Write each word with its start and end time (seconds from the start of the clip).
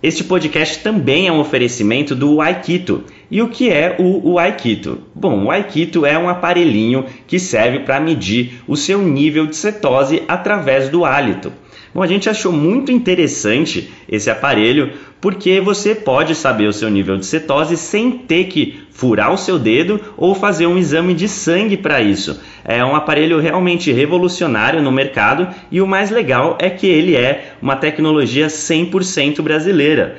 Este 0.00 0.22
podcast 0.22 0.78
também 0.78 1.26
é 1.26 1.32
um 1.32 1.40
oferecimento 1.40 2.14
do 2.14 2.40
Aikito. 2.40 3.02
E 3.28 3.42
o 3.42 3.48
que 3.48 3.68
é 3.68 3.96
o, 3.98 4.38
Aikito? 4.38 5.00
Bom, 5.12 5.46
o 5.46 5.50
Aikito 5.50 6.06
é 6.06 6.16
um 6.16 6.28
aparelhinho 6.28 7.04
que 7.26 7.40
serve 7.40 7.80
para 7.80 7.98
medir 7.98 8.62
o 8.68 8.76
seu 8.76 9.02
nível 9.02 9.48
de 9.48 9.56
cetose 9.56 10.22
através 10.28 10.88
do 10.88 11.04
hálito. 11.04 11.52
Bom, 11.98 12.04
a 12.04 12.06
gente 12.06 12.30
achou 12.30 12.52
muito 12.52 12.92
interessante 12.92 13.90
esse 14.08 14.30
aparelho 14.30 14.92
porque 15.20 15.60
você 15.60 15.96
pode 15.96 16.32
saber 16.32 16.68
o 16.68 16.72
seu 16.72 16.88
nível 16.88 17.16
de 17.16 17.26
cetose 17.26 17.76
sem 17.76 18.12
ter 18.12 18.44
que 18.44 18.82
furar 18.92 19.32
o 19.32 19.36
seu 19.36 19.58
dedo 19.58 20.00
ou 20.16 20.32
fazer 20.32 20.68
um 20.68 20.78
exame 20.78 21.12
de 21.12 21.26
sangue 21.26 21.76
para 21.76 22.00
isso. 22.00 22.40
É 22.64 22.84
um 22.84 22.94
aparelho 22.94 23.40
realmente 23.40 23.90
revolucionário 23.90 24.80
no 24.80 24.92
mercado 24.92 25.48
e 25.72 25.80
o 25.80 25.88
mais 25.88 26.08
legal 26.12 26.56
é 26.60 26.70
que 26.70 26.86
ele 26.86 27.16
é 27.16 27.54
uma 27.60 27.74
tecnologia 27.74 28.46
100% 28.46 29.42
brasileira. 29.42 30.18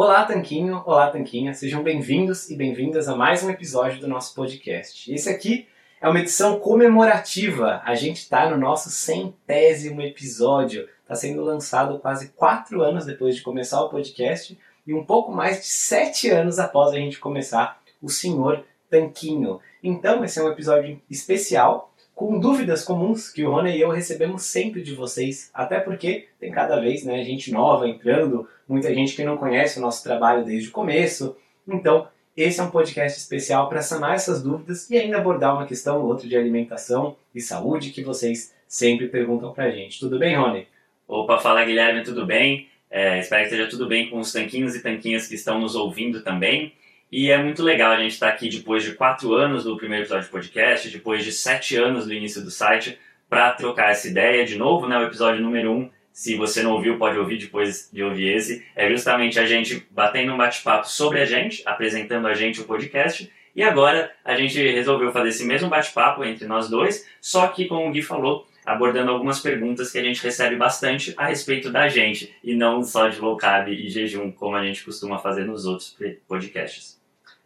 Olá, 0.00 0.24
Tanquinho! 0.24 0.80
Olá, 0.86 1.10
Tanquinha! 1.10 1.52
Sejam 1.52 1.82
bem-vindos 1.82 2.48
e 2.48 2.54
bem-vindas 2.54 3.08
a 3.08 3.16
mais 3.16 3.42
um 3.42 3.50
episódio 3.50 4.00
do 4.00 4.06
nosso 4.06 4.32
podcast. 4.32 5.12
Esse 5.12 5.28
aqui 5.28 5.66
é 6.00 6.08
uma 6.08 6.20
edição 6.20 6.60
comemorativa. 6.60 7.82
A 7.84 7.96
gente 7.96 8.18
está 8.18 8.48
no 8.48 8.56
nosso 8.56 8.90
centésimo 8.90 10.00
episódio. 10.00 10.88
Está 11.02 11.16
sendo 11.16 11.42
lançado 11.42 11.98
quase 11.98 12.28
quatro 12.28 12.80
anos 12.80 13.06
depois 13.06 13.34
de 13.34 13.42
começar 13.42 13.82
o 13.82 13.88
podcast 13.88 14.56
e 14.86 14.94
um 14.94 15.04
pouco 15.04 15.32
mais 15.32 15.62
de 15.62 15.66
sete 15.66 16.30
anos 16.30 16.60
após 16.60 16.92
a 16.92 16.96
gente 16.96 17.18
começar 17.18 17.82
o 18.00 18.08
Senhor 18.08 18.64
Tanquinho. 18.88 19.58
Então, 19.82 20.24
esse 20.24 20.38
é 20.38 20.44
um 20.44 20.52
episódio 20.52 21.02
especial 21.10 21.92
com 22.18 22.40
dúvidas 22.40 22.82
comuns 22.82 23.30
que 23.30 23.44
o 23.44 23.52
Rony 23.52 23.76
e 23.76 23.80
eu 23.80 23.90
recebemos 23.90 24.42
sempre 24.42 24.82
de 24.82 24.92
vocês, 24.92 25.52
até 25.54 25.78
porque 25.78 26.26
tem 26.40 26.50
cada 26.50 26.80
vez 26.80 27.04
né, 27.04 27.22
gente 27.22 27.52
nova 27.52 27.88
entrando, 27.88 28.48
muita 28.68 28.92
gente 28.92 29.14
que 29.14 29.22
não 29.22 29.36
conhece 29.36 29.78
o 29.78 29.80
nosso 29.80 30.02
trabalho 30.02 30.44
desde 30.44 30.68
o 30.68 30.72
começo. 30.72 31.36
Então, 31.68 32.08
esse 32.36 32.58
é 32.58 32.62
um 32.64 32.72
podcast 32.72 33.16
especial 33.20 33.68
para 33.68 33.82
sanar 33.82 34.16
essas 34.16 34.42
dúvidas 34.42 34.90
e 34.90 34.98
ainda 34.98 35.18
abordar 35.18 35.54
uma 35.54 35.64
questão 35.64 36.00
ou 36.00 36.08
outra 36.08 36.26
de 36.26 36.36
alimentação 36.36 37.14
e 37.32 37.40
saúde 37.40 37.90
que 37.90 38.02
vocês 38.02 38.52
sempre 38.66 39.06
perguntam 39.06 39.52
para 39.52 39.66
a 39.66 39.70
gente. 39.70 40.00
Tudo 40.00 40.18
bem, 40.18 40.34
Rony? 40.34 40.66
Opa, 41.06 41.38
fala 41.38 41.64
Guilherme, 41.64 42.02
tudo 42.02 42.26
bem? 42.26 42.66
É, 42.90 43.20
espero 43.20 43.42
que 43.42 43.54
esteja 43.54 43.70
tudo 43.70 43.86
bem 43.86 44.10
com 44.10 44.18
os 44.18 44.32
tanquinhos 44.32 44.74
e 44.74 44.82
tanquinhas 44.82 45.28
que 45.28 45.36
estão 45.36 45.60
nos 45.60 45.76
ouvindo 45.76 46.24
também. 46.24 46.72
E 47.10 47.30
é 47.30 47.42
muito 47.42 47.62
legal 47.62 47.92
a 47.92 48.00
gente 48.00 48.12
estar 48.12 48.28
aqui 48.28 48.50
depois 48.50 48.82
de 48.82 48.92
quatro 48.92 49.32
anos 49.32 49.64
do 49.64 49.76
primeiro 49.76 50.04
episódio 50.04 50.26
de 50.26 50.30
podcast, 50.30 50.90
depois 50.90 51.24
de 51.24 51.32
sete 51.32 51.74
anos 51.76 52.06
do 52.06 52.12
início 52.12 52.42
do 52.42 52.50
site, 52.50 52.98
para 53.30 53.52
trocar 53.52 53.90
essa 53.90 54.08
ideia 54.08 54.44
de 54.44 54.56
novo, 54.56 54.86
né? 54.86 54.98
O 54.98 55.04
episódio 55.04 55.42
número 55.42 55.72
um, 55.72 55.90
se 56.12 56.36
você 56.36 56.62
não 56.62 56.72
ouviu, 56.72 56.98
pode 56.98 57.18
ouvir 57.18 57.38
depois 57.38 57.88
de 57.90 58.02
ouvir 58.02 58.34
esse. 58.34 58.66
É 58.76 58.90
justamente 58.90 59.38
a 59.40 59.46
gente 59.46 59.86
batendo 59.90 60.34
um 60.34 60.36
bate-papo 60.36 60.86
sobre 60.86 61.20
a 61.20 61.24
gente, 61.24 61.62
apresentando 61.64 62.26
a 62.26 62.34
gente 62.34 62.60
o 62.60 62.64
podcast 62.64 63.30
E 63.54 63.62
agora 63.62 64.12
a 64.24 64.36
gente 64.36 64.60
resolveu 64.70 65.10
fazer 65.10 65.30
esse 65.30 65.44
mesmo 65.44 65.68
bate-papo 65.68 66.24
entre 66.24 66.46
nós 66.46 66.68
dois, 66.68 67.06
só 67.20 67.48
que, 67.48 67.64
como 67.64 67.88
o 67.88 67.90
Gui 67.90 68.02
falou, 68.02 68.46
abordando 68.64 69.10
algumas 69.10 69.40
perguntas 69.40 69.90
que 69.90 69.98
a 69.98 70.02
gente 70.04 70.22
recebe 70.22 70.56
bastante 70.56 71.14
a 71.16 71.26
respeito 71.26 71.70
da 71.70 71.88
gente, 71.88 72.34
e 72.44 72.54
não 72.54 72.84
só 72.84 73.08
de 73.08 73.18
low 73.18 73.36
carb 73.36 73.68
e 73.68 73.88
jejum, 73.88 74.30
como 74.30 74.54
a 74.54 74.62
gente 74.62 74.84
costuma 74.84 75.18
fazer 75.18 75.44
nos 75.44 75.64
outros 75.64 75.96
podcasts. 76.28 76.97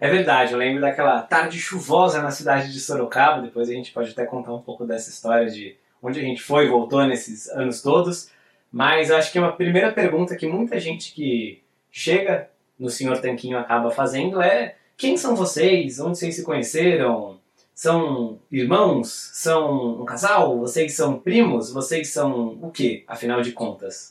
É 0.02 0.10
verdade, 0.10 0.52
eu 0.52 0.58
lembro 0.58 0.81
daquela 0.81 1.22
tarde 1.22 1.60
chuvosa 1.60 2.20
na 2.20 2.32
cidade 2.32 2.72
de 2.72 2.81
Sorocaba, 2.81 3.40
depois 3.40 3.70
a 3.70 3.72
gente 3.72 3.93
pode 3.93 4.10
até 4.10 4.26
contar 4.26 4.52
um 4.52 4.60
pouco 4.60 4.84
dessa 4.84 5.08
história 5.10 5.49
de 5.49 5.76
onde 6.02 6.19
a 6.19 6.22
gente 6.25 6.43
foi 6.43 6.64
e 6.64 6.69
voltou 6.69 7.06
nesses 7.06 7.49
anos 7.50 7.81
todos, 7.81 8.28
mas 8.72 9.12
acho 9.12 9.31
que 9.31 9.38
uma 9.38 9.52
primeira 9.52 9.93
pergunta 9.93 10.34
que 10.34 10.44
muita 10.44 10.81
gente 10.81 11.14
que 11.14 11.62
chega 11.88 12.50
no 12.76 12.90
Senhor 12.90 13.20
Tanquinho 13.20 13.56
acaba 13.56 13.93
fazendo 13.93 14.43
é 14.43 14.75
quem 14.96 15.16
são 15.16 15.37
vocês? 15.37 16.00
Onde 16.00 16.19
vocês 16.19 16.34
se 16.34 16.43
conheceram? 16.43 17.38
São 17.72 18.40
irmãos? 18.50 19.31
São 19.34 20.02
um 20.02 20.05
casal? 20.05 20.58
Vocês 20.58 20.94
são 20.96 21.16
primos? 21.16 21.72
Vocês 21.72 22.08
são 22.08 22.58
o 22.60 22.72
quê, 22.72 23.05
afinal 23.06 23.40
de 23.40 23.52
contas? 23.52 24.10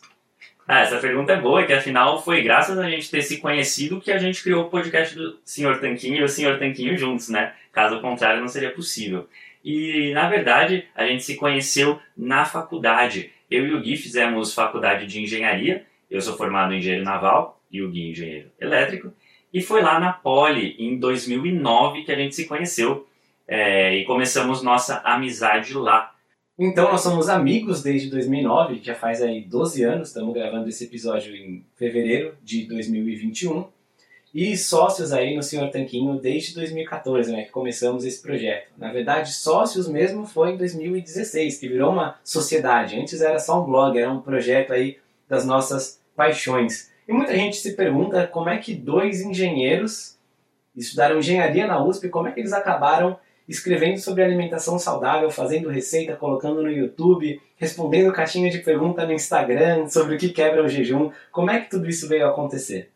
Ah, 0.74 0.84
essa 0.84 1.00
pergunta 1.00 1.34
é 1.34 1.36
boa, 1.36 1.66
que 1.66 1.74
afinal 1.74 2.24
foi 2.24 2.42
graças 2.42 2.80
a 2.80 2.90
gente 2.90 3.12
ter 3.12 3.22
se 3.22 3.42
conhecido 3.42 4.00
que 4.00 4.10
a 4.10 4.18
gente 4.18 4.42
criou 4.42 4.64
o 4.64 4.70
podcast 4.70 5.14
do 5.14 5.38
Senhor 5.44 5.82
Tanquinho 5.82 6.16
e 6.16 6.24
o 6.24 6.30
Senhor 6.30 6.58
Tanquinho 6.58 6.98
juntos, 6.98 7.28
né? 7.28 7.52
Caso 7.74 8.00
contrário, 8.00 8.40
não 8.40 8.48
seria 8.48 8.72
possível. 8.72 9.28
E, 9.66 10.14
na 10.14 10.30
verdade, 10.30 10.88
a 10.96 11.06
gente 11.06 11.26
se 11.26 11.36
conheceu 11.36 12.00
na 12.16 12.46
faculdade. 12.46 13.34
Eu 13.50 13.68
e 13.68 13.74
o 13.74 13.82
Gui 13.82 13.98
fizemos 13.98 14.54
faculdade 14.54 15.08
de 15.08 15.22
engenharia. 15.22 15.86
Eu 16.10 16.22
sou 16.22 16.38
formado 16.38 16.74
em 16.74 16.78
engenheiro 16.78 17.04
naval 17.04 17.62
e 17.70 17.82
o 17.82 17.90
Gui 17.90 18.12
engenheiro 18.12 18.50
elétrico. 18.58 19.14
E 19.54 19.62
foi 19.62 19.82
lá 19.82 20.00
na 20.00 20.14
Poli, 20.14 20.78
em 20.80 20.98
2009, 20.98 22.04
que 22.04 22.14
a 22.14 22.16
gente 22.16 22.34
se 22.34 22.48
conheceu. 22.48 23.06
É, 23.46 23.94
e 23.98 24.06
começamos 24.06 24.64
nossa 24.64 25.02
amizade 25.04 25.74
lá. 25.74 26.16
Então, 26.60 26.92
nós 26.92 27.02
somos 27.02 27.30
amigos 27.30 27.82
desde 27.82 28.10
2009, 28.10 28.82
já 28.84 28.94
faz 28.94 29.22
aí 29.22 29.42
12 29.42 29.84
anos, 29.84 30.10
estamos 30.10 30.34
gravando 30.34 30.68
esse 30.68 30.84
episódio 30.84 31.36
em 31.36 31.66
fevereiro 31.76 32.36
de 32.44 32.66
2021. 32.68 33.66
E 34.34 34.56
sócios 34.56 35.12
aí 35.12 35.36
no 35.36 35.44
Senhor 35.44 35.70
Tanquinho 35.70 36.20
desde 36.20 36.54
2014, 36.54 37.32
né, 37.32 37.44
que 37.44 37.52
começamos 37.52 38.06
esse 38.06 38.22
projeto. 38.22 38.72
Na 38.78 38.92
verdade, 38.92 39.34
sócios 39.34 39.88
mesmo 39.88 40.26
foi 40.26 40.52
em 40.52 40.58
2016, 40.58 41.58
que 41.58 41.68
virou 41.68 41.92
uma 41.92 42.16
sociedade. 42.24 43.00
Antes 43.00 43.22
era 43.22 43.40
só 43.40 43.62
um 43.62 43.66
blog, 43.66 43.98
era 43.98 44.12
um 44.12 44.22
projeto 44.22 44.72
aí 44.72 44.98
das 45.28 45.46
nossas 45.46 46.00
paixões. 46.16 46.92
E 47.08 47.14
muita 47.14 47.36
gente 47.36 47.58
se 47.58 47.74
pergunta 47.74 48.28
como 48.28 48.50
é 48.50 48.58
que 48.58 48.74
dois 48.74 49.22
engenheiros 49.22 50.18
estudaram 50.76 51.20
engenharia 51.20 51.68
na 51.68 51.84
USP, 51.84 52.08
como 52.08 52.28
é 52.28 52.32
que 52.32 52.40
eles 52.40 52.54
acabaram 52.54 53.18
escrevendo 53.52 53.98
sobre 54.00 54.24
alimentação 54.24 54.80
saudável, 54.80 55.30
fazendo 55.30 55.70
receita, 55.70 56.16
colocando 56.16 56.64
no 56.64 56.72
YouTube, 56.72 57.40
respondendo 57.58 58.12
caixinha 58.14 58.50
de 58.50 58.60
pergunta 58.60 59.06
no 59.06 59.14
Instagram 59.14 59.88
sobre 59.88 60.16
o 60.16 60.18
que 60.18 60.30
quebra 60.30 60.64
o 60.64 60.70
jejum. 60.70 61.12
Como 61.32 61.52
é 61.52 61.60
que 61.60 61.70
tudo 61.70 61.88
isso 61.90 62.08
veio 62.08 62.26
a 62.26 62.30
acontecer? 62.30 62.90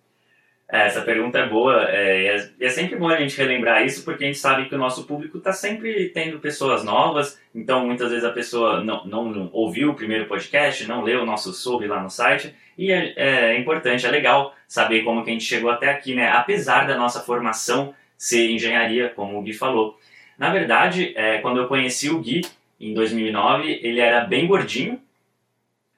É, 0.68 0.88
essa 0.88 1.02
pergunta 1.02 1.38
é 1.38 1.48
boa 1.48 1.88
é, 1.92 2.26
é, 2.26 2.50
é, 2.60 2.70
sempre 2.70 2.96
bom 2.96 3.08
a 3.08 3.18
gente 3.18 3.38
relembrar 3.38 3.86
isso 3.86 4.04
porque 4.04 4.24
a 4.24 4.28
gente 4.28 4.40
sabe 4.40 4.68
que 4.68 4.74
o 4.74 4.80
nosso 4.80 5.06
público 5.06 5.38
está 5.38 5.54
sempre 5.54 6.10
tendo 6.10 6.40
pessoas 6.40 6.84
novas, 6.84 7.40
então 7.54 7.86
muitas 7.86 8.10
vezes 8.10 8.26
a 8.26 8.32
pessoa 8.32 8.84
não, 8.84 9.06
não, 9.06 9.48
ouviu 9.54 9.92
o 9.92 9.94
primeiro 9.94 10.26
podcast, 10.26 10.88
não 10.88 11.04
leu 11.04 11.22
o 11.22 11.26
nosso 11.26 11.54
sub 11.54 11.86
lá 11.86 12.02
no 12.02 12.10
site 12.10 12.56
e 12.76 12.92
é, 12.92 13.14
é, 13.16 13.60
importante, 13.60 14.08
é 14.08 14.10
legal 14.10 14.56
saber 14.68 15.04
como 15.04 15.24
que 15.24 15.30
a 15.30 15.34
gente 15.34 15.46
chegou 15.46 15.70
até 15.70 15.88
aqui, 15.88 16.16
né? 16.16 16.30
Apesar 16.30 16.88
da 16.88 16.98
nossa 16.98 17.22
formação 17.22 17.94
ser 18.18 18.50
engenharia, 18.50 19.10
como 19.10 19.38
o 19.38 19.42
Gui 19.42 19.54
falou. 19.54 20.00
Na 20.38 20.50
verdade, 20.50 21.14
é, 21.16 21.40
quando 21.40 21.60
eu 21.60 21.68
conheci 21.68 22.10
o 22.10 22.20
Gui 22.20 22.42
em 22.80 22.94
2009, 22.94 23.80
ele 23.82 24.00
era 24.00 24.26
bem 24.26 24.48
gordinho 24.48 25.02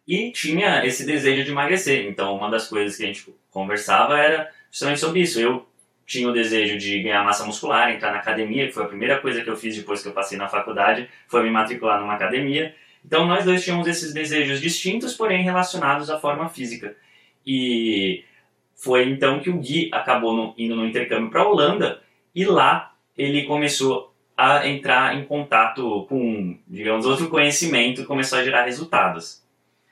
e 0.07 0.31
tinha 0.31 0.85
esse 0.85 1.05
desejo 1.05 1.43
de 1.43 1.51
emagrecer. 1.51 2.05
Então, 2.07 2.35
uma 2.35 2.49
das 2.49 2.67
coisas 2.67 2.95
que 2.95 3.03
a 3.03 3.07
gente 3.07 3.33
conversava 3.51 4.17
era 4.17 4.51
justamente 4.71 4.99
sobre 4.99 5.21
isso. 5.21 5.39
Eu 5.39 5.67
tinha 6.05 6.29
o 6.29 6.31
desejo 6.31 6.77
de 6.77 7.01
ganhar 7.03 7.23
massa 7.23 7.45
muscular, 7.45 7.91
entrar 7.91 8.11
na 8.11 8.19
academia, 8.19 8.67
que 8.67 8.71
foi 8.71 8.83
a 8.83 8.87
primeira 8.87 9.19
coisa 9.19 9.41
que 9.41 9.49
eu 9.49 9.57
fiz 9.57 9.75
depois 9.75 10.01
que 10.01 10.07
eu 10.07 10.13
passei 10.13 10.37
na 10.37 10.47
faculdade, 10.47 11.09
foi 11.27 11.43
me 11.43 11.51
matricular 11.51 11.99
numa 11.99 12.13
academia. 12.13 12.73
Então 13.03 13.27
nós 13.27 13.43
dois 13.43 13.63
tínhamos 13.63 13.87
esses 13.87 14.13
desejos 14.13 14.61
distintos, 14.61 15.13
porém 15.13 15.43
relacionados 15.43 16.09
à 16.09 16.17
forma 16.17 16.47
física. 16.47 16.95
E 17.45 18.23
foi 18.75 19.09
então 19.09 19.39
que 19.39 19.49
o 19.49 19.57
Gui 19.57 19.89
acabou 19.91 20.33
no, 20.33 20.53
indo 20.57 20.75
no 20.75 20.85
intercâmbio 20.85 21.29
para 21.29 21.41
a 21.41 21.47
Holanda 21.47 22.01
e 22.33 22.45
lá 22.45 22.93
ele 23.17 23.43
começou 23.43 24.06
a 24.37 24.67
entrar 24.67 25.17
em 25.17 25.25
contato 25.25 26.05
com, 26.07 26.55
digamos, 26.67 27.07
outro 27.07 27.27
conhecimento 27.27 28.01
e 28.01 28.05
começou 28.05 28.37
a 28.37 28.43
gerar 28.43 28.65
resultados. 28.65 29.41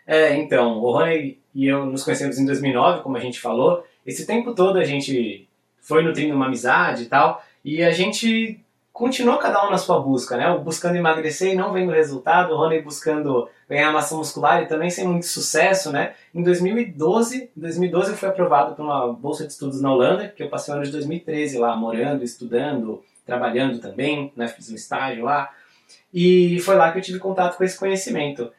É, 0.05 0.35
então, 0.37 0.77
o 0.77 0.91
Rony 0.91 1.39
e 1.55 1.65
eu 1.65 1.85
nos 1.85 2.03
conhecemos 2.03 2.37
em 2.37 2.45
2009, 2.45 3.01
como 3.01 3.17
a 3.17 3.19
gente 3.19 3.39
falou, 3.39 3.83
esse 4.05 4.27
tempo 4.27 4.53
todo 4.53 4.77
a 4.77 4.83
gente 4.83 5.47
foi 5.79 6.03
nutrindo 6.03 6.35
uma 6.35 6.45
amizade 6.45 7.03
e 7.03 7.05
tal, 7.07 7.43
e 7.63 7.81
a 7.81 7.91
gente 7.91 8.59
continuou 8.91 9.37
cada 9.37 9.65
um 9.65 9.71
na 9.71 9.77
sua 9.77 9.99
busca, 9.99 10.37
né? 10.37 10.57
buscando 10.57 10.95
emagrecer 10.95 11.53
e 11.53 11.55
não 11.55 11.73
vendo 11.73 11.91
resultado, 11.91 12.53
o 12.53 12.57
Rony 12.57 12.81
buscando 12.81 13.49
ganhar 13.67 13.91
massa 13.91 14.15
muscular 14.15 14.61
e 14.61 14.67
também 14.67 14.89
sem 14.89 15.07
muito 15.07 15.25
sucesso, 15.25 15.91
né? 15.91 16.13
Em 16.33 16.43
2012, 16.43 17.49
2012 17.55 18.11
eu 18.11 18.17
fui 18.17 18.29
aprovado 18.29 18.75
por 18.75 18.83
uma 18.83 19.11
bolsa 19.11 19.45
de 19.45 19.51
estudos 19.51 19.81
na 19.81 19.91
Holanda, 19.91 20.29
que 20.29 20.43
eu 20.43 20.49
passei 20.49 20.73
o 20.73 20.77
ano 20.77 20.85
de 20.85 20.91
2013 20.91 21.57
lá, 21.57 21.75
morando, 21.75 22.23
estudando, 22.23 23.03
trabalhando 23.25 23.79
também, 23.79 24.31
né? 24.35 24.47
Fiz 24.47 24.69
um 24.71 24.75
estágio 24.75 25.23
lá. 25.23 25.49
E 26.13 26.59
foi 26.61 26.75
lá 26.75 26.91
que 26.91 26.99
eu 26.99 27.01
tive 27.01 27.19
contato 27.19 27.57
com 27.57 27.63
esse 27.63 27.77
conhecimento. 27.77 28.51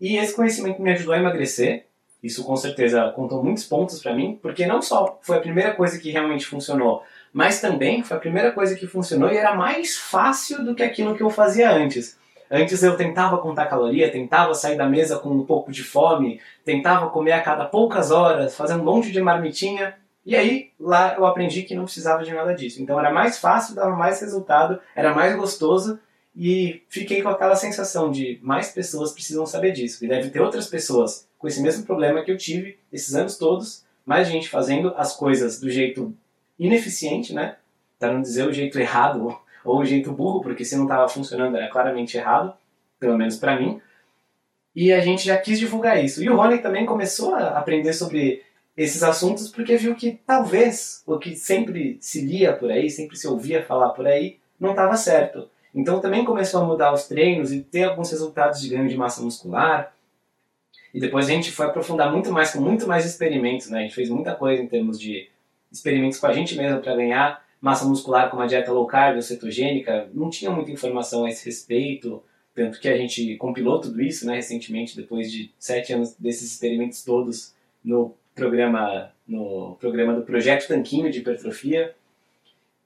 E 0.00 0.16
esse 0.16 0.34
conhecimento 0.34 0.80
me 0.80 0.92
ajudou 0.92 1.14
a 1.14 1.18
emagrecer, 1.18 1.86
isso 2.22 2.44
com 2.44 2.56
certeza 2.56 3.10
contou 3.14 3.42
muitos 3.42 3.64
pontos 3.64 4.00
para 4.00 4.14
mim, 4.14 4.38
porque 4.40 4.66
não 4.66 4.80
só 4.80 5.18
foi 5.22 5.38
a 5.38 5.40
primeira 5.40 5.74
coisa 5.74 5.98
que 5.98 6.10
realmente 6.10 6.46
funcionou, 6.46 7.02
mas 7.32 7.60
também 7.60 8.02
foi 8.02 8.16
a 8.16 8.20
primeira 8.20 8.52
coisa 8.52 8.74
que 8.76 8.86
funcionou 8.86 9.30
e 9.30 9.36
era 9.36 9.54
mais 9.54 9.96
fácil 9.96 10.64
do 10.64 10.74
que 10.74 10.82
aquilo 10.82 11.14
que 11.16 11.22
eu 11.22 11.30
fazia 11.30 11.70
antes. 11.70 12.16
Antes 12.50 12.82
eu 12.82 12.96
tentava 12.96 13.38
contar 13.38 13.66
caloria, 13.66 14.12
tentava 14.12 14.54
sair 14.54 14.76
da 14.76 14.86
mesa 14.86 15.18
com 15.18 15.30
um 15.30 15.44
pouco 15.44 15.72
de 15.72 15.82
fome, 15.82 16.38
tentava 16.64 17.08
comer 17.08 17.32
a 17.32 17.40
cada 17.40 17.64
poucas 17.64 18.10
horas, 18.10 18.54
fazer 18.54 18.74
um 18.74 18.84
monte 18.84 19.10
de 19.10 19.20
marmitinha. 19.22 19.94
E 20.24 20.36
aí 20.36 20.70
lá 20.78 21.16
eu 21.16 21.26
aprendi 21.26 21.62
que 21.62 21.74
não 21.74 21.84
precisava 21.84 22.22
de 22.24 22.32
nada 22.32 22.54
disso. 22.54 22.82
Então 22.82 22.98
era 22.98 23.12
mais 23.12 23.38
fácil, 23.38 23.74
dava 23.74 23.96
mais 23.96 24.20
resultado, 24.20 24.80
era 24.94 25.14
mais 25.14 25.36
gostoso 25.36 25.98
e 26.34 26.82
fiquei 26.88 27.22
com 27.22 27.28
aquela 27.28 27.56
sensação 27.56 28.10
de 28.10 28.38
mais 28.42 28.70
pessoas 28.70 29.12
precisam 29.12 29.44
saber 29.44 29.72
disso. 29.72 30.04
E 30.04 30.08
deve 30.08 30.30
ter 30.30 30.40
outras 30.40 30.66
pessoas 30.66 31.28
com 31.38 31.48
esse 31.48 31.60
mesmo 31.60 31.84
problema 31.84 32.22
que 32.22 32.30
eu 32.30 32.36
tive 32.36 32.78
esses 32.92 33.14
anos 33.14 33.36
todos, 33.36 33.84
mais 34.06 34.28
gente 34.28 34.48
fazendo 34.48 34.94
as 34.96 35.14
coisas 35.16 35.60
do 35.60 35.68
jeito 35.68 36.14
ineficiente, 36.58 37.34
né? 37.34 37.56
Para 37.98 38.12
não 38.12 38.22
dizer 38.22 38.46
o 38.46 38.52
jeito 38.52 38.78
errado 38.78 39.36
ou 39.64 39.80
o 39.80 39.84
jeito 39.84 40.12
burro, 40.12 40.40
porque 40.40 40.64
se 40.64 40.76
não 40.76 40.84
estava 40.84 41.08
funcionando 41.08 41.56
era 41.56 41.68
claramente 41.68 42.16
errado, 42.16 42.54
pelo 42.98 43.18
menos 43.18 43.36
para 43.36 43.58
mim. 43.58 43.80
E 44.74 44.92
a 44.92 45.00
gente 45.00 45.26
já 45.26 45.36
quis 45.36 45.58
divulgar 45.58 46.02
isso. 46.02 46.22
E 46.22 46.30
o 46.30 46.36
Rony 46.36 46.58
também 46.58 46.86
começou 46.86 47.34
a 47.34 47.58
aprender 47.58 47.92
sobre 47.92 48.42
esses 48.76 49.02
assuntos 49.02 49.48
porque 49.48 49.76
viu 49.76 49.94
que 49.94 50.20
talvez 50.26 51.02
o 51.06 51.18
que 51.18 51.36
sempre 51.36 51.98
se 52.00 52.22
lia 52.22 52.52
por 52.54 52.70
aí, 52.70 52.88
sempre 52.88 53.16
se 53.16 53.26
ouvia 53.26 53.62
falar 53.62 53.90
por 53.90 54.06
aí, 54.06 54.38
não 54.58 54.70
estava 54.70 54.96
certo. 54.96 55.48
Então 55.74 56.00
também 56.00 56.24
começou 56.24 56.62
a 56.62 56.64
mudar 56.64 56.92
os 56.92 57.06
treinos 57.06 57.52
e 57.52 57.60
ter 57.60 57.84
alguns 57.84 58.10
resultados 58.10 58.60
de 58.60 58.68
ganho 58.68 58.88
de 58.88 58.96
massa 58.96 59.22
muscular, 59.22 59.92
e 60.94 61.00
depois 61.00 61.26
a 61.26 61.32
gente 61.32 61.50
foi 61.50 61.66
aprofundar 61.66 62.12
muito 62.12 62.30
mais, 62.30 62.52
com 62.52 62.60
muito 62.60 62.86
mais 62.86 63.06
experimentos, 63.06 63.70
né? 63.70 63.78
A 63.78 63.82
gente 63.82 63.94
fez 63.94 64.10
muita 64.10 64.34
coisa 64.34 64.62
em 64.62 64.66
termos 64.66 65.00
de 65.00 65.28
experimentos 65.70 66.18
com 66.18 66.26
a 66.26 66.32
gente 66.32 66.54
mesmo 66.54 66.80
para 66.80 66.94
ganhar 66.94 67.42
massa 67.60 67.86
muscular 67.86 68.30
com 68.30 68.36
uma 68.36 68.46
dieta 68.46 68.72
low 68.72 68.86
carb 68.86 69.16
ou 69.16 69.22
cetogênica. 69.22 70.10
Não 70.12 70.28
tinha 70.28 70.50
muita 70.50 70.70
informação 70.70 71.24
a 71.24 71.30
esse 71.30 71.46
respeito, 71.46 72.22
tanto 72.54 72.78
que 72.78 72.88
a 72.88 72.96
gente 72.96 73.36
compilou 73.36 73.80
tudo 73.80 74.02
isso, 74.02 74.26
né? 74.26 74.34
Recentemente, 74.34 74.94
depois 74.94 75.32
de 75.32 75.50
sete 75.58 75.94
anos 75.94 76.14
desses 76.18 76.52
experimentos 76.52 77.02
todos 77.02 77.54
no 77.82 78.14
programa, 78.34 79.12
no 79.26 79.76
programa 79.80 80.14
do 80.14 80.22
Projeto 80.22 80.68
Tanquinho 80.68 81.10
de 81.10 81.20
Hipertrofia. 81.20 81.94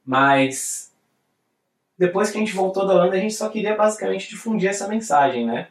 Mas 0.05 0.95
depois 1.99 2.31
que 2.31 2.37
a 2.37 2.41
gente 2.41 2.55
voltou 2.55 2.87
da 2.87 2.95
Holanda, 2.95 3.17
a 3.17 3.21
gente 3.21 3.35
só 3.35 3.49
queria 3.49 3.75
basicamente 3.75 4.29
difundir 4.29 4.69
essa 4.69 4.88
mensagem, 4.88 5.47
né? 5.47 5.69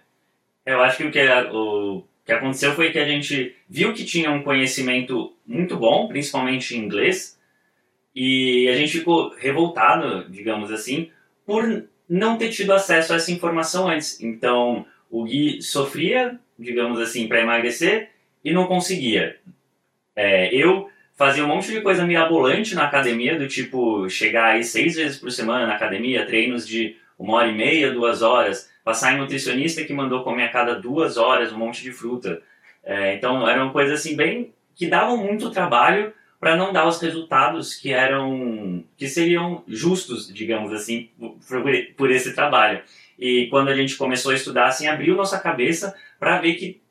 Eu 0.65 0.81
acho 0.81 0.97
que 0.97 1.03
o 1.03 1.11
que 1.11 1.19
é 1.19 1.51
o 1.51 2.03
que 2.25 2.31
aconteceu 2.31 2.73
foi 2.73 2.91
que 2.91 2.97
a 2.97 3.07
gente 3.07 3.55
viu 3.69 3.93
que 3.93 4.03
tinha 4.03 4.31
um 4.31 4.41
conhecimento 4.41 5.31
muito 5.45 5.77
bom, 5.77 6.07
principalmente 6.07 6.75
em 6.75 6.79
inglês, 6.79 7.39
e 8.15 8.67
a 8.67 8.75
gente 8.75 8.97
ficou 8.97 9.35
revoltado, 9.35 10.27
digamos 10.29 10.71
assim, 10.71 11.11
por 11.45 11.87
não 12.09 12.37
ter 12.37 12.49
tido 12.49 12.73
acesso 12.73 13.13
a 13.13 13.17
essa 13.17 13.31
informação 13.31 13.87
antes. 13.87 14.19
Então, 14.21 14.85
o 15.11 15.23
Gui 15.23 15.61
sofria, 15.61 16.39
digamos 16.57 16.99
assim, 16.99 17.27
para 17.27 17.41
emagrecer 17.41 18.09
e 18.43 18.51
não 18.51 18.65
conseguia. 18.65 19.37
É, 20.15 20.53
eu 20.53 20.89
fazia 21.15 21.43
um 21.43 21.47
monte 21.47 21.71
de 21.71 21.81
coisa 21.81 22.05
mirabolante 22.05 22.75
na 22.75 22.85
academia, 22.85 23.37
do 23.37 23.47
tipo 23.47 24.09
chegar 24.09 24.53
aí 24.53 24.63
seis 24.63 24.95
vezes 24.95 25.17
por 25.17 25.31
semana 25.31 25.65
na 25.65 25.75
academia, 25.75 26.25
treinos 26.25 26.67
de 26.67 26.97
uma 27.17 27.37
hora 27.37 27.47
e 27.47 27.55
meia, 27.55 27.91
duas 27.91 28.21
horas, 28.21 28.69
passar 28.83 29.13
em 29.13 29.17
nutricionista 29.17 29.83
que 29.83 29.93
mandou 29.93 30.23
comer 30.23 30.43
a 30.43 30.49
cada 30.49 30.75
duas 30.75 31.17
horas 31.17 31.51
um 31.51 31.57
monte 31.57 31.81
de 31.81 31.91
fruta. 31.91 32.41
É, 32.83 33.15
então 33.15 33.47
eram 33.49 33.71
coisas 33.71 33.99
assim 33.99 34.15
bem 34.15 34.53
que 34.75 34.87
davam 34.87 35.17
muito 35.17 35.49
trabalho 35.49 36.13
para 36.39 36.55
não 36.55 36.71
dar 36.71 36.85
os 36.85 37.01
resultados 37.01 37.73
que 37.73 37.91
eram 37.91 38.83
que 38.97 39.07
seriam 39.07 39.63
justos, 39.67 40.31
digamos 40.31 40.71
assim, 40.73 41.09
por, 41.17 41.63
por 41.95 42.11
esse 42.11 42.35
trabalho. 42.35 42.81
E 43.17 43.47
quando 43.47 43.69
a 43.69 43.75
gente 43.75 43.95
começou 43.95 44.31
a 44.31 44.35
estudar, 44.35 44.67
assim, 44.67 44.85
abriu 44.85 45.15
nossa 45.15 45.39
cabeça 45.39 45.95
para 46.19 46.39
ver 46.39 46.55
que, 46.55 46.81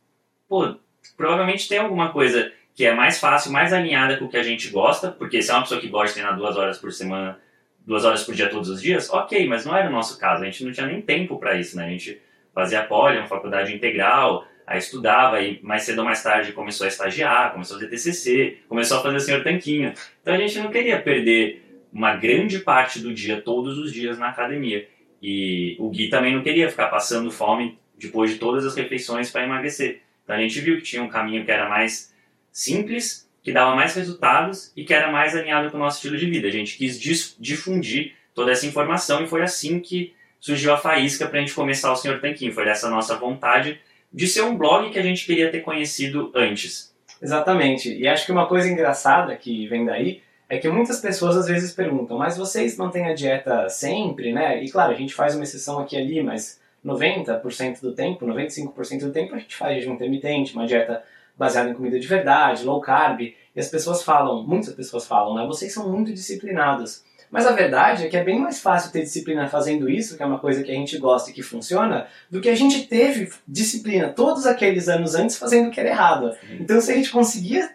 pô, 0.49 0.75
provavelmente 1.17 1.69
tem 1.69 1.79
alguma 1.79 2.11
coisa 2.11 2.51
que 2.75 2.85
é 2.85 2.93
mais 2.93 3.19
fácil, 3.21 3.53
mais 3.53 3.73
alinhada 3.73 4.17
com 4.17 4.25
o 4.25 4.29
que 4.29 4.37
a 4.37 4.43
gente 4.43 4.69
gosta, 4.69 5.11
porque 5.11 5.41
se 5.41 5.51
é 5.51 5.55
uma 5.55 5.63
pessoa 5.63 5.81
que 5.81 5.89
gosta 5.89 6.09
de 6.09 6.15
treinar 6.15 6.37
duas 6.37 6.57
horas 6.57 6.79
por 6.79 6.93
semana, 6.93 7.39
duas 7.87 8.05
horas 8.05 8.25
por 8.25 8.35
dia 8.35 8.49
todos 8.49 8.69
os 8.69 8.83
dias, 8.83 9.09
ok, 9.11 9.47
mas 9.47 9.65
não 9.65 9.77
era 9.77 9.89
o 9.89 9.93
nosso 9.93 10.19
caso, 10.19 10.43
a 10.43 10.47
gente 10.47 10.65
não 10.65 10.73
tinha 10.73 10.87
nem 10.87 11.01
tempo 11.01 11.39
para 11.39 11.59
isso, 11.59 11.77
né? 11.77 11.87
A 11.87 11.91
gente 11.91 12.21
fazia 12.53 12.83
poli, 12.83 13.19
uma 13.19 13.29
faculdade 13.29 13.73
integral, 13.73 14.47
aí 14.67 14.79
estudava, 14.79 15.41
e 15.41 15.61
mais 15.63 15.83
cedo 15.83 15.99
ou 15.99 16.05
mais 16.05 16.23
tarde 16.23 16.53
começou 16.53 16.85
a 16.85 16.89
estagiar, 16.89 17.53
começou 17.53 17.77
a 17.77 17.81
fazer 17.81 17.91
TCC, 17.91 18.59
começou 18.69 18.99
a 18.99 19.03
fazer 19.03 19.17
o 19.17 19.21
Senhor 19.21 19.43
Tanquinho. 19.45 19.93
Então 20.23 20.35
a 20.35 20.39
gente 20.39 20.59
não 20.59 20.71
queria 20.71 21.01
perder 21.01 21.63
uma 21.93 22.17
grande 22.17 22.59
parte 22.59 22.99
do 22.99 23.13
dia, 23.13 23.41
todos 23.41 23.79
os 23.79 23.93
dias 23.93 24.19
na 24.19 24.31
academia. 24.31 24.89
E 25.23 25.77
o 25.79 25.89
Gui 25.91 26.09
também 26.09 26.35
não 26.35 26.43
queria 26.43 26.69
ficar 26.69 26.89
passando 26.89 27.31
fome 27.31 27.79
depois 27.99 28.33
de 28.33 28.39
todas 28.39 28.65
as 28.67 28.75
refeições 28.75 29.31
para 29.31 29.45
emagrecer. 29.45 30.01
Então 30.25 30.35
a 30.35 30.39
gente 30.39 30.61
viu 30.61 30.77
que 30.77 30.83
tinha 30.83 31.03
um 31.03 31.09
caminho 31.09 31.45
que 31.45 31.51
era 31.51 31.69
mais 31.69 32.14
simples, 32.55 33.29
que 33.43 33.53
dava 33.53 33.75
mais 33.75 33.95
resultados 33.95 34.73
e 34.77 34.85
que 34.85 34.95
era 34.95 35.11
mais 35.11 35.35
alinhado 35.35 35.71
com 35.71 35.77
o 35.77 35.81
nosso 35.81 35.97
estilo 35.97 36.17
de 36.17 36.31
vida. 36.31 36.49
A 36.49 36.53
gente 36.53 36.79
quis 36.79 36.99
difundir 37.39 38.15
toda 38.33 38.53
essa 38.53 38.65
informação 38.65 39.23
e 39.23 39.27
foi 39.27 39.43
assim 39.43 39.81
que 39.81 40.15
surgiu 40.41 40.73
a 40.73 40.79
faísca 40.79 41.27
para 41.27 41.39
a 41.39 41.41
gente 41.41 41.53
começar 41.53 41.93
o 41.93 41.97
Senhor 41.97 42.21
Tanquinho. 42.21 42.53
Foi 42.53 42.65
dessa 42.65 42.89
nossa 42.89 43.17
vontade 43.17 43.81
de 44.13 44.27
ser 44.29 44.43
um 44.43 44.57
blog 44.57 44.91
que 44.91 44.99
a 44.99 45.03
gente 45.03 45.27
queria 45.27 45.51
ter 45.51 45.61
conhecido 45.61 46.31
antes. 46.35 46.95
Exatamente. 47.21 47.93
E 47.93 48.07
acho 48.07 48.25
que 48.25 48.33
uma 48.33 48.47
coisa 48.47 48.69
engraçada 48.69 49.35
que 49.37 49.67
vem 49.67 49.85
daí 49.85 50.23
é 50.49 50.59
que 50.59 50.69
muitas 50.69 51.01
pessoas 51.01 51.37
às 51.37 51.47
vezes 51.47 51.73
perguntam, 51.73 52.17
mas 52.17 52.37
vocês 52.37 52.77
mantêm 52.77 53.07
a 53.07 53.15
dieta 53.15 53.69
sempre, 53.69 54.33
né? 54.33 54.63
E 54.63 54.71
claro, 54.71 54.93
a 54.93 54.97
gente 54.97 55.13
faz 55.13 55.35
uma 55.35 55.43
exceção 55.43 55.81
aqui 55.81 55.97
e 55.97 55.99
ali, 55.99 56.23
mas 56.23 56.61
90% 56.85 57.81
do 57.81 57.93
tempo, 57.93 58.27
95% 58.27 59.01
do 59.01 59.13
tempo 59.13 59.35
a 59.35 59.39
gente 59.39 59.57
faz 59.57 59.77
jejum 59.77 59.95
intermitente, 59.95 60.55
uma 60.55 60.67
dieta 60.67 61.03
baseado 61.37 61.69
em 61.69 61.75
comida 61.75 61.99
de 61.99 62.07
verdade, 62.07 62.65
low 62.65 62.81
carb, 62.81 63.21
e 63.21 63.61
as 63.61 63.69
pessoas 63.69 64.03
falam, 64.03 64.45
muitas 64.47 64.75
pessoas 64.75 65.07
falam, 65.07 65.35
né? 65.35 65.47
Vocês 65.47 65.73
são 65.73 65.89
muito 65.89 66.13
disciplinados. 66.13 67.03
Mas 67.31 67.47
a 67.47 67.53
verdade 67.53 68.05
é 68.05 68.09
que 68.09 68.17
é 68.17 68.23
bem 68.23 68.39
mais 68.39 68.61
fácil 68.61 68.93
ter 68.93 69.03
disciplina 69.03 69.49
fazendo 69.49 69.91
isso, 69.91 70.17
que 70.17 70.23
é 70.23 70.27
uma 70.27 70.39
coisa 70.39 70.63
que 70.63 70.71
a 70.71 70.75
gente 70.75 70.97
gosta 70.99 71.31
e 71.31 71.33
que 71.33 71.43
funciona, 71.43 72.07
do 72.31 72.41
que 72.41 72.49
a 72.49 72.55
gente 72.55 72.87
teve 72.87 73.29
disciplina 73.47 74.09
todos 74.09 74.47
aqueles 74.47 74.89
anos 74.89 75.17
antes 75.17 75.37
fazendo 75.37 75.69
o 75.69 75.71
que 75.73 75.81
era 75.81 75.89
errado. 75.89 76.33
Então, 76.61 76.81
se 76.81 76.93
a 76.93 76.95
gente 76.95 77.11
conseguia 77.11 77.71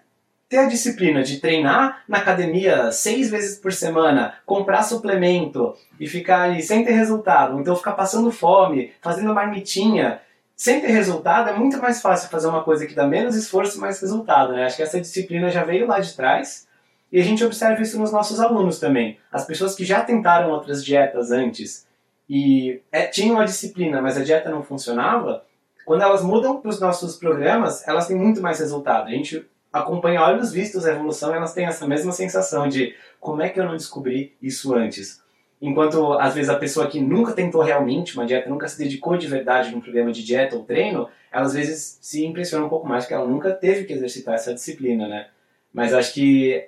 ter 0.47 0.57
a 0.57 0.67
disciplina 0.67 1.21
de 1.21 1.39
treinar 1.39 2.03
na 2.07 2.17
academia 2.17 2.91
seis 2.91 3.29
vezes 3.29 3.59
por 3.59 3.71
semana, 3.71 4.33
comprar 4.45 4.81
suplemento 4.81 5.75
e 5.99 6.07
ficar 6.07 6.43
ali 6.43 6.63
sem 6.63 6.83
ter 6.83 6.93
resultado, 6.93 7.59
então 7.59 7.75
ficar 7.75 7.91
passando 7.91 8.31
fome, 8.31 8.91
fazendo 8.99 9.33
marmitinha, 9.33 10.21
sem 10.59 10.81
ter 10.81 10.87
resultado, 10.87 11.49
é 11.49 11.53
muito 11.53 11.77
mais 11.77 12.01
fácil 12.01 12.29
fazer 12.29 12.49
uma 12.49 12.61
coisa 12.61 12.85
que 12.85 12.93
dá 12.93 13.07
menos 13.07 13.33
esforço 13.33 13.77
e 13.77 13.79
mais 13.79 13.97
resultado. 14.01 14.51
Né? 14.51 14.65
Acho 14.65 14.75
que 14.75 14.83
essa 14.83 14.99
disciplina 14.99 15.49
já 15.49 15.63
veio 15.63 15.87
lá 15.87 16.01
de 16.01 16.13
trás 16.13 16.67
e 17.09 17.17
a 17.17 17.23
gente 17.23 17.45
observa 17.45 17.81
isso 17.81 17.97
nos 17.97 18.11
nossos 18.11 18.41
alunos 18.41 18.77
também. 18.77 19.17
As 19.31 19.45
pessoas 19.45 19.73
que 19.73 19.85
já 19.85 20.01
tentaram 20.01 20.51
outras 20.51 20.83
dietas 20.83 21.31
antes 21.31 21.87
e 22.29 22.81
é, 22.91 23.07
tinham 23.07 23.39
a 23.39 23.45
disciplina, 23.45 24.01
mas 24.01 24.17
a 24.17 24.21
dieta 24.21 24.49
não 24.49 24.61
funcionava, 24.61 25.45
quando 25.85 26.01
elas 26.01 26.21
mudam 26.21 26.59
para 26.59 26.67
os 26.67 26.79
nossos 26.81 27.15
programas, 27.15 27.87
elas 27.87 28.07
têm 28.07 28.17
muito 28.17 28.41
mais 28.41 28.59
resultado. 28.59 29.07
A 29.07 29.11
gente 29.11 29.47
acompanha 29.71 30.21
olhos 30.21 30.51
vistos 30.51 30.85
a 30.85 30.91
evolução 30.91 31.31
e 31.31 31.37
elas 31.37 31.53
têm 31.53 31.67
essa 31.67 31.87
mesma 31.87 32.11
sensação 32.11 32.67
de 32.67 32.93
como 33.17 33.41
é 33.41 33.47
que 33.47 33.61
eu 33.61 33.65
não 33.65 33.77
descobri 33.77 34.35
isso 34.41 34.75
antes. 34.75 35.21
Enquanto, 35.61 36.13
às 36.13 36.33
vezes, 36.33 36.49
a 36.49 36.55
pessoa 36.55 36.87
que 36.87 37.01
nunca 37.01 37.33
tentou 37.33 37.61
realmente 37.61 38.15
uma 38.15 38.25
dieta, 38.25 38.49
nunca 38.49 38.67
se 38.67 38.77
dedicou 38.77 39.17
de 39.17 39.27
verdade 39.27 39.71
num 39.71 39.81
programa 39.81 40.11
de 40.11 40.23
dieta 40.23 40.55
ou 40.55 40.63
treino, 40.63 41.09
ela 41.31 41.45
às 41.45 41.53
vezes 41.53 41.99
se 42.01 42.25
impressiona 42.25 42.65
um 42.65 42.69
pouco 42.69 42.87
mais 42.87 43.03
porque 43.03 43.13
ela 43.13 43.27
nunca 43.27 43.51
teve 43.51 43.83
que 43.83 43.93
exercitar 43.93 44.35
essa 44.35 44.53
disciplina, 44.53 45.07
né? 45.07 45.27
Mas 45.73 45.93
acho 45.93 46.13
que 46.13 46.65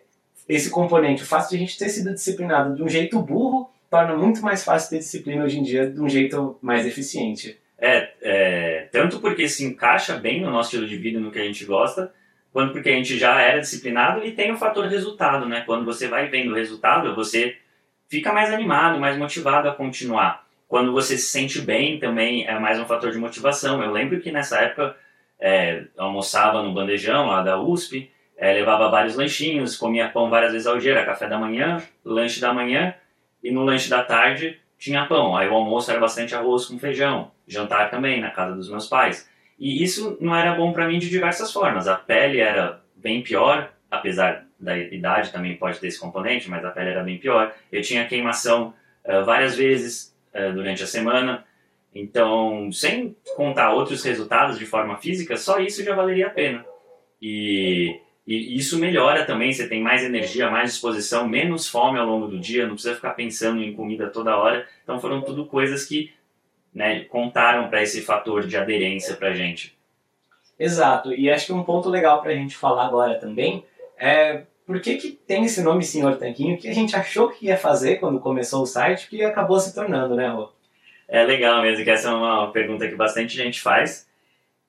esse 0.47 0.69
componente, 0.69 1.23
o 1.23 1.25
fato 1.25 1.49
de 1.49 1.55
a 1.55 1.59
gente 1.59 1.77
ter 1.77 1.89
sido 1.89 2.13
disciplinado 2.13 2.75
de 2.75 2.83
um 2.83 2.89
jeito 2.89 3.21
burro, 3.21 3.69
torna 3.89 4.15
muito 4.15 4.41
mais 4.41 4.63
fácil 4.63 4.89
ter 4.89 4.99
disciplina 4.99 5.43
hoje 5.43 5.59
em 5.59 5.63
dia 5.63 5.89
de 5.89 5.99
um 5.99 6.09
jeito 6.09 6.57
mais 6.61 6.85
eficiente. 6.85 7.57
É, 7.77 8.09
é 8.21 8.87
tanto 8.91 9.19
porque 9.19 9.47
se 9.47 9.65
encaixa 9.65 10.17
bem 10.17 10.41
no 10.41 10.51
nosso 10.51 10.69
estilo 10.69 10.87
de 10.87 10.97
vida, 10.97 11.19
no 11.19 11.31
que 11.31 11.39
a 11.39 11.43
gente 11.43 11.65
gosta, 11.65 12.13
quanto 12.53 12.73
porque 12.73 12.89
a 12.89 12.93
gente 12.93 13.17
já 13.17 13.41
era 13.41 13.59
disciplinado 13.59 14.23
e 14.23 14.31
tem 14.33 14.51
o 14.51 14.57
fator 14.57 14.85
resultado, 14.87 15.47
né? 15.47 15.63
Quando 15.65 15.85
você 15.85 16.07
vai 16.07 16.27
vendo 16.27 16.51
o 16.51 16.55
resultado, 16.55 17.15
você 17.15 17.55
fica 18.11 18.33
mais 18.33 18.53
animado, 18.53 18.99
mais 18.99 19.17
motivado 19.17 19.69
a 19.69 19.73
continuar. 19.73 20.45
Quando 20.67 20.91
você 20.91 21.17
se 21.17 21.31
sente 21.31 21.61
bem 21.61 21.97
também 21.97 22.45
é 22.45 22.59
mais 22.59 22.77
um 22.77 22.85
fator 22.85 23.09
de 23.09 23.17
motivação. 23.17 23.81
Eu 23.81 23.89
lembro 23.89 24.19
que 24.19 24.33
nessa 24.33 24.59
época 24.59 24.97
é, 25.39 25.85
almoçava 25.97 26.61
no 26.61 26.73
bandejão 26.73 27.27
lá 27.27 27.41
da 27.41 27.57
USP, 27.57 28.11
é, 28.37 28.51
levava 28.51 28.89
vários 28.89 29.15
lanchinhos, 29.15 29.77
comia 29.77 30.09
pão 30.09 30.29
várias 30.29 30.51
vezes 30.51 30.67
ao 30.67 30.77
dia, 30.77 30.91
era 30.91 31.05
café 31.05 31.29
da 31.29 31.39
manhã, 31.39 31.81
lanche 32.03 32.41
da 32.41 32.53
manhã 32.53 32.93
e 33.41 33.49
no 33.49 33.63
lanche 33.63 33.89
da 33.89 34.03
tarde 34.03 34.59
tinha 34.77 35.05
pão. 35.05 35.37
Aí 35.37 35.47
o 35.47 35.53
almoço 35.53 35.89
era 35.89 35.99
bastante 35.99 36.35
arroz 36.35 36.65
com 36.65 36.77
feijão, 36.77 37.31
jantar 37.47 37.89
também 37.89 38.19
na 38.19 38.29
casa 38.29 38.53
dos 38.55 38.69
meus 38.69 38.87
pais. 38.87 39.29
E 39.57 39.81
isso 39.81 40.17
não 40.19 40.35
era 40.35 40.53
bom 40.53 40.73
para 40.73 40.85
mim 40.85 40.99
de 40.99 41.09
diversas 41.09 41.53
formas. 41.53 41.87
A 41.87 41.95
pele 41.95 42.41
era 42.41 42.81
bem 42.93 43.21
pior, 43.21 43.71
apesar 43.89 44.45
da 44.61 44.77
idade 44.77 45.31
também 45.31 45.57
pode 45.57 45.79
ter 45.79 45.87
esse 45.87 45.99
componente, 45.99 46.49
mas 46.49 46.63
a 46.63 46.69
pele 46.69 46.91
era 46.91 47.03
bem 47.03 47.17
pior. 47.17 47.53
Eu 47.71 47.81
tinha 47.81 48.07
queimação 48.07 48.73
uh, 49.03 49.25
várias 49.25 49.55
vezes 49.55 50.15
uh, 50.33 50.53
durante 50.53 50.83
a 50.83 50.87
semana. 50.87 51.43
Então, 51.93 52.71
sem 52.71 53.15
contar 53.35 53.73
outros 53.73 54.03
resultados 54.03 54.57
de 54.57 54.65
forma 54.65 54.97
física, 54.97 55.35
só 55.35 55.59
isso 55.59 55.83
já 55.83 55.95
valeria 55.95 56.27
a 56.27 56.29
pena. 56.29 56.63
E, 57.21 57.99
e 58.25 58.55
isso 58.55 58.79
melhora 58.79 59.25
também, 59.25 59.51
você 59.51 59.67
tem 59.67 59.81
mais 59.81 60.03
energia, 60.03 60.49
mais 60.49 60.71
disposição, 60.71 61.27
menos 61.27 61.67
fome 61.67 61.99
ao 61.99 62.05
longo 62.05 62.27
do 62.27 62.39
dia, 62.39 62.65
não 62.65 62.75
precisa 62.75 62.95
ficar 62.95 63.11
pensando 63.11 63.61
em 63.61 63.73
comida 63.73 64.09
toda 64.09 64.37
hora. 64.37 64.65
Então, 64.83 65.01
foram 65.01 65.21
tudo 65.21 65.45
coisas 65.45 65.85
que 65.85 66.13
né, 66.73 67.01
contaram 67.05 67.67
para 67.67 67.81
esse 67.81 68.01
fator 68.01 68.47
de 68.47 68.55
aderência 68.55 69.15
para 69.15 69.33
gente. 69.33 69.75
Exato, 70.57 71.11
e 71.11 71.29
acho 71.29 71.47
que 71.47 71.53
um 71.53 71.63
ponto 71.63 71.89
legal 71.89 72.21
para 72.21 72.31
a 72.31 72.35
gente 72.35 72.55
falar 72.55 72.85
agora 72.85 73.15
também 73.15 73.65
é 73.97 74.43
por 74.65 74.79
que, 74.79 74.97
que 74.97 75.11
tem 75.11 75.45
esse 75.45 75.61
nome 75.61 75.83
Senhor 75.83 76.17
Tanquinho 76.17 76.57
que 76.57 76.67
a 76.67 76.73
gente 76.73 76.95
achou 76.95 77.29
que 77.29 77.47
ia 77.47 77.57
fazer 77.57 77.97
quando 77.97 78.19
começou 78.19 78.63
o 78.63 78.65
site 78.65 79.09
que 79.09 79.23
acabou 79.23 79.59
se 79.59 79.73
tornando, 79.73 80.15
né, 80.15 80.27
Rô? 80.29 80.49
É 81.07 81.23
legal 81.23 81.61
mesmo, 81.61 81.83
que 81.83 81.89
essa 81.89 82.09
é 82.09 82.13
uma 82.13 82.51
pergunta 82.51 82.87
que 82.87 82.95
bastante 82.95 83.35
gente 83.35 83.59
faz. 83.59 84.07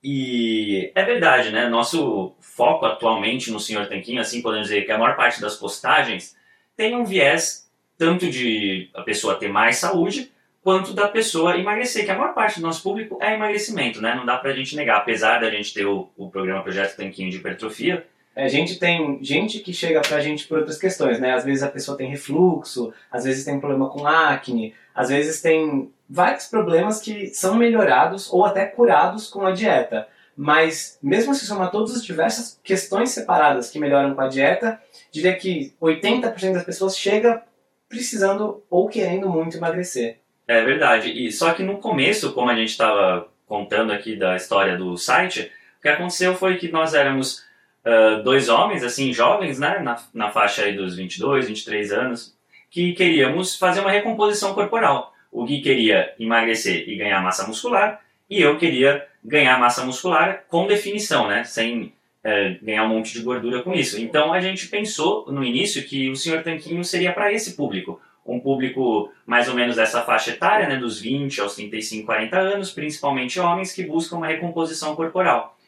E 0.03 0.91
é 0.95 1.05
verdade, 1.05 1.53
né? 1.53 1.69
Nosso 1.69 2.35
foco 2.41 2.85
atualmente 2.85 3.51
no 3.53 3.61
Senhor 3.61 3.87
Tanquinho, 3.87 4.21
assim 4.21 4.43
podemos 4.43 4.69
dizer 4.69 4.83
que 4.83 4.91
a 4.91 4.99
maior 4.99 5.15
parte 5.15 5.41
das 5.41 5.57
postagens 5.57 6.37
tem 6.77 6.97
um 6.97 7.05
viés 7.05 7.71
tanto 7.97 8.29
de 8.29 8.91
a 8.95 9.03
pessoa 9.03 9.37
ter 9.37 9.49
mais 9.49 9.77
saúde, 9.77 10.33
quanto 10.61 10.93
da 10.93 11.07
pessoa 11.07 11.57
emagrecer, 11.57 12.05
que 12.05 12.11
a 12.11 12.17
maior 12.17 12.35
parte 12.35 12.59
do 12.59 12.67
nosso 12.67 12.83
público 12.83 13.19
é 13.21 13.35
emagrecimento, 13.35 14.01
né? 14.01 14.15
Não 14.15 14.27
dá 14.27 14.37
pra 14.39 14.53
gente 14.53 14.75
negar, 14.75 14.99
apesar 14.99 15.41
da 15.41 15.51
gente 15.51 15.73
ter 15.73 15.87
o, 15.87 16.11
o 16.17 16.29
programa 16.29 16.63
Projeto 16.63 16.97
Tanquinho 16.97 17.31
de 17.31 17.37
hipertrofia, 17.37 18.05
a 18.35 18.49
gente 18.49 18.79
tem 18.79 19.19
gente 19.23 19.59
que 19.61 19.73
chega 19.73 20.01
pra 20.01 20.21
gente 20.21 20.47
por 20.47 20.59
outras 20.59 20.79
questões, 20.79 21.21
né? 21.21 21.35
Às 21.35 21.45
vezes 21.45 21.63
a 21.63 21.69
pessoa 21.69 21.97
tem 21.97 22.09
refluxo, 22.09 22.93
às 23.11 23.25
vezes 23.25 23.45
tem 23.45 23.61
problema 23.61 23.91
com 23.91 24.07
acne, 24.07 24.75
às 24.95 25.09
vezes 25.09 25.43
tem 25.43 25.91
vários 26.09 26.47
problemas 26.47 27.01
que 27.01 27.29
são 27.29 27.55
melhorados 27.55 28.33
ou 28.33 28.45
até 28.45 28.65
curados 28.67 29.29
com 29.29 29.47
a 29.47 29.51
dieta. 29.51 30.09
Mas 30.37 30.99
mesmo 31.03 31.35
se 31.35 31.45
somar 31.45 31.71
todas 31.71 31.95
as 31.95 32.05
diversas 32.05 32.59
questões 32.65 33.11
separadas 33.11 33.71
que 33.71 33.79
melhoram 33.79 34.15
com 34.15 34.21
a 34.23 34.29
dieta, 34.29 34.81
diria 35.11 35.37
que 35.37 35.75
80% 35.81 36.55
das 36.55 36.65
pessoas 36.65 36.97
chega 36.97 37.43
precisando 37.89 38.63
ou 38.71 38.89
querendo 38.89 39.29
muito 39.29 39.59
emagrecer. 39.59 40.19
É 40.49 40.65
verdade. 40.65 41.11
E 41.11 41.31
só 41.31 41.53
que 41.53 41.63
no 41.63 41.79
começo, 41.79 42.33
como 42.33 42.51
a 42.51 42.55
gente 42.55 42.71
estava 42.71 43.29
contando 43.47 43.93
aqui 43.93 44.17
da 44.17 44.35
história 44.35 44.77
do 44.77 44.97
site, 44.97 45.53
o 45.79 45.83
que 45.83 45.89
aconteceu 45.89 46.35
foi 46.35 46.57
que 46.57 46.73
nós 46.73 46.95
éramos 46.95 47.45
uh, 47.85 48.23
dois 48.23 48.49
homens, 48.49 48.83
assim, 48.83 49.13
jovens, 49.13 49.59
né, 49.59 49.79
na, 49.81 50.01
na 50.13 50.31
faixa 50.31 50.63
aí 50.63 50.75
dos 50.75 50.97
22, 50.97 51.49
23 51.49 51.93
anos, 51.93 52.37
que 52.71 52.93
queríamos 52.93 53.57
fazer 53.57 53.81
uma 53.81 53.91
recomposição 53.91 54.55
corporal. 54.55 55.13
O 55.31 55.45
Gui 55.45 55.61
queria 55.61 56.15
emagrecer 56.19 56.89
e 56.89 56.97
ganhar 56.97 57.23
massa 57.23 57.47
muscular, 57.47 58.01
e 58.29 58.41
eu 58.41 58.57
queria 58.57 59.07
ganhar 59.25 59.59
massa 59.59 59.85
muscular 59.85 60.45
com 60.49 60.67
definição, 60.67 61.29
né, 61.29 61.45
sem 61.45 61.93
é, 62.25 62.57
ganhar 62.63 62.85
um 62.85 62.89
monte 62.89 63.13
de 63.13 63.21
gordura 63.21 63.63
com 63.63 63.73
isso. 63.73 64.01
Então 64.01 64.33
a 64.33 64.41
gente 64.41 64.69
pensou 64.69 65.31
no 65.31 65.45
início 65.45 65.83
que 65.85 66.11
o 66.11 66.17
Senhor 66.17 66.43
Tanquinho 66.43 66.85
seria 66.85 67.13
para 67.13 67.33
esse 67.33 67.57
público. 67.57 68.01
Um 68.25 68.39
público 68.39 69.13
mais 69.27 69.49
ou 69.49 69.55
menos 69.55 69.77
dessa 69.77 70.03
faixa 70.03 70.31
etária, 70.31 70.69
né, 70.69 70.77
dos 70.77 71.01
20 71.01 71.41
aos 71.41 71.57
35, 71.57 72.07
40 72.07 72.39
anos, 72.39 72.71
principalmente 72.71 73.41
homens 73.41 73.73
que 73.73 73.85
buscam 73.85 74.17
uma 74.17 74.29
recomposição 74.29 74.95
corporal. 74.95 75.59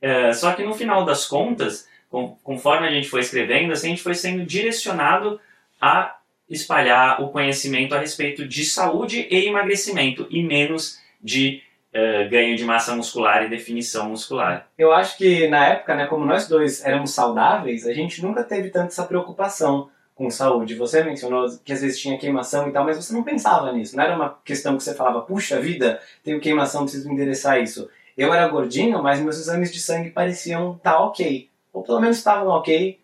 É, 0.00 0.32
só 0.32 0.52
que 0.52 0.62
no 0.62 0.74
final 0.74 1.04
das 1.04 1.26
contas, 1.26 1.88
com, 2.10 2.36
conforme 2.42 2.86
a 2.86 2.90
gente 2.90 3.08
foi 3.08 3.20
escrevendo, 3.20 3.72
assim, 3.72 3.88
a 3.88 3.90
gente 3.90 4.02
foi 4.02 4.14
sendo 4.14 4.44
direcionado 4.44 5.40
a 5.80 6.16
espalhar 6.48 7.22
o 7.22 7.28
conhecimento 7.28 7.94
a 7.94 7.98
respeito 7.98 8.46
de 8.46 8.64
saúde 8.64 9.26
e 9.30 9.46
emagrecimento 9.46 10.26
e 10.30 10.42
menos 10.42 10.98
de 11.22 11.62
uh, 11.92 12.28
ganho 12.30 12.56
de 12.56 12.64
massa 12.64 12.96
muscular 12.96 13.44
e 13.44 13.50
definição 13.50 14.08
muscular. 14.08 14.66
Eu 14.78 14.92
acho 14.92 15.16
que 15.18 15.46
na 15.48 15.66
época, 15.66 15.94
né, 15.94 16.06
como 16.06 16.24
nós 16.24 16.48
dois 16.48 16.84
éramos 16.84 17.10
saudáveis, 17.10 17.86
a 17.86 17.92
gente 17.92 18.22
nunca 18.22 18.42
teve 18.42 18.70
tanto 18.70 18.88
essa 18.88 19.04
preocupação 19.04 19.90
com 20.14 20.30
saúde. 20.30 20.74
Você 20.74 21.04
mencionou 21.04 21.46
que 21.64 21.72
às 21.72 21.80
vezes 21.80 22.00
tinha 22.00 22.18
queimação 22.18 22.68
e 22.68 22.72
tal, 22.72 22.84
mas 22.84 22.96
você 22.96 23.12
não 23.12 23.22
pensava 23.22 23.70
nisso. 23.72 23.96
Não 23.96 24.02
era 24.02 24.16
uma 24.16 24.36
questão 24.44 24.76
que 24.76 24.82
você 24.82 24.94
falava, 24.94 25.20
puxa 25.20 25.60
vida, 25.60 26.00
tenho 26.24 26.40
queimação, 26.40 26.82
preciso 26.82 27.08
endereçar 27.10 27.62
isso. 27.62 27.88
Eu 28.18 28.34
era 28.34 28.48
gordinho, 28.48 29.00
mas 29.00 29.20
meus 29.20 29.38
exames 29.38 29.72
de 29.72 29.80
sangue 29.80 30.10
pareciam 30.10 30.74
estar 30.74 30.94
tá 30.94 31.00
ok. 31.00 31.48
Ou 31.72 31.84
pelo 31.84 32.00
menos 32.00 32.16
estavam 32.16 32.48
ok 32.48 32.98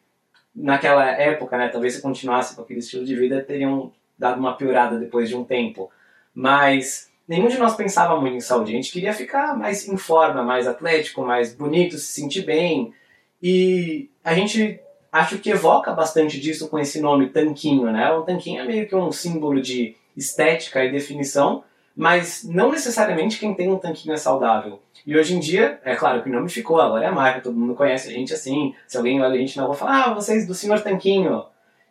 naquela 0.53 1.07
época, 1.07 1.57
né? 1.57 1.69
Talvez 1.69 1.95
se 1.95 2.03
continuasse 2.03 2.57
com 2.57 2.63
aquele 2.63 2.81
estilo 2.81 3.05
de 3.05 3.15
vida, 3.15 3.41
teriam 3.41 3.93
dado 4.19 4.41
uma 4.41 4.57
piorada 4.57 4.99
depois 4.99 5.29
de 5.29 5.37
um 5.37 5.45
tempo. 5.45 5.89
Mas 6.35 7.09
nenhum 7.29 7.47
de 7.47 7.59
nós 7.59 7.77
pensava 7.77 8.21
muito 8.21 8.37
em 8.37 8.41
saúde. 8.41 8.73
A 8.73 8.75
gente 8.75 8.91
queria 8.91 9.13
ficar 9.13 9.57
mais 9.57 9.87
em 9.87 9.97
forma, 9.97 10.43
mais 10.43 10.67
atlético, 10.67 11.23
mais 11.23 11.55
bonito, 11.55 11.97
se 11.97 12.21
sentir 12.21 12.43
bem. 12.43 12.93
E 13.41 14.11
a 14.25 14.35
gente 14.35 14.81
acho 15.13 15.39
que 15.39 15.51
evoca 15.51 15.93
bastante 15.93 16.41
disso 16.41 16.69
com 16.69 16.77
esse 16.77 17.01
nome 17.01 17.29
tanquinho, 17.29 17.93
né? 17.93 18.11
O 18.11 18.23
tanquinho 18.23 18.63
é 18.63 18.65
meio 18.65 18.89
que 18.89 18.97
um 18.97 19.13
símbolo 19.13 19.63
de 19.63 19.95
estética 20.17 20.85
e 20.85 20.91
definição, 20.91 21.63
mas 21.95 22.43
não 22.43 22.73
necessariamente 22.73 23.39
quem 23.39 23.55
tem 23.55 23.71
um 23.71 23.79
tanquinho 23.79 24.13
é 24.13 24.17
saudável. 24.17 24.83
E 25.07 25.17
hoje 25.17 25.37
em 25.37 25.41
dia, 25.41 25.79
é 25.85 25.95
claro 25.95 26.23
que 26.23 26.31
o 26.31 26.33
nome 26.33 26.49
ficou, 26.49 26.81
agora 26.81 27.05
é 27.05 27.09
a 27.09 27.13
marca, 27.13 27.43
todo 27.43 27.59
mundo 27.59 27.75
conhece 27.75 28.09
a 28.09 28.13
gente 28.13 28.33
assim. 28.33 28.75
Se 28.87 28.97
alguém 28.97 29.21
olha 29.21 29.35
a 29.35 29.39
gente 29.39 29.57
na 29.57 29.65
rua 29.65 29.75
fala, 29.75 30.05
ah, 30.05 30.15
vocês 30.15 30.47
do 30.47 30.55
Senhor 30.55 30.81
Tanquinho. 30.81 31.45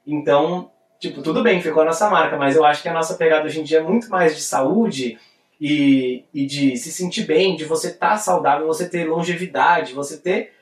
Então, 0.05 0.71
tipo, 0.99 1.21
tudo 1.21 1.43
bem, 1.43 1.61
ficou 1.61 1.83
a 1.83 1.85
nossa 1.85 2.09
marca, 2.09 2.35
mas 2.37 2.55
eu 2.55 2.65
acho 2.65 2.81
que 2.81 2.89
a 2.89 2.93
nossa 2.93 3.13
pegada 3.13 3.45
hoje 3.45 3.59
em 3.59 3.63
dia 3.63 3.79
é 3.79 3.83
muito 3.83 4.09
mais 4.09 4.35
de 4.35 4.41
saúde 4.41 5.19
e, 5.61 6.25
e 6.33 6.45
de 6.45 6.75
se 6.75 6.91
sentir 6.91 7.25
bem, 7.25 7.55
de 7.55 7.65
você 7.65 7.89
estar 7.89 8.11
tá 8.11 8.17
saudável, 8.17 8.65
você 8.65 8.89
ter 8.89 9.05
longevidade, 9.05 9.93
você 9.93 10.17
ter 10.17 10.53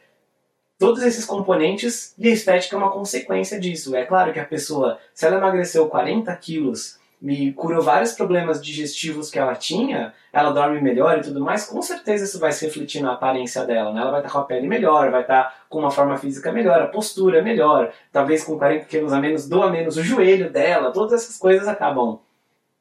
todos 0.77 1.03
esses 1.03 1.25
componentes 1.25 2.13
e 2.17 2.27
a 2.27 2.31
estética 2.31 2.75
é 2.75 2.79
uma 2.79 2.91
consequência 2.91 3.59
disso. 3.59 3.95
É 3.95 4.03
claro 4.03 4.33
que 4.33 4.39
a 4.39 4.45
pessoa, 4.45 4.99
se 5.13 5.25
ela 5.25 5.37
emagreceu 5.37 5.87
40 5.87 6.35
quilos 6.35 6.99
me 7.21 7.53
curou 7.53 7.81
vários 7.81 8.13
problemas 8.13 8.59
digestivos 8.59 9.29
que 9.29 9.37
ela 9.37 9.53
tinha, 9.53 10.11
ela 10.33 10.51
dorme 10.51 10.81
melhor 10.81 11.19
e 11.19 11.21
tudo 11.21 11.39
mais, 11.39 11.67
com 11.67 11.81
certeza 11.81 12.25
isso 12.25 12.39
vai 12.39 12.51
se 12.51 12.65
refletir 12.65 13.01
na 13.01 13.13
aparência 13.13 13.63
dela, 13.63 13.93
né? 13.93 14.01
Ela 14.01 14.09
vai 14.09 14.21
estar 14.21 14.31
com 14.31 14.39
a 14.39 14.43
pele 14.43 14.67
melhor, 14.67 15.11
vai 15.11 15.21
estar 15.21 15.65
com 15.69 15.79
uma 15.79 15.91
forma 15.91 16.17
física 16.17 16.51
melhor, 16.51 16.81
a 16.81 16.87
postura 16.87 17.43
melhor, 17.43 17.93
talvez 18.11 18.43
com 18.43 18.57
40 18.57 18.85
quilos 18.85 19.13
a 19.13 19.19
menos, 19.19 19.47
doa 19.47 19.69
menos 19.69 19.97
o 19.97 20.03
joelho 20.03 20.49
dela, 20.49 20.91
todas 20.91 21.21
essas 21.21 21.37
coisas 21.37 21.67
acabam 21.67 22.19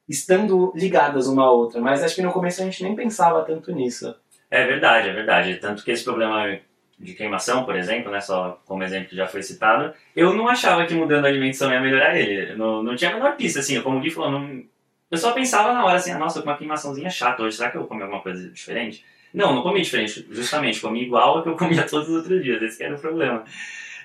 estando 0.08 0.72
ligadas 0.74 1.26
uma 1.26 1.44
à 1.44 1.50
outra, 1.50 1.80
mas 1.80 2.02
acho 2.02 2.14
que 2.14 2.22
no 2.22 2.32
começo 2.32 2.62
a 2.62 2.64
gente 2.64 2.82
nem 2.82 2.96
pensava 2.96 3.42
tanto 3.42 3.70
nisso. 3.72 4.14
É 4.50 4.66
verdade, 4.66 5.08
é 5.08 5.12
verdade. 5.12 5.54
Tanto 5.56 5.84
que 5.84 5.92
esse 5.92 6.02
problema 6.02 6.58
de 7.00 7.14
queimação, 7.14 7.64
por 7.64 7.74
exemplo, 7.74 8.12
né, 8.12 8.20
só 8.20 8.60
como 8.66 8.84
exemplo 8.84 9.08
que 9.08 9.16
já 9.16 9.26
foi 9.26 9.42
citado, 9.42 9.94
eu 10.14 10.34
não 10.34 10.46
achava 10.46 10.84
que 10.84 10.94
mudando 10.94 11.24
a 11.24 11.28
alimentação 11.28 11.72
ia 11.72 11.80
melhorar 11.80 12.16
ele. 12.16 12.54
Não, 12.54 12.82
não 12.82 12.94
tinha 12.94 13.10
a 13.10 13.14
menor 13.14 13.36
pista, 13.36 13.60
assim, 13.60 13.80
como 13.80 13.96
o 13.96 14.00
Gui 14.00 14.10
falou, 14.10 14.30
não, 14.30 14.62
eu 15.10 15.16
só 15.18 15.32
pensava 15.32 15.72
na 15.72 15.84
hora 15.84 15.96
assim, 15.96 16.12
ah, 16.12 16.18
nossa, 16.18 16.42
com 16.42 16.48
uma 16.48 16.58
queimaçãozinha 16.58 17.08
chata 17.08 17.42
hoje, 17.42 17.56
será 17.56 17.70
que 17.70 17.78
eu 17.78 17.86
comer 17.86 18.02
alguma 18.02 18.20
coisa 18.20 18.48
diferente? 18.50 19.02
Não, 19.32 19.54
não 19.54 19.62
comi 19.62 19.80
diferente, 19.80 20.26
justamente, 20.30 20.80
comi 20.80 21.02
igual 21.02 21.38
ao 21.38 21.42
que 21.42 21.48
eu 21.48 21.56
comia 21.56 21.84
todos 21.88 22.08
os 22.08 22.16
outros 22.16 22.42
dias, 22.42 22.60
esse 22.62 22.82
era 22.82 22.94
o 22.94 23.00
problema. 23.00 23.44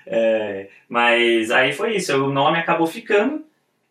É, 0.06 0.68
mas 0.88 1.50
aí 1.50 1.74
foi 1.74 1.96
isso, 1.96 2.16
o 2.16 2.32
nome 2.32 2.58
acabou 2.58 2.86
ficando, 2.86 3.44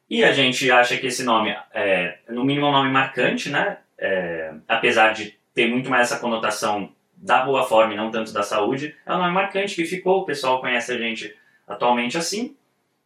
e 0.10 0.24
a 0.24 0.32
gente 0.32 0.70
acha 0.72 0.98
que 0.98 1.08
esse 1.08 1.24
nome 1.24 1.56
é, 1.74 2.18
no 2.30 2.44
mínimo, 2.44 2.68
um 2.68 2.72
nome 2.72 2.90
marcante, 2.90 3.50
né? 3.50 3.78
É, 3.98 4.54
apesar 4.68 5.14
de 5.14 5.38
ter 5.54 5.68
muito 5.68 5.90
mais 5.90 6.12
essa 6.12 6.20
conotação 6.20 6.92
da 7.26 7.44
boa 7.44 7.64
forma 7.64 7.94
e 7.94 7.98
não 7.98 8.12
tanto 8.12 8.32
da 8.32 8.44
saúde, 8.44 8.96
é 9.04 9.12
um 9.12 9.18
nome 9.18 9.34
marcante 9.34 9.76
que 9.76 9.84
ficou, 9.84 10.22
o 10.22 10.26
pessoal 10.26 10.62
conhece 10.62 10.92
a 10.92 10.98
gente 10.98 11.36
atualmente 11.68 12.20
assim. 12.20 12.56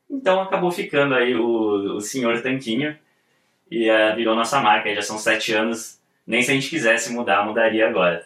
Então 0.09 0.41
acabou 0.41 0.69
ficando 0.71 1.15
aí 1.15 1.33
o, 1.33 1.95
o 1.95 2.01
Senhor 2.01 2.41
Tanquinho 2.41 2.97
e 3.71 3.89
uh, 3.89 4.13
virou 4.17 4.35
nossa 4.35 4.59
marca, 4.59 4.93
já 4.93 5.01
são 5.01 5.17
sete 5.17 5.53
anos, 5.53 6.01
nem 6.27 6.41
se 6.41 6.51
a 6.51 6.53
gente 6.53 6.69
quisesse 6.69 7.13
mudar, 7.13 7.45
mudaria 7.45 7.87
agora. 7.87 8.25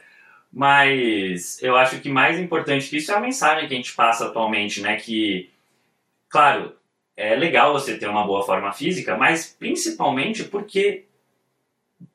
Mas 0.51 1.61
eu 1.61 1.75
acho 1.75 1.99
que 1.99 2.09
mais 2.09 2.39
importante 2.39 2.89
que 2.89 2.97
isso 2.97 3.11
é 3.11 3.15
a 3.15 3.19
mensagem 3.19 3.67
que 3.67 3.73
a 3.75 3.77
gente 3.77 3.93
passa 3.93 4.25
atualmente, 4.25 4.81
né? 4.81 4.95
Que, 4.95 5.51
claro, 6.27 6.75
é 7.15 7.35
legal 7.35 7.71
você 7.71 7.97
ter 7.97 8.07
uma 8.07 8.25
boa 8.25 8.43
forma 8.43 8.71
física, 8.71 9.15
mas 9.15 9.55
principalmente 9.59 10.43
porque 10.43 11.05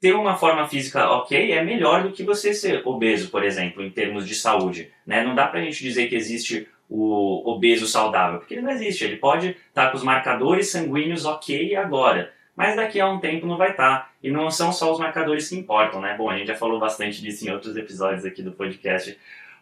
ter 0.00 0.14
uma 0.14 0.36
forma 0.36 0.66
física 0.66 1.10
ok 1.10 1.52
é 1.52 1.62
melhor 1.62 2.02
do 2.02 2.12
que 2.12 2.22
você 2.22 2.52
ser 2.52 2.82
obeso, 2.86 3.30
por 3.30 3.44
exemplo, 3.44 3.82
em 3.82 3.90
termos 3.90 4.26
de 4.26 4.34
saúde. 4.34 4.90
Né? 5.06 5.24
Não 5.24 5.34
dá 5.34 5.46
pra 5.46 5.60
gente 5.60 5.82
dizer 5.82 6.08
que 6.08 6.14
existe 6.14 6.68
o 6.88 7.50
obeso 7.50 7.86
saudável, 7.86 8.38
porque 8.38 8.54
ele 8.54 8.62
não 8.62 8.70
existe. 8.70 9.04
Ele 9.04 9.16
pode 9.16 9.48
estar 9.48 9.86
tá 9.86 9.90
com 9.90 9.96
os 9.96 10.02
marcadores 10.02 10.70
sanguíneos 10.70 11.24
ok 11.24 11.76
agora, 11.76 12.32
mas 12.56 12.76
daqui 12.76 13.00
a 13.00 13.08
um 13.08 13.20
tempo 13.20 13.46
não 13.46 13.56
vai 13.56 13.70
estar. 13.70 13.98
Tá. 13.98 14.10
E 14.22 14.30
não 14.30 14.50
são 14.50 14.72
só 14.72 14.90
os 14.92 14.98
marcadores 14.98 15.48
que 15.48 15.56
importam, 15.56 16.00
né? 16.00 16.14
Bom, 16.16 16.30
a 16.30 16.36
gente 16.36 16.48
já 16.48 16.54
falou 16.54 16.80
bastante 16.80 17.20
disso 17.20 17.46
em 17.46 17.50
outros 17.50 17.76
episódios 17.76 18.24
aqui 18.24 18.42
do 18.42 18.52
podcast, 18.52 19.16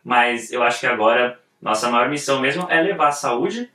mas 0.05 0.53
eu 0.53 0.63
acho 0.63 0.81
que 0.81 0.87
agora 0.87 1.39
nossa 1.61 1.91
maior 1.91 2.09
missão 2.09 2.41
mesmo 2.41 2.67
é 2.71 2.81
levar 2.81 3.09
a 3.09 3.13
saúde 3.13 3.69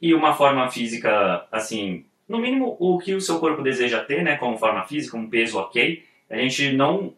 e 0.00 0.14
uma 0.14 0.34
forma 0.34 0.70
física, 0.70 1.46
assim, 1.50 2.04
no 2.28 2.38
mínimo 2.38 2.76
o 2.78 2.98
que 2.98 3.14
o 3.14 3.20
seu 3.20 3.38
corpo 3.38 3.62
deseja 3.62 4.00
ter, 4.00 4.22
né, 4.22 4.36
como 4.36 4.58
forma 4.58 4.84
física, 4.84 5.16
um 5.16 5.28
peso 5.28 5.58
ok. 5.58 6.02
A 6.30 6.36
gente 6.36 6.72
não 6.72 7.14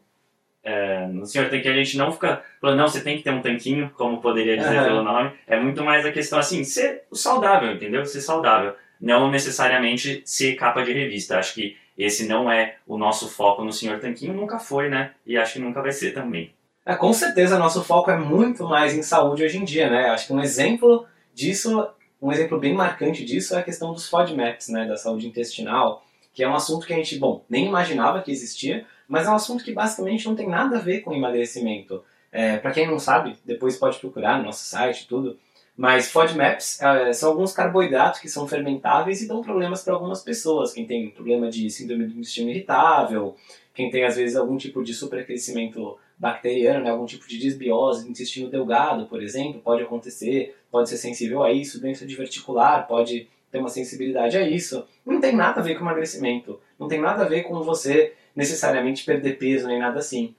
é, 0.63 1.07
no 1.07 1.25
senhor 1.27 1.49
tanque 1.49 1.69
a 1.69 1.75
gente 1.75 1.97
não 1.97 2.13
fica 2.13 2.43
falando, 2.61 2.79
não, 2.79 2.89
você 2.89 3.01
tem 3.01 3.17
que 3.17 3.23
ter 3.23 3.31
um 3.31 3.41
tanquinho, 3.41 3.91
como 3.97 4.21
poderia 4.21 4.57
dizer 4.57 4.79
uhum. 4.79 4.85
pelo 4.85 5.03
nome. 5.03 5.33
É 5.47 5.59
muito 5.59 5.83
mais 5.83 6.05
a 6.05 6.13
questão 6.13 6.39
assim, 6.39 6.65
ser 6.65 7.05
saudável, 7.13 7.73
entendeu? 7.73 8.05
Ser 8.05 8.21
saudável. 8.21 8.75
Não 9.01 9.31
necessariamente 9.31 10.23
ser 10.25 10.55
capa 10.57 10.83
de 10.83 10.93
revista. 10.93 11.39
Acho 11.39 11.55
que 11.55 11.77
esse 11.97 12.29
não 12.29 12.51
é 12.51 12.77
o 12.87 12.99
nosso 12.99 13.29
foco 13.29 13.65
no 13.65 13.73
senhor 13.73 13.99
tanquinho, 13.99 14.35
nunca 14.35 14.59
foi, 14.59 14.89
né? 14.89 15.13
E 15.27 15.37
acho 15.37 15.55
que 15.55 15.59
nunca 15.59 15.81
vai 15.81 15.93
ser 15.93 16.13
também. 16.13 16.53
É, 16.85 16.95
com 16.95 17.13
certeza, 17.13 17.59
nosso 17.59 17.83
foco 17.85 18.11
é 18.11 18.19
muito 18.19 18.65
mais 18.65 18.95
em 18.95 19.03
saúde 19.03 19.45
hoje 19.45 19.59
em 19.59 19.65
dia, 19.65 19.89
né? 19.89 20.11
Acho 20.11 20.27
que 20.27 20.33
um 20.33 20.41
exemplo 20.41 21.07
disso 21.35 21.89
um 22.21 22.31
exemplo 22.31 22.59
bem 22.59 22.75
marcante 22.75 23.25
disso 23.25 23.55
é 23.55 23.59
a 23.59 23.63
questão 23.63 23.93
dos 23.93 24.09
FODMAPs, 24.09 24.69
né, 24.69 24.87
da 24.87 24.97
saúde 24.97 25.27
intestinal, 25.27 26.05
que 26.33 26.43
é 26.43 26.49
um 26.49 26.55
assunto 26.55 26.87
que 26.87 26.93
a 26.93 26.97
gente, 26.97 27.19
bom, 27.19 27.45
nem 27.49 27.67
imaginava 27.67 28.23
que 28.23 28.31
existia, 28.31 28.87
mas 29.09 29.27
é 29.27 29.31
um 29.31 29.35
assunto 29.35 29.65
que 29.65 29.73
basicamente 29.73 30.27
não 30.27 30.37
tem 30.37 30.49
nada 30.49 30.77
a 30.77 30.81
ver 30.81 31.01
com 31.01 31.15
emagrecimento. 31.15 32.05
É, 32.31 32.59
para 32.59 32.71
quem 32.71 32.87
não 32.87 32.99
sabe, 32.99 33.37
depois 33.45 33.77
pode 33.77 33.99
procurar 33.99 34.39
no 34.39 34.45
nosso 34.45 34.65
site 34.65 35.09
tudo, 35.09 35.39
mas 35.77 36.11
FODMAPs 36.11 36.81
é, 36.81 37.13
são 37.13 37.31
alguns 37.31 37.53
carboidratos 37.53 38.21
que 38.21 38.29
são 38.29 38.47
fermentáveis 38.47 39.23
e 39.23 39.27
dão 39.27 39.43
problemas 39.43 39.83
para 39.83 39.95
algumas 39.95 40.23
pessoas. 40.23 40.73
Quem 40.73 40.87
tem 40.87 41.11
problema 41.11 41.51
de 41.51 41.69
síndrome 41.71 42.05
do 42.05 42.13
intestino 42.13 42.51
irritável, 42.51 43.35
quem 43.75 43.91
tem 43.91 44.05
às 44.05 44.15
vezes 44.15 44.37
algum 44.37 44.57
tipo 44.57 44.85
de 44.85 44.93
supercrescimento 44.93 45.97
bacteriano, 46.19 46.85
né, 46.85 46.91
algum 46.91 47.07
tipo 47.07 47.27
de 47.27 47.39
desbiose 47.39 48.05
do 48.05 48.11
intestino 48.11 48.51
delgado, 48.51 49.07
por 49.07 49.23
exemplo, 49.23 49.63
pode 49.63 49.83
acontecer, 49.83 50.55
pode 50.71 50.89
ser 50.89 50.97
sensível 50.97 51.43
a 51.43 51.53
isso, 51.53 51.81
doença 51.81 52.07
diverticular 52.07 52.87
pode 52.87 53.29
ter 53.51 53.59
uma 53.59 53.69
sensibilidade 53.69 54.37
a 54.37 54.49
isso. 54.49 54.87
Não 55.05 55.21
tem 55.21 55.35
nada 55.35 55.61
a 55.61 55.63
ver 55.63 55.75
com 55.75 55.85
emagrecimento, 55.85 56.61
não 56.79 56.89
tem 56.89 57.01
nada 57.01 57.25
a 57.25 57.29
ver 57.29 57.43
com 57.43 57.61
você 57.63 58.15
necessariamente 58.35 59.05
perder 59.05 59.39
peso 59.39 59.67
nem 59.67 59.79
nada 59.79 59.99
assim. 59.99 60.35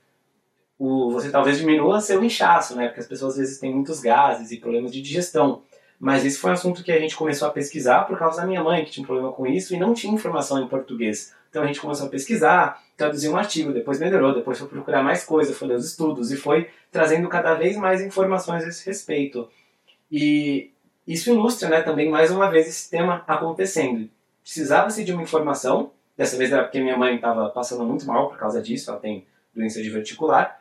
O, 0.79 1.11
você 1.11 1.29
talvez 1.29 1.57
diminua 1.57 1.99
seu 1.99 2.23
inchaço, 2.23 2.75
né, 2.75 2.87
porque 2.87 3.01
as 3.01 3.07
pessoas 3.07 3.33
às 3.33 3.39
vezes 3.39 3.59
têm 3.59 3.73
muitos 3.73 3.99
gases 3.99 4.51
e 4.51 4.57
problemas 4.57 4.91
de 4.91 5.01
digestão. 5.01 5.61
Mas 5.99 6.25
esse 6.25 6.39
foi 6.39 6.49
um 6.49 6.53
assunto 6.53 6.83
que 6.83 6.91
a 6.91 6.99
gente 6.99 7.15
começou 7.15 7.47
a 7.47 7.51
pesquisar 7.51 8.05
por 8.05 8.17
causa 8.17 8.41
da 8.41 8.47
minha 8.47 8.63
mãe, 8.63 8.83
que 8.83 8.89
tinha 8.89 9.03
um 9.03 9.05
problema 9.05 9.31
com 9.31 9.45
isso 9.45 9.75
e 9.75 9.77
não 9.77 9.93
tinha 9.93 10.11
informação 10.11 10.59
em 10.59 10.67
português. 10.67 11.31
Então 11.51 11.61
a 11.61 11.67
gente 11.67 11.79
começou 11.79 12.07
a 12.07 12.09
pesquisar, 12.09 12.81
traduzir 12.97 13.29
um 13.29 13.37
artigo, 13.37 13.71
depois 13.71 13.99
melhorou, 13.99 14.33
depois 14.33 14.57
foi 14.57 14.67
procurar 14.67 15.03
mais 15.03 15.23
coisas, 15.23 15.55
foi 15.55 15.67
ler 15.67 15.75
os 15.75 15.85
estudos 15.85 16.31
e 16.31 16.37
foi 16.37 16.69
trazendo 16.91 17.29
cada 17.29 17.53
vez 17.53 17.77
mais 17.77 18.01
informações 18.01 18.63
a 18.63 18.69
esse 18.69 18.83
respeito. 18.83 19.47
E 20.11 20.71
isso 21.07 21.29
ilustra 21.29 21.69
né, 21.69 21.81
também 21.81 22.09
mais 22.09 22.31
uma 22.31 22.49
vez 22.49 22.67
esse 22.67 22.89
tema 22.89 23.23
acontecendo. 23.27 24.09
Precisava-se 24.41 25.03
de 25.03 25.13
uma 25.13 25.23
informação, 25.23 25.91
dessa 26.17 26.37
vez 26.37 26.51
era 26.51 26.63
porque 26.63 26.81
minha 26.81 26.97
mãe 26.97 27.15
estava 27.15 27.49
passando 27.49 27.83
muito 27.83 28.05
mal 28.05 28.27
por 28.27 28.37
causa 28.37 28.61
disso, 28.61 28.89
ela 28.89 28.99
tem 28.99 29.25
doença 29.53 29.81
diverticular, 29.81 30.59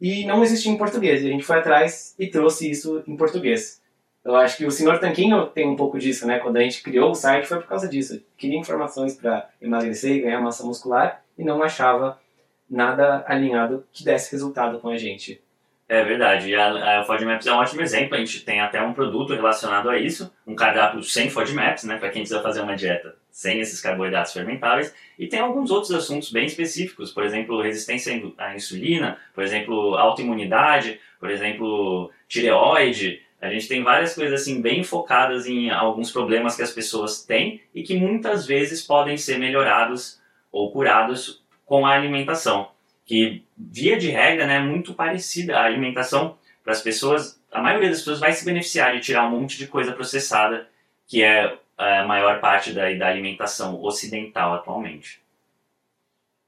e 0.00 0.24
não 0.24 0.42
existia 0.42 0.72
em 0.72 0.76
português. 0.76 1.22
E 1.22 1.26
a 1.26 1.30
gente 1.30 1.44
foi 1.44 1.58
atrás 1.58 2.14
e 2.18 2.26
trouxe 2.26 2.70
isso 2.70 3.02
em 3.06 3.16
português. 3.16 3.80
Eu 4.24 4.36
acho 4.36 4.56
que 4.56 4.66
o 4.66 4.70
Senhor 4.70 4.98
Tanquinho 4.98 5.46
tem 5.46 5.66
um 5.66 5.76
pouco 5.76 5.98
disso, 5.98 6.26
né? 6.26 6.38
Quando 6.38 6.56
a 6.56 6.60
gente 6.60 6.82
criou 6.82 7.10
o 7.10 7.14
site 7.14 7.46
foi 7.46 7.58
por 7.58 7.66
causa 7.66 7.88
disso. 7.88 8.22
Queria 8.36 8.58
informações 8.58 9.14
para 9.14 9.48
emagrecer 9.60 10.16
e 10.16 10.20
ganhar 10.20 10.40
massa 10.40 10.64
muscular 10.64 11.24
e 11.36 11.44
não 11.44 11.62
achava 11.62 12.20
nada 12.68 13.24
alinhado 13.26 13.86
que 13.92 14.04
desse 14.04 14.30
resultado 14.32 14.80
com 14.80 14.88
a 14.88 14.98
gente. 14.98 15.40
É 15.88 16.04
verdade. 16.04 16.50
E 16.50 16.54
a, 16.54 17.00
a 17.00 17.04
FODMAPs 17.04 17.46
é 17.46 17.52
um 17.52 17.56
ótimo 17.56 17.80
exemplo. 17.80 18.14
A 18.14 18.18
gente 18.18 18.44
tem 18.44 18.60
até 18.60 18.82
um 18.82 18.92
produto 18.92 19.34
relacionado 19.34 19.88
a 19.88 19.98
isso, 19.98 20.30
um 20.46 20.54
cardápio 20.54 21.02
sem 21.02 21.30
FODMAPs, 21.30 21.84
né? 21.84 21.96
Para 21.96 22.10
quem 22.10 22.22
precisa 22.22 22.42
fazer 22.42 22.60
uma 22.60 22.76
dieta 22.76 23.16
sem 23.30 23.60
esses 23.60 23.80
carboidratos 23.80 24.32
fermentáveis. 24.32 24.94
E 25.18 25.26
tem 25.26 25.40
alguns 25.40 25.70
outros 25.70 25.92
assuntos 25.92 26.30
bem 26.30 26.44
específicos, 26.44 27.10
por 27.10 27.24
exemplo, 27.24 27.62
resistência 27.62 28.12
à 28.36 28.54
insulina, 28.54 29.16
por 29.34 29.42
exemplo, 29.42 29.94
autoimunidade, 29.94 31.00
por 31.18 31.30
exemplo, 31.30 32.10
tireoide. 32.26 33.22
A 33.40 33.48
gente 33.48 33.68
tem 33.68 33.82
várias 33.82 34.14
coisas 34.14 34.42
assim 34.42 34.60
bem 34.60 34.82
focadas 34.82 35.46
em 35.46 35.70
alguns 35.70 36.10
problemas 36.10 36.56
que 36.56 36.62
as 36.62 36.72
pessoas 36.72 37.24
têm 37.24 37.62
e 37.74 37.82
que 37.82 37.96
muitas 37.96 38.44
vezes 38.44 38.82
podem 38.82 39.16
ser 39.16 39.38
melhorados 39.38 40.20
ou 40.50 40.70
curados 40.70 41.42
com 41.64 41.86
a 41.86 41.94
alimentação, 41.94 42.70
que 43.08 43.42
via 43.56 43.98
de 43.98 44.10
regra 44.10 44.46
né, 44.46 44.56
é 44.56 44.60
muito 44.60 44.92
parecida 44.92 45.56
a 45.56 45.64
alimentação 45.64 46.36
para 46.62 46.74
as 46.74 46.82
pessoas. 46.82 47.40
A 47.50 47.62
maioria 47.62 47.88
das 47.88 48.00
pessoas 48.00 48.20
vai 48.20 48.34
se 48.34 48.44
beneficiar 48.44 48.92
de 48.92 49.00
tirar 49.00 49.26
um 49.26 49.40
monte 49.40 49.56
de 49.56 49.66
coisa 49.66 49.92
processada, 49.92 50.68
que 51.06 51.22
é 51.22 51.56
a 51.78 52.04
maior 52.04 52.38
parte 52.38 52.70
da, 52.70 52.92
da 52.92 53.08
alimentação 53.08 53.82
ocidental 53.82 54.52
atualmente. 54.52 55.22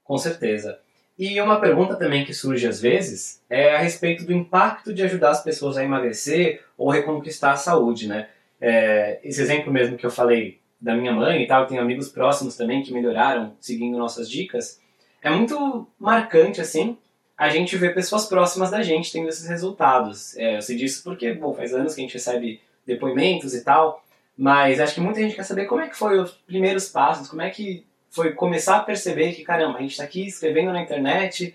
Com 0.04 0.18
certeza. 0.18 0.78
E 1.18 1.40
uma 1.40 1.60
pergunta 1.60 1.96
também 1.96 2.26
que 2.26 2.34
surge 2.34 2.66
às 2.66 2.80
vezes 2.80 3.42
é 3.48 3.74
a 3.74 3.78
respeito 3.78 4.26
do 4.26 4.32
impacto 4.32 4.92
de 4.92 5.02
ajudar 5.02 5.30
as 5.30 5.42
pessoas 5.42 5.78
a 5.78 5.84
emagrecer 5.84 6.62
ou 6.76 6.90
reconquistar 6.90 7.52
a 7.52 7.56
saúde, 7.56 8.06
né? 8.06 8.28
É, 8.60 9.18
esse 9.24 9.40
exemplo 9.40 9.72
mesmo 9.72 9.96
que 9.96 10.04
eu 10.04 10.10
falei 10.10 10.60
da 10.78 10.94
minha 10.94 11.12
mãe 11.12 11.42
e 11.42 11.46
tal, 11.46 11.66
tenho 11.66 11.80
amigos 11.80 12.10
próximos 12.10 12.54
também 12.56 12.82
que 12.82 12.92
melhoraram 12.92 13.56
seguindo 13.60 13.96
nossas 13.96 14.28
dicas. 14.28 14.79
É 15.22 15.30
muito 15.30 15.86
marcante, 15.98 16.60
assim, 16.60 16.96
a 17.36 17.48
gente 17.48 17.76
ver 17.76 17.94
pessoas 17.94 18.26
próximas 18.26 18.70
da 18.70 18.82
gente 18.82 19.12
tendo 19.12 19.28
esses 19.28 19.48
resultados. 19.48 20.36
É, 20.36 20.56
eu 20.56 20.62
sei 20.62 20.76
disso 20.76 21.02
porque, 21.02 21.32
bom, 21.32 21.54
faz 21.54 21.74
anos 21.74 21.94
que 21.94 22.00
a 22.00 22.04
gente 22.04 22.14
recebe 22.14 22.60
depoimentos 22.86 23.54
e 23.54 23.62
tal, 23.62 24.04
mas 24.36 24.80
acho 24.80 24.94
que 24.94 25.00
muita 25.00 25.20
gente 25.20 25.34
quer 25.34 25.44
saber 25.44 25.66
como 25.66 25.80
é 25.80 25.88
que 25.88 25.96
foi 25.96 26.18
os 26.18 26.32
primeiros 26.32 26.88
passos, 26.88 27.28
como 27.28 27.42
é 27.42 27.50
que 27.50 27.84
foi 28.10 28.32
começar 28.32 28.76
a 28.76 28.82
perceber 28.82 29.32
que, 29.32 29.42
caramba, 29.42 29.78
a 29.78 29.82
gente 29.82 29.92
está 29.92 30.04
aqui 30.04 30.26
escrevendo 30.26 30.72
na 30.72 30.82
internet, 30.82 31.54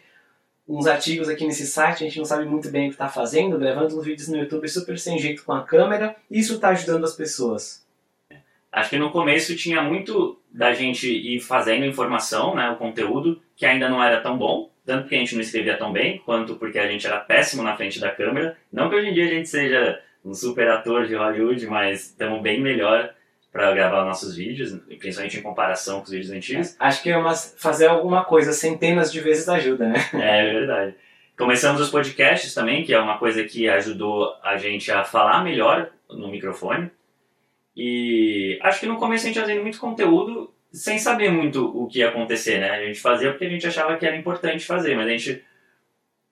uns 0.67 0.87
artigos 0.87 1.29
aqui 1.29 1.45
nesse 1.45 1.67
site, 1.67 2.03
a 2.03 2.07
gente 2.07 2.17
não 2.17 2.25
sabe 2.25 2.45
muito 2.45 2.69
bem 2.69 2.85
o 2.85 2.89
que 2.89 2.95
está 2.95 3.09
fazendo, 3.09 3.59
gravando 3.59 3.97
uns 3.97 4.05
vídeos 4.05 4.27
no 4.27 4.37
YouTube 4.37 4.67
super 4.67 4.97
sem 4.97 5.19
jeito 5.19 5.43
com 5.43 5.53
a 5.53 5.63
câmera, 5.63 6.15
isso 6.29 6.55
está 6.55 6.69
ajudando 6.69 7.03
as 7.03 7.13
pessoas. 7.13 7.85
Acho 8.71 8.89
que 8.89 8.97
no 8.97 9.11
começo 9.11 9.55
tinha 9.55 9.81
muito 9.81 10.39
da 10.55 10.73
gente 10.73 11.05
ir 11.05 11.41
fazendo 11.41 11.85
informação, 11.85 12.55
né, 12.55 12.69
o 12.69 12.77
conteúdo, 12.77 13.41
que 13.57 13.65
ainda 13.65 13.89
não 13.89 14.01
era 14.01 14.21
tão 14.21 14.37
bom, 14.37 14.69
tanto 14.85 15.01
porque 15.01 15.15
a 15.15 15.19
gente 15.19 15.35
não 15.35 15.41
escrevia 15.41 15.75
tão 15.75 15.91
bem, 15.91 16.19
quanto 16.19 16.55
porque 16.55 16.79
a 16.79 16.87
gente 16.87 17.05
era 17.05 17.19
péssimo 17.19 17.61
na 17.61 17.75
frente 17.75 17.99
da 17.99 18.09
câmera. 18.09 18.55
Não 18.71 18.89
que 18.89 18.95
hoje 18.95 19.09
em 19.09 19.13
dia 19.13 19.25
a 19.25 19.29
gente 19.29 19.49
seja 19.49 20.01
um 20.23 20.33
super 20.33 20.69
ator 20.69 21.07
de 21.07 21.15
Hollywood, 21.15 21.67
mas 21.67 22.05
estamos 22.05 22.41
bem 22.41 22.61
melhor 22.61 23.13
para 23.51 23.73
gravar 23.73 24.05
nossos 24.05 24.35
vídeos, 24.37 24.71
principalmente 24.97 25.37
em 25.37 25.41
comparação 25.41 25.97
com 25.99 26.05
os 26.05 26.11
vídeos 26.11 26.31
antigos. 26.31 26.75
Acho 26.79 27.03
que 27.03 27.09
é 27.09 27.17
uma, 27.17 27.35
fazer 27.35 27.87
alguma 27.87 28.23
coisa 28.23 28.53
centenas 28.53 29.11
de 29.11 29.19
vezes 29.19 29.49
ajuda, 29.49 29.89
né? 29.89 29.95
É, 30.13 30.39
é 30.39 30.53
verdade. 30.53 30.95
Começamos 31.37 31.81
os 31.81 31.89
podcasts 31.89 32.53
também, 32.53 32.83
que 32.85 32.93
é 32.93 32.99
uma 32.99 33.17
coisa 33.17 33.43
que 33.43 33.67
ajudou 33.67 34.33
a 34.41 34.55
gente 34.55 34.89
a 34.89 35.03
falar 35.03 35.43
melhor 35.43 35.89
no 36.09 36.29
microfone. 36.29 36.89
E 37.75 38.57
acho 38.61 38.79
que 38.79 38.85
no 38.85 38.97
começo 38.97 39.25
a 39.25 39.27
gente 39.27 39.39
fazendo 39.39 39.61
muito 39.61 39.79
conteúdo 39.79 40.53
sem 40.71 40.97
saber 40.97 41.31
muito 41.31 41.65
o 41.65 41.87
que 41.87 41.99
ia 41.99 42.09
acontecer, 42.09 42.59
né? 42.59 42.69
A 42.71 42.85
gente 42.85 42.99
fazia 42.99 43.31
porque 43.31 43.45
a 43.45 43.49
gente 43.49 43.65
achava 43.65 43.97
que 43.97 44.05
era 44.05 44.15
importante 44.15 44.65
fazer, 44.65 44.95
mas 44.95 45.07
a 45.07 45.09
gente 45.09 45.43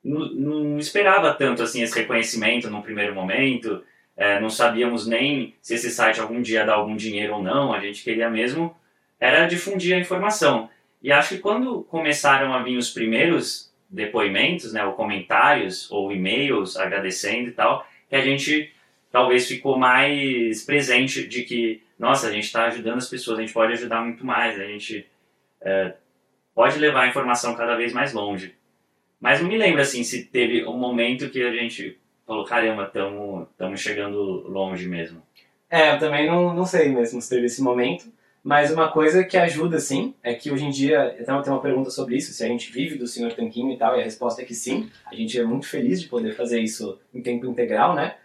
não 0.03 0.77
esperava 0.77 1.33
tanto 1.33 1.63
assim 1.63 1.81
esse 1.81 1.97
reconhecimento 1.97 2.69
no 2.69 2.83
primeiro 2.83 3.15
momento, 3.15 3.81
é, 4.17 4.39
não 4.39 4.49
sabíamos 4.49 5.07
nem 5.07 5.55
se 5.61 5.75
esse 5.75 5.89
site 5.89 6.19
algum 6.19 6.41
dia 6.41 6.59
ia 6.59 6.65
dar 6.65 6.73
algum 6.73 6.95
dinheiro 6.95 7.35
ou 7.35 7.43
não, 7.43 7.73
a 7.73 7.79
gente 7.79 8.03
queria 8.03 8.29
mesmo 8.29 8.75
era 9.19 9.47
difundir 9.47 9.95
a 9.95 9.99
informação. 9.99 10.69
E 11.01 11.09
acho 11.09 11.35
que 11.35 11.41
quando 11.41 11.83
começaram 11.83 12.53
a 12.53 12.61
vir 12.61 12.77
os 12.77 12.89
primeiros 12.89 13.73
depoimentos, 13.89 14.73
né, 14.73 14.83
ou 14.83 14.93
comentários, 14.93 15.89
ou 15.89 16.11
e-mails 16.11 16.75
agradecendo 16.75 17.49
e 17.49 17.53
tal, 17.53 17.87
que 18.09 18.15
a 18.15 18.21
gente 18.21 18.72
talvez 19.13 19.47
ficou 19.47 19.77
mais 19.77 20.63
presente 20.63 21.27
de 21.27 21.43
que, 21.43 21.83
nossa, 21.99 22.27
a 22.27 22.31
gente 22.31 22.45
está 22.45 22.65
ajudando 22.65 22.97
as 22.97 23.07
pessoas, 23.07 23.37
a 23.37 23.41
gente 23.41 23.53
pode 23.53 23.71
ajudar 23.73 24.01
muito 24.01 24.25
mais, 24.25 24.59
a 24.59 24.65
gente 24.65 25.05
é, 25.61 25.93
pode 26.55 26.79
levar 26.79 27.03
a 27.03 27.07
informação 27.07 27.53
cada 27.53 27.75
vez 27.75 27.93
mais 27.93 28.11
longe. 28.11 28.55
Mas 29.21 29.39
não 29.39 29.47
me 29.47 29.55
lembro 29.55 29.81
assim 29.81 30.03
se 30.03 30.25
teve 30.25 30.65
um 30.65 30.79
momento 30.79 31.29
que 31.29 31.43
a 31.43 31.53
gente 31.53 31.95
falou, 32.25 32.43
caramba, 32.43 32.91
estamos 33.51 33.79
chegando 33.79 34.47
longe 34.49 34.87
mesmo. 34.87 35.21
É, 35.69 35.93
eu 35.93 35.99
também 35.99 36.25
não, 36.25 36.51
não 36.51 36.65
sei 36.65 36.89
mesmo 36.89 37.21
se 37.21 37.29
teve 37.29 37.45
esse 37.45 37.61
momento. 37.61 38.11
Mas 38.43 38.71
uma 38.71 38.91
coisa 38.91 39.23
que 39.23 39.37
ajuda, 39.37 39.79
sim, 39.79 40.15
é 40.23 40.33
que 40.33 40.51
hoje 40.51 40.65
em 40.65 40.71
dia, 40.71 41.15
então 41.19 41.41
tem 41.41 41.53
uma 41.53 41.61
pergunta 41.61 41.91
sobre 41.91 42.17
isso, 42.17 42.33
se 42.33 42.43
a 42.43 42.47
gente 42.47 42.71
vive 42.73 42.97
do 42.97 43.07
Senhor 43.07 43.31
Tanquinho 43.31 43.71
e 43.71 43.77
tal, 43.77 43.95
e 43.95 44.01
a 44.01 44.03
resposta 44.03 44.41
é 44.41 44.45
que 44.45 44.55
sim. 44.55 44.89
A 45.05 45.15
gente 45.15 45.39
é 45.39 45.45
muito 45.45 45.67
feliz 45.67 46.01
de 46.01 46.09
poder 46.09 46.33
fazer 46.33 46.59
isso 46.59 46.99
em 47.13 47.21
tempo 47.21 47.45
integral, 47.45 47.95
né? 47.95 48.15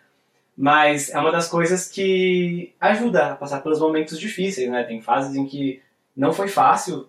Mas 0.60 1.08
é 1.10 1.18
uma 1.20 1.30
das 1.30 1.46
coisas 1.46 1.88
que 1.88 2.74
ajuda 2.80 3.26
a 3.26 3.36
passar 3.36 3.62
pelos 3.62 3.78
momentos 3.78 4.18
difíceis, 4.18 4.68
né? 4.68 4.82
Tem 4.82 5.00
fases 5.00 5.36
em 5.36 5.46
que 5.46 5.80
não 6.16 6.32
foi 6.32 6.48
fácil 6.48 7.06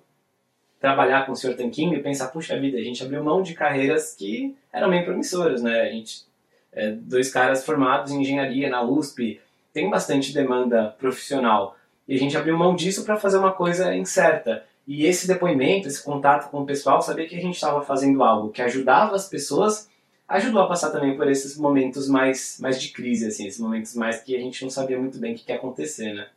trabalhar 0.79 1.25
com 1.25 1.31
o 1.31 1.35
Sr. 1.35 1.55
Tanquinho 1.57 1.95
e 1.95 2.03
pensar, 2.03 2.27
puxa 2.27 2.59
vida, 2.59 2.77
a 2.77 2.83
gente 2.83 3.01
abriu 3.01 3.23
mão 3.23 3.41
de 3.41 3.55
carreiras 3.55 4.13
que 4.13 4.55
eram 4.71 4.91
bem 4.91 5.03
promissoras, 5.03 5.63
né? 5.63 5.81
A 5.81 5.89
gente, 5.89 6.25
é, 6.71 6.91
dois 6.91 7.31
caras 7.31 7.65
formados 7.65 8.12
em 8.12 8.21
engenharia 8.21 8.69
na 8.69 8.83
USP, 8.83 9.41
tem 9.73 9.89
bastante 9.89 10.31
demanda 10.31 10.95
profissional. 10.99 11.75
E 12.07 12.13
a 12.13 12.19
gente 12.19 12.38
abriu 12.38 12.55
mão 12.55 12.75
disso 12.75 13.03
para 13.03 13.17
fazer 13.17 13.39
uma 13.39 13.51
coisa 13.51 13.95
incerta. 13.95 14.63
E 14.88 15.07
esse 15.07 15.27
depoimento, 15.27 15.88
esse 15.88 16.03
contato 16.03 16.51
com 16.51 16.62
o 16.62 16.65
pessoal, 16.67 17.01
saber 17.01 17.25
que 17.25 17.35
a 17.35 17.41
gente 17.41 17.55
estava 17.55 17.81
fazendo 17.81 18.23
algo 18.23 18.51
que 18.51 18.62
ajudava 18.62 19.15
as 19.15 19.27
pessoas, 19.27 19.88
ajudou 20.30 20.62
a 20.62 20.68
passar 20.68 20.92
também 20.92 21.18
por 21.18 21.28
esses 21.30 21.58
momentos 21.58 22.08
mais, 22.08 22.58
mais 22.62 22.82
de 22.82 22.89
crise, 22.89 23.28
assim, 23.28 23.48
esses 23.48 23.60
momentos 23.60 23.96
mais 23.96 24.22
que 24.22 24.36
a 24.36 24.39
gente 24.39 24.62
não 24.62 24.70
sabia 24.70 25.00
muito 25.00 25.18
bem 25.18 25.34
o 25.34 25.36
que 25.36 25.52
ia 25.52 25.58
acontecer, 25.58 26.13
né? 26.13 26.28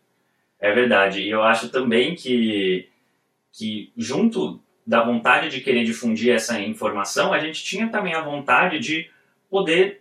É 0.59 0.73
verdade. 0.73 1.21
E 1.21 1.31
eu 1.31 1.43
acho 1.43 1.69
também 1.69 2.15
que 2.15 2.89
que 3.53 3.93
junto 3.99 4.59
da 4.87 5.05
vontade 5.05 5.51
de 5.51 5.61
querer 5.61 5.85
difundir 5.85 6.35
essa 6.35 6.59
informação, 6.59 7.35
a 7.35 7.39
gente 7.39 7.63
tinha 7.63 7.89
também 7.89 8.15
a 8.15 8.23
vontade 8.23 8.79
de 8.79 9.11
poder 9.51 10.01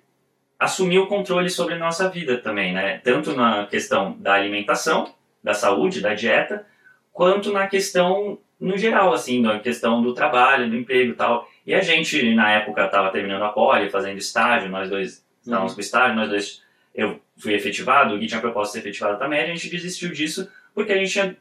assumir 0.58 1.00
o 1.00 1.08
controle 1.08 1.50
sobre 1.50 1.74
a 1.74 1.78
nossa 1.78 2.08
vida 2.08 2.38
também, 2.38 2.74
né? 2.74 3.00
Tanto 3.00 3.34
na 3.34 3.66
questão 3.66 4.16
da 4.20 4.34
alimentação, 4.34 5.14
da 5.44 5.54
saúde, 5.54 6.00
da 6.00 6.14
dieta, 6.14 6.66
quanto 7.12 7.52
na 7.52 7.68
questão 7.68 8.40
no 8.60 8.78
geral, 8.78 9.12
assim, 9.12 9.42
na 9.42 9.60
questão 9.60 10.02
do 10.02 10.14
trabalho, 10.14 10.70
do 10.70 10.78
emprego 10.78 11.16
tal. 11.16 11.50
E 11.72 11.74
a 11.74 11.80
gente, 11.80 12.36
na 12.36 12.52
época, 12.52 12.84
estava 12.84 13.10
terminando 13.12 13.44
a 13.44 13.48
poli, 13.48 13.90
fazendo 13.90 14.18
estágio, 14.18 14.68
nós 14.68 14.90
dois 14.90 15.26
estávamos 15.42 15.72
uhum. 15.72 15.76
com 15.76 15.80
estágio, 15.80 16.16
nós 16.18 16.30
dois, 16.30 16.62
eu 16.94 17.22
fui 17.38 17.54
efetivado, 17.54 18.14
o 18.14 18.18
Gui 18.20 18.28
tinha 18.28 18.42
proposta 18.42 18.78
de 18.78 18.84
ser 18.84 18.90
efetivado 18.90 19.18
também, 19.18 19.40
a 19.40 19.46
gente 19.46 19.70
desistiu 19.70 20.12
disso 20.12 20.52
porque 20.76 20.92
a 20.92 20.98
gente 20.98 21.14
tinha 21.14 21.38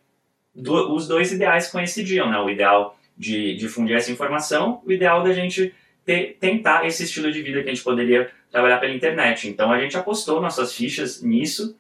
do, 0.55 0.95
os 0.95 1.09
dois 1.09 1.33
ideais 1.33 1.69
coincidiam, 1.69 2.31
né? 2.31 2.39
O 2.39 2.49
ideal 2.49 2.97
de 3.19 3.57
difundir 3.57 3.97
essa 3.97 4.13
informação, 4.13 4.81
o 4.87 4.93
ideal 4.93 5.25
da 5.25 5.33
gente 5.33 5.75
ter, 6.05 6.37
tentar 6.39 6.87
esse 6.87 7.03
estilo 7.03 7.33
de 7.33 7.43
vida 7.43 7.65
que 7.65 7.69
a 7.69 7.75
gente 7.75 7.83
poderia 7.83 8.31
trabalhar 8.53 8.79
pela 8.79 8.95
internet. 8.95 9.49
Então 9.49 9.73
a 9.73 9.81
gente 9.81 9.97
apostou 9.97 10.41
nossas 10.41 10.73
fichas 10.73 11.21
nisso, 11.21 11.77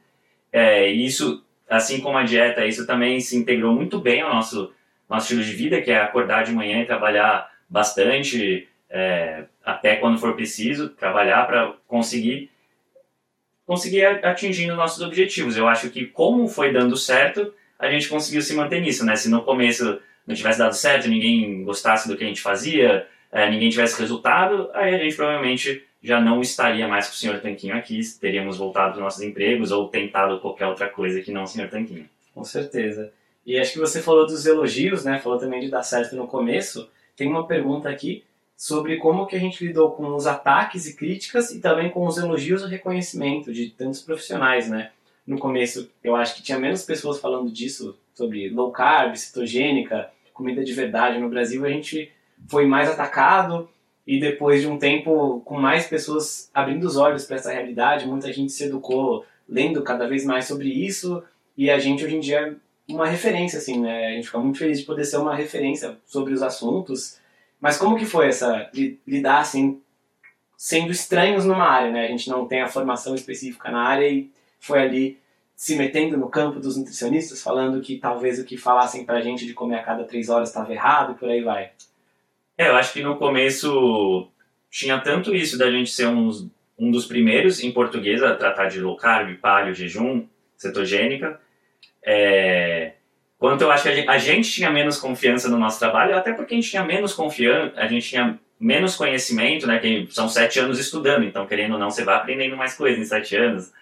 é, 0.52 0.92
e 0.92 1.06
isso, 1.06 1.44
assim 1.68 2.00
como 2.00 2.18
a 2.18 2.24
dieta, 2.24 2.66
isso 2.66 2.84
também 2.84 3.20
se 3.20 3.36
integrou 3.36 3.72
muito 3.72 4.00
bem 4.00 4.22
ao 4.22 4.34
nosso, 4.34 4.72
nosso 5.08 5.26
estilo 5.26 5.44
de 5.44 5.52
vida, 5.52 5.80
que 5.80 5.92
é 5.92 6.00
acordar 6.00 6.42
de 6.42 6.50
manhã 6.50 6.82
e 6.82 6.86
trabalhar 6.86 7.48
bastante, 7.70 8.68
é, 8.90 9.44
até 9.64 9.96
quando 9.96 10.18
for 10.18 10.34
preciso, 10.34 10.88
trabalhar 10.90 11.46
para 11.46 11.74
conseguir 11.86 12.50
conseguir 13.64 14.04
atingir 14.04 14.68
os 14.68 14.76
nossos 14.76 15.00
objetivos. 15.00 15.56
Eu 15.56 15.68
acho 15.68 15.90
que 15.90 16.04
como 16.04 16.48
foi 16.48 16.72
dando 16.72 16.96
certo, 16.96 17.54
a 17.78 17.88
gente 17.88 18.08
conseguiu 18.08 18.42
se 18.42 18.52
manter 18.52 18.80
nisso, 18.80 19.06
né? 19.06 19.14
Se 19.14 19.30
no 19.30 19.42
começo 19.42 20.00
não 20.26 20.34
tivesse 20.34 20.58
dado 20.58 20.74
certo, 20.74 21.08
ninguém 21.08 21.62
gostasse 21.62 22.08
do 22.08 22.16
que 22.16 22.24
a 22.24 22.26
gente 22.26 22.40
fazia, 22.40 23.06
é, 23.30 23.48
ninguém 23.48 23.70
tivesse 23.70 23.98
resultado, 24.00 24.68
aí 24.74 24.92
a 24.92 24.98
gente 24.98 25.14
provavelmente 25.14 25.84
já 26.02 26.20
não 26.20 26.40
estaria 26.40 26.88
mais 26.88 27.06
com 27.06 27.12
o 27.12 27.16
Senhor 27.16 27.38
Tanquinho 27.38 27.76
aqui, 27.76 28.00
teríamos 28.20 28.56
voltado 28.56 28.94
para 28.94 29.04
nossos 29.04 29.22
empregos 29.22 29.70
ou 29.70 29.86
tentado 29.86 30.40
qualquer 30.40 30.66
outra 30.66 30.88
coisa 30.88 31.20
que 31.20 31.30
não 31.30 31.44
o 31.44 31.46
Senhor 31.46 31.70
Tanquinho. 31.70 32.08
Com 32.34 32.42
certeza. 32.42 33.12
E 33.46 33.58
acho 33.58 33.72
que 33.72 33.78
você 33.78 34.02
falou 34.02 34.26
dos 34.26 34.46
elogios, 34.46 35.04
né? 35.04 35.18
Falou 35.18 35.38
também 35.38 35.60
de 35.60 35.68
dar 35.68 35.82
certo 35.82 36.16
no 36.16 36.26
começo. 36.26 36.90
Tem 37.20 37.28
uma 37.28 37.46
pergunta 37.46 37.86
aqui 37.86 38.24
sobre 38.56 38.96
como 38.96 39.26
que 39.26 39.36
a 39.36 39.38
gente 39.38 39.62
lidou 39.62 39.90
com 39.90 40.14
os 40.14 40.26
ataques 40.26 40.86
e 40.86 40.96
críticas 40.96 41.50
e 41.50 41.60
também 41.60 41.90
com 41.90 42.06
os 42.06 42.16
elogios 42.16 42.62
e 42.62 42.66
reconhecimento 42.66 43.52
de 43.52 43.68
tantos 43.68 44.00
profissionais, 44.00 44.70
né? 44.70 44.92
No 45.26 45.38
começo, 45.38 45.90
eu 46.02 46.16
acho 46.16 46.34
que 46.34 46.42
tinha 46.42 46.58
menos 46.58 46.82
pessoas 46.82 47.20
falando 47.20 47.50
disso, 47.50 47.94
sobre 48.14 48.48
low 48.48 48.72
carb, 48.72 49.14
cetogênica, 49.16 50.10
comida 50.32 50.64
de 50.64 50.72
verdade 50.72 51.18
no 51.18 51.28
Brasil, 51.28 51.62
a 51.66 51.68
gente 51.68 52.10
foi 52.48 52.64
mais 52.64 52.88
atacado 52.88 53.68
e 54.06 54.18
depois 54.18 54.62
de 54.62 54.66
um 54.66 54.78
tempo 54.78 55.42
com 55.44 55.60
mais 55.60 55.86
pessoas 55.86 56.50
abrindo 56.54 56.84
os 56.84 56.96
olhos 56.96 57.26
para 57.26 57.36
essa 57.36 57.52
realidade, 57.52 58.06
muita 58.06 58.32
gente 58.32 58.50
se 58.50 58.64
educou 58.64 59.26
lendo 59.46 59.82
cada 59.82 60.08
vez 60.08 60.24
mais 60.24 60.46
sobre 60.46 60.70
isso 60.70 61.22
e 61.54 61.68
a 61.68 61.78
gente 61.78 62.02
hoje 62.02 62.16
em 62.16 62.20
dia 62.20 62.56
uma 62.94 63.06
referência 63.06 63.58
assim, 63.58 63.80
né? 63.80 64.08
A 64.08 64.10
gente 64.12 64.26
fica 64.26 64.38
muito 64.38 64.58
feliz 64.58 64.80
de 64.80 64.86
poder 64.86 65.04
ser 65.04 65.16
uma 65.16 65.34
referência 65.34 65.96
sobre 66.06 66.32
os 66.32 66.42
assuntos 66.42 67.20
mas 67.60 67.76
como 67.76 67.98
que 67.98 68.06
foi 68.06 68.28
essa 68.28 68.70
lidar 69.06 69.40
assim, 69.40 69.80
sendo 70.56 70.90
estranhos 70.90 71.44
numa 71.44 71.66
área, 71.66 71.90
né? 71.90 72.06
A 72.06 72.08
gente 72.08 72.28
não 72.30 72.46
tem 72.46 72.62
a 72.62 72.68
formação 72.68 73.14
específica 73.14 73.70
na 73.70 73.82
área 73.82 74.08
e 74.08 74.30
foi 74.58 74.80
ali 74.80 75.18
se 75.54 75.76
metendo 75.76 76.16
no 76.16 76.30
campo 76.30 76.58
dos 76.58 76.78
nutricionistas, 76.78 77.42
falando 77.42 77.82
que 77.82 77.98
talvez 77.98 78.38
o 78.38 78.44
que 78.46 78.56
falassem 78.56 79.04
pra 79.04 79.20
gente 79.20 79.44
de 79.44 79.52
comer 79.52 79.76
a 79.76 79.82
cada 79.82 80.04
três 80.04 80.30
horas 80.30 80.48
estava 80.48 80.72
errado 80.72 81.12
e 81.12 81.14
por 81.16 81.28
aí 81.28 81.42
vai. 81.42 81.70
É, 82.56 82.68
eu 82.68 82.76
acho 82.76 82.94
que 82.94 83.02
no 83.02 83.16
começo 83.18 84.26
tinha 84.70 84.98
tanto 84.98 85.34
isso 85.34 85.58
da 85.58 85.70
gente 85.70 85.90
ser 85.90 86.06
uns, 86.06 86.48
um 86.78 86.90
dos 86.90 87.04
primeiros 87.04 87.62
em 87.62 87.72
português 87.72 88.22
a 88.22 88.34
tratar 88.34 88.68
de 88.68 88.80
low 88.80 88.96
carb, 88.96 89.36
paleo, 89.36 89.74
jejum, 89.74 90.26
cetogênica. 90.56 91.38
É, 92.02 92.92
Quanto 93.40 93.62
eu 93.62 93.70
acho 93.70 93.84
que 93.84 94.06
a 94.06 94.18
gente, 94.18 94.52
tinha 94.52 94.70
menos 94.70 94.98
confiança 94.98 95.48
no 95.48 95.56
nosso 95.56 95.78
trabalho, 95.78 96.14
até 96.14 96.30
porque 96.34 96.52
a 96.52 96.56
gente 96.58 96.68
tinha 96.68 96.84
menos 96.84 97.14
confiança, 97.14 97.72
a 97.74 97.86
gente 97.86 98.06
tinha 98.06 98.38
menos 98.60 98.94
conhecimento, 98.96 99.66
né? 99.66 99.78
Que 99.78 100.06
são 100.10 100.28
sete 100.28 100.60
anos 100.60 100.78
estudando, 100.78 101.24
então 101.24 101.46
querendo 101.46 101.72
ou 101.72 101.78
não, 101.78 101.90
você 101.90 102.04
vai 102.04 102.16
aprendendo 102.16 102.54
mais 102.54 102.74
coisas 102.74 103.00
em 103.00 103.04
sete 103.04 103.34
anos. 103.34 103.72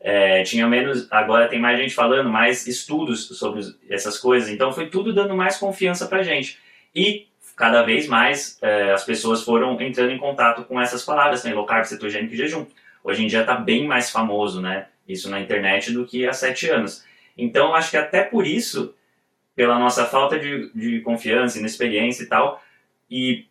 É, 0.00 0.44
tinha 0.44 0.68
menos, 0.68 1.08
agora 1.10 1.48
tem 1.48 1.58
mais 1.58 1.80
gente 1.80 1.92
falando, 1.92 2.30
mais 2.30 2.68
estudos 2.68 3.26
sobre 3.36 3.62
essas 3.90 4.16
coisas, 4.16 4.48
então 4.48 4.72
foi 4.72 4.86
tudo 4.86 5.12
dando 5.12 5.34
mais 5.34 5.56
confiança 5.56 6.06
pra 6.06 6.22
gente. 6.22 6.56
E 6.94 7.26
cada 7.56 7.82
vez 7.82 8.06
mais 8.06 8.56
é, 8.62 8.92
as 8.92 9.02
pessoas 9.02 9.42
foram 9.42 9.80
entrando 9.80 10.12
em 10.12 10.18
contato 10.18 10.62
com 10.62 10.80
essas 10.80 11.04
palavras, 11.04 11.42
né? 11.42 11.52
Low 11.52 11.66
carb, 11.66 11.84
cetogênico 11.84 12.34
e 12.34 12.36
jejum. 12.36 12.66
Hoje 13.02 13.24
em 13.24 13.26
dia 13.26 13.40
está 13.40 13.56
bem 13.56 13.84
mais 13.84 14.12
famoso, 14.12 14.62
né? 14.62 14.86
Isso 15.08 15.28
na 15.28 15.40
internet 15.40 15.92
do 15.92 16.06
que 16.06 16.24
há 16.24 16.32
sete 16.32 16.70
anos. 16.70 17.02
Então 17.38 17.74
acho 17.74 17.92
que 17.92 17.96
até 17.96 18.24
por 18.24 18.46
isso 18.46 18.94
pela 19.58 19.76
nossa 19.76 20.04
falta 20.04 20.38
de, 20.38 20.70
de 20.72 21.00
confiança, 21.00 21.58
inexperiência 21.58 22.22
e 22.22 22.26
tal. 22.26 22.62
E 23.10 23.46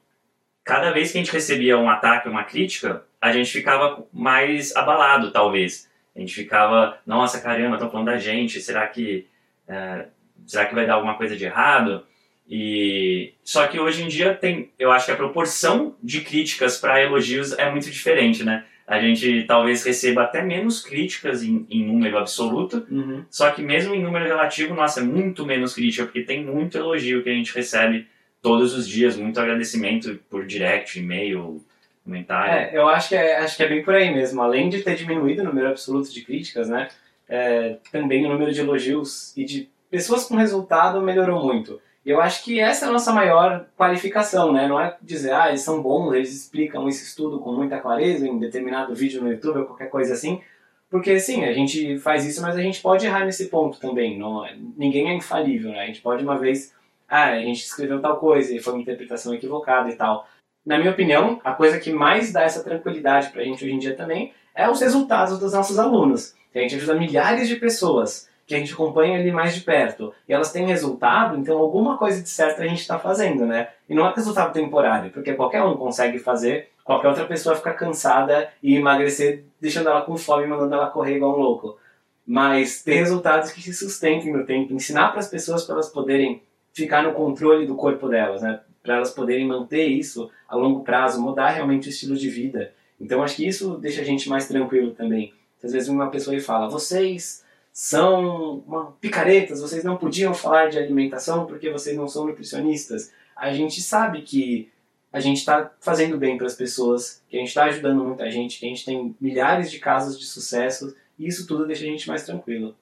cada 0.64 0.92
vez 0.92 1.12
que 1.12 1.18
a 1.18 1.22
gente 1.22 1.34
recebia 1.34 1.78
um 1.78 1.90
ataque, 1.90 2.30
uma 2.30 2.46
crítica, 2.46 3.04
a 3.20 3.34
gente 3.34 3.52
ficava 3.52 4.06
mais 4.14 4.74
abalado, 4.74 5.32
talvez. 5.32 5.90
A 6.16 6.20
gente 6.20 6.34
ficava, 6.34 6.98
nossa, 7.06 7.42
caramba, 7.42 7.76
estão 7.76 7.92
falando 7.92 8.08
da 8.08 8.18
gente, 8.18 8.62
será 8.62 8.88
que, 8.88 9.28
é, 9.68 10.06
será 10.46 10.66
que 10.66 10.74
vai 10.74 10.86
dar 10.86 10.94
alguma 10.94 11.16
coisa 11.16 11.36
de 11.36 11.44
errado? 11.44 12.06
E 12.50 13.34
só 13.44 13.68
que 13.68 13.80
hoje 13.80 14.04
em 14.04 14.08
dia 14.08 14.34
tem, 14.34 14.72
eu 14.80 14.92
acho 14.92 15.06
que 15.06 15.12
a 15.12 15.18
proporção 15.18 15.96
de 16.02 16.22
críticas 16.22 16.78
para 16.78 17.02
elogios 17.02 17.52
é 17.54 17.70
muito 17.70 17.90
diferente, 17.92 18.44
né? 18.44 18.64
a 18.88 19.02
gente 19.02 19.44
talvez 19.44 19.84
receba 19.84 20.24
até 20.24 20.42
menos 20.42 20.82
críticas 20.82 21.44
em, 21.44 21.68
em 21.70 21.86
número 21.86 22.18
absoluto, 22.18 22.88
uhum. 22.90 23.26
só 23.30 23.52
que 23.52 23.62
mesmo 23.62 23.94
em 23.94 24.02
número 24.02 24.24
relativo, 24.24 24.74
nossa, 24.74 25.02
é 25.02 25.04
muito 25.04 25.46
menos 25.46 25.74
crítica, 25.74 26.06
porque 26.06 26.22
tem 26.22 26.46
muito 26.46 26.78
elogio 26.78 27.22
que 27.22 27.30
a 27.30 27.34
gente 27.34 27.54
recebe 27.54 28.08
todos 28.42 28.74
os 28.74 28.88
dias, 28.88 29.18
muito 29.18 29.42
agradecimento 29.42 30.18
por 30.30 30.46
direct, 30.46 30.98
e-mail, 30.98 31.62
comentário. 32.02 32.54
É, 32.54 32.78
eu 32.78 32.88
acho 32.88 33.10
que 33.10 33.16
é, 33.16 33.40
acho 33.40 33.58
que 33.58 33.64
é 33.64 33.68
bem 33.68 33.84
por 33.84 33.94
aí 33.94 34.14
mesmo. 34.14 34.42
Além 34.42 34.70
de 34.70 34.82
ter 34.82 34.96
diminuído 34.96 35.42
o 35.42 35.46
número 35.46 35.68
absoluto 35.68 36.10
de 36.10 36.22
críticas, 36.22 36.70
né, 36.70 36.88
é, 37.28 37.76
também 37.92 38.26
o 38.26 38.30
número 38.30 38.54
de 38.54 38.62
elogios 38.62 39.36
e 39.36 39.44
de 39.44 39.70
pessoas 39.92 40.24
com 40.24 40.38
resultado 40.38 41.02
melhorou 41.02 41.46
muito. 41.46 41.82
Eu 42.08 42.22
acho 42.22 42.42
que 42.46 42.58
essa 42.58 42.86
é 42.86 42.88
a 42.88 42.92
nossa 42.94 43.12
maior 43.12 43.68
qualificação, 43.76 44.54
né? 44.54 44.66
Não 44.66 44.80
é 44.80 44.96
dizer, 45.02 45.34
ah, 45.34 45.50
eles 45.50 45.60
são 45.60 45.82
bons, 45.82 46.14
eles 46.14 46.34
explicam 46.34 46.88
esse 46.88 47.04
estudo 47.04 47.38
com 47.38 47.52
muita 47.52 47.80
clareza 47.80 48.26
em 48.26 48.40
determinado 48.40 48.96
vídeo 48.96 49.22
no 49.22 49.30
YouTube 49.30 49.60
ou 49.60 49.66
qualquer 49.66 49.90
coisa 49.90 50.14
assim. 50.14 50.42
Porque, 50.90 51.20
sim, 51.20 51.44
a 51.44 51.52
gente 51.52 52.00
faz 52.00 52.26
isso, 52.26 52.42
mas 52.42 52.56
a 52.56 52.62
gente 52.62 52.82
pode 52.82 53.06
errar 53.06 53.26
nesse 53.26 53.50
ponto 53.50 53.78
também. 53.78 54.18
Não, 54.18 54.46
é, 54.46 54.56
ninguém 54.78 55.10
é 55.10 55.16
infalível, 55.16 55.72
né? 55.72 55.82
A 55.82 55.86
gente 55.86 56.00
pode 56.00 56.24
uma 56.24 56.38
vez, 56.38 56.74
ah, 57.10 57.32
a 57.32 57.42
gente 57.42 57.64
escreveu 57.64 58.00
tal 58.00 58.18
coisa 58.18 58.56
e 58.56 58.60
foi 58.62 58.72
uma 58.72 58.82
interpretação 58.82 59.34
equivocada 59.34 59.90
e 59.90 59.96
tal. 59.98 60.26
Na 60.66 60.78
minha 60.78 60.92
opinião, 60.92 61.42
a 61.44 61.52
coisa 61.52 61.78
que 61.78 61.92
mais 61.92 62.32
dá 62.32 62.44
essa 62.44 62.64
tranquilidade 62.64 63.32
pra 63.32 63.44
gente 63.44 63.66
hoje 63.66 63.74
em 63.74 63.80
dia 63.80 63.98
também 63.98 64.34
é 64.56 64.70
os 64.70 64.80
resultados 64.80 65.38
dos 65.40 65.52
nossos 65.52 65.78
alunos. 65.78 66.34
A 66.56 66.60
gente 66.60 66.76
ajuda 66.76 66.96
milhares 66.96 67.50
de 67.50 67.58
pessoas 67.58 68.27
que 68.48 68.56
a 68.56 68.60
gente 68.60 68.74
acompanha 68.74 69.20
ali 69.20 69.30
mais 69.30 69.54
de 69.54 69.60
perto, 69.60 70.14
e 70.28 70.32
elas 70.32 70.54
têm 70.54 70.66
resultado, 70.66 71.38
então 71.38 71.58
alguma 71.58 71.98
coisa 71.98 72.24
de 72.24 72.30
certo 72.30 72.62
a 72.62 72.66
gente 72.66 72.80
está 72.80 72.98
fazendo, 72.98 73.46
né? 73.46 73.68
E 73.90 73.94
não 73.94 74.08
é 74.08 74.14
resultado 74.14 74.54
temporário, 74.54 75.12
porque 75.12 75.34
qualquer 75.34 75.62
um 75.62 75.76
consegue 75.76 76.18
fazer, 76.18 76.70
qualquer 76.82 77.10
outra 77.10 77.26
pessoa 77.26 77.58
fica 77.58 77.74
cansada 77.74 78.50
e 78.64 78.78
emagrecer, 78.78 79.44
deixando 79.60 79.90
ela 79.90 80.02
com 80.02 80.16
fome 80.16 80.48
mandando 80.48 80.74
ela 80.74 80.90
correr 80.90 81.18
igual 81.18 81.38
um 81.38 81.42
louco. 81.42 81.78
Mas 82.26 82.82
ter 82.82 82.96
resultados 82.96 83.52
que 83.52 83.62
se 83.62 83.74
sustentem 83.74 84.32
no 84.32 84.46
tempo, 84.46 84.74
ensinar 84.74 85.10
para 85.10 85.20
as 85.20 85.28
pessoas 85.28 85.66
para 85.66 85.76
elas 85.76 85.90
poderem 85.90 86.42
ficar 86.72 87.04
no 87.04 87.14
controle 87.14 87.68
do 87.68 87.76
corpo 87.76 88.08
delas, 88.08 88.42
né? 88.42 88.62
Para 88.82 88.96
elas 88.96 89.12
poderem 89.12 89.46
manter 89.46 89.88
isso 89.88 90.32
a 90.48 90.56
longo 90.56 90.86
prazo, 90.86 91.22
mudar 91.22 91.50
realmente 91.50 91.90
o 91.90 91.92
estilo 91.92 92.16
de 92.16 92.30
vida. 92.30 92.72
Então 93.00 93.22
acho 93.22 93.36
que 93.36 93.46
isso 93.46 93.78
deixa 93.78 94.02
a 94.02 94.06
gente 94.06 94.30
mais 94.30 94.48
tranquilo 94.48 94.92
também. 94.92 95.34
Às 95.62 95.74
vezes 95.74 95.90
uma 95.90 96.10
pessoa 96.10 96.40
fala, 96.40 96.70
vocês 96.70 97.46
são 97.80 98.64
uma, 98.66 98.92
picaretas, 98.94 99.62
vocês 99.62 99.84
não 99.84 99.98
podiam 99.98 100.34
falar 100.34 100.68
de 100.68 100.80
alimentação 100.80 101.46
porque 101.46 101.70
vocês 101.70 101.96
não 101.96 102.08
são 102.08 102.26
nutricionistas. 102.26 103.14
A 103.36 103.54
gente 103.54 103.82
sabe 103.82 104.24
que 104.24 104.72
a 105.14 105.20
gente 105.20 105.38
está 105.38 105.72
fazendo 105.80 106.18
bem 106.18 106.40
para 106.40 106.48
as 106.48 106.56
pessoas, 106.56 107.24
que 107.30 107.38
a 107.38 107.40
gente 107.40 107.50
está 107.50 107.66
ajudando 107.66 108.04
muita 108.04 108.32
gente, 108.32 108.60
que 108.60 108.66
a 108.66 108.70
gente 108.70 108.84
tem 108.84 109.16
milhares 109.22 109.70
de 109.70 109.78
casos 109.78 110.20
de 110.20 110.26
sucesso 110.26 110.96
e 111.20 111.28
isso 111.28 111.46
tudo 111.46 111.68
deixa 111.68 111.84
a 111.84 111.88
gente 111.88 112.08
mais 112.08 112.26
tranquilo. 112.26 112.76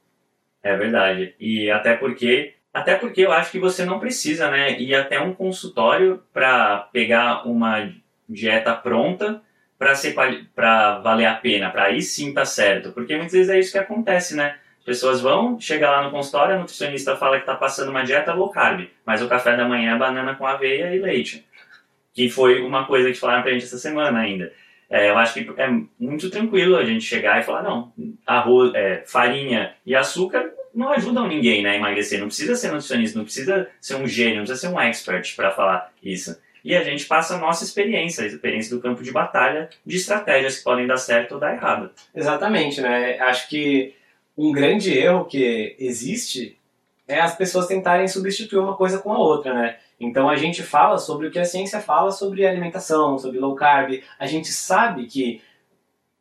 É 0.64 0.78
verdade. 0.78 1.36
E 1.42 1.70
até 1.70 1.98
porque, 1.98 2.54
até 2.74 2.96
porque 2.96 3.20
eu 3.20 3.34
acho 3.34 3.52
que 3.52 3.60
você 3.60 3.84
não 3.84 4.00
precisa, 4.00 4.50
né, 4.50 4.80
ir 4.80 4.96
até 4.96 5.20
um 5.20 5.34
consultório 5.34 6.24
para 6.32 6.88
pegar 6.94 7.46
uma 7.46 7.94
dieta 8.30 8.74
pronta 8.74 9.42
para 9.78 11.00
valer 11.00 11.26
a 11.26 11.36
pena, 11.36 11.70
para 11.70 11.84
aí 11.84 12.02
sim 12.02 12.34
tá 12.34 12.46
certo, 12.46 12.94
porque 12.94 13.14
muitas 13.18 13.34
vezes 13.34 13.50
é 13.50 13.60
isso 13.60 13.74
que 13.74 13.78
acontece, 13.78 14.34
né? 14.34 14.58
Pessoas 14.86 15.20
vão, 15.20 15.60
chega 15.60 15.90
lá 15.90 16.04
no 16.04 16.12
consultório, 16.12 16.56
a 16.56 16.60
nutricionista 16.60 17.18
fala 17.18 17.38
que 17.38 17.42
está 17.42 17.56
passando 17.56 17.90
uma 17.90 18.04
dieta 18.04 18.34
low 18.34 18.50
carb, 18.50 18.88
mas 19.06 19.22
o 19.22 19.28
café 19.28 19.58
da 19.58 19.68
manhã 19.68 19.96
é 19.96 19.98
banana 19.98 20.36
com 20.36 20.46
aveia 20.46 20.96
e 20.96 21.00
leite. 21.00 21.46
Que 22.14 22.30
foi 22.30 22.62
uma 22.62 22.86
coisa 22.86 23.12
que 23.12 23.18
falaram 23.18 23.42
pra 23.42 23.52
gente 23.52 23.66
essa 23.66 23.78
semana 23.78 24.20
ainda. 24.20 24.54
É, 24.90 25.10
eu 25.10 25.18
acho 25.18 25.34
que 25.34 25.50
é 25.58 25.68
muito 26.00 26.30
tranquilo 26.30 26.78
a 26.78 26.86
gente 26.86 27.04
chegar 27.04 27.40
e 27.40 27.44
falar, 27.44 27.64
não, 27.64 27.92
arroz, 28.26 28.74
é, 28.76 29.04
farinha 29.06 29.74
e 29.86 29.96
açúcar 29.96 30.52
não 30.74 30.92
ajudam 30.92 31.28
ninguém 31.28 31.64
né, 31.64 31.72
a 31.72 31.76
emagrecer. 31.76 32.20
Não 32.20 32.28
precisa 32.28 32.56
ser 32.56 32.72
nutricionista, 32.72 33.18
não 33.18 33.26
precisa 33.26 33.68
ser 33.82 33.96
um 33.96 34.08
gênio, 34.08 34.38
não 34.38 34.44
precisa 34.44 34.68
ser 34.68 34.74
um 34.74 34.80
expert 34.80 35.36
para 35.36 35.52
falar 35.52 35.92
isso. 36.04 36.38
E 36.64 36.76
a 36.76 36.84
gente 36.84 37.06
passa 37.06 37.36
a 37.36 37.38
nossa 37.38 37.64
experiência, 37.64 38.24
a 38.24 38.28
experiência 38.28 38.76
do 38.76 38.82
campo 38.82 39.04
de 39.04 39.12
batalha, 39.12 39.70
de 39.86 39.96
estratégias 39.98 40.58
que 40.58 40.64
podem 40.64 40.88
dar 40.88 40.98
certo 40.98 41.34
ou 41.34 41.40
dar 41.40 41.54
errado. 41.54 41.92
Exatamente, 42.14 42.82
né? 42.82 43.20
Acho 43.20 43.48
que 43.48 43.94
um 44.38 44.52
grande 44.52 44.98
erro 44.98 45.26
que 45.26 45.76
existe 45.80 46.58
é 47.08 47.20
as 47.20 47.36
pessoas 47.36 47.68
tentarem 47.68 48.08
substituir 48.08 48.60
uma 48.60 48.76
coisa 48.76 49.00
com 49.00 49.14
a 49.14 49.18
outra, 49.18 49.54
né? 49.54 49.78
Então 50.00 50.28
a 50.28 50.36
gente 50.36 50.64
fala 50.64 50.98
sobre 50.98 51.28
o 51.28 51.32
que 51.32 51.40
a 51.40 51.46
ciência 51.46 51.80
fala 51.80 52.12
sobre 52.12 52.46
alimentação, 52.46 53.18
sobre 53.18 53.40
low 53.40 53.56
carb. 53.56 54.02
A 54.20 54.26
gente 54.26 54.52
sabe 54.52 55.06
que 55.06 55.42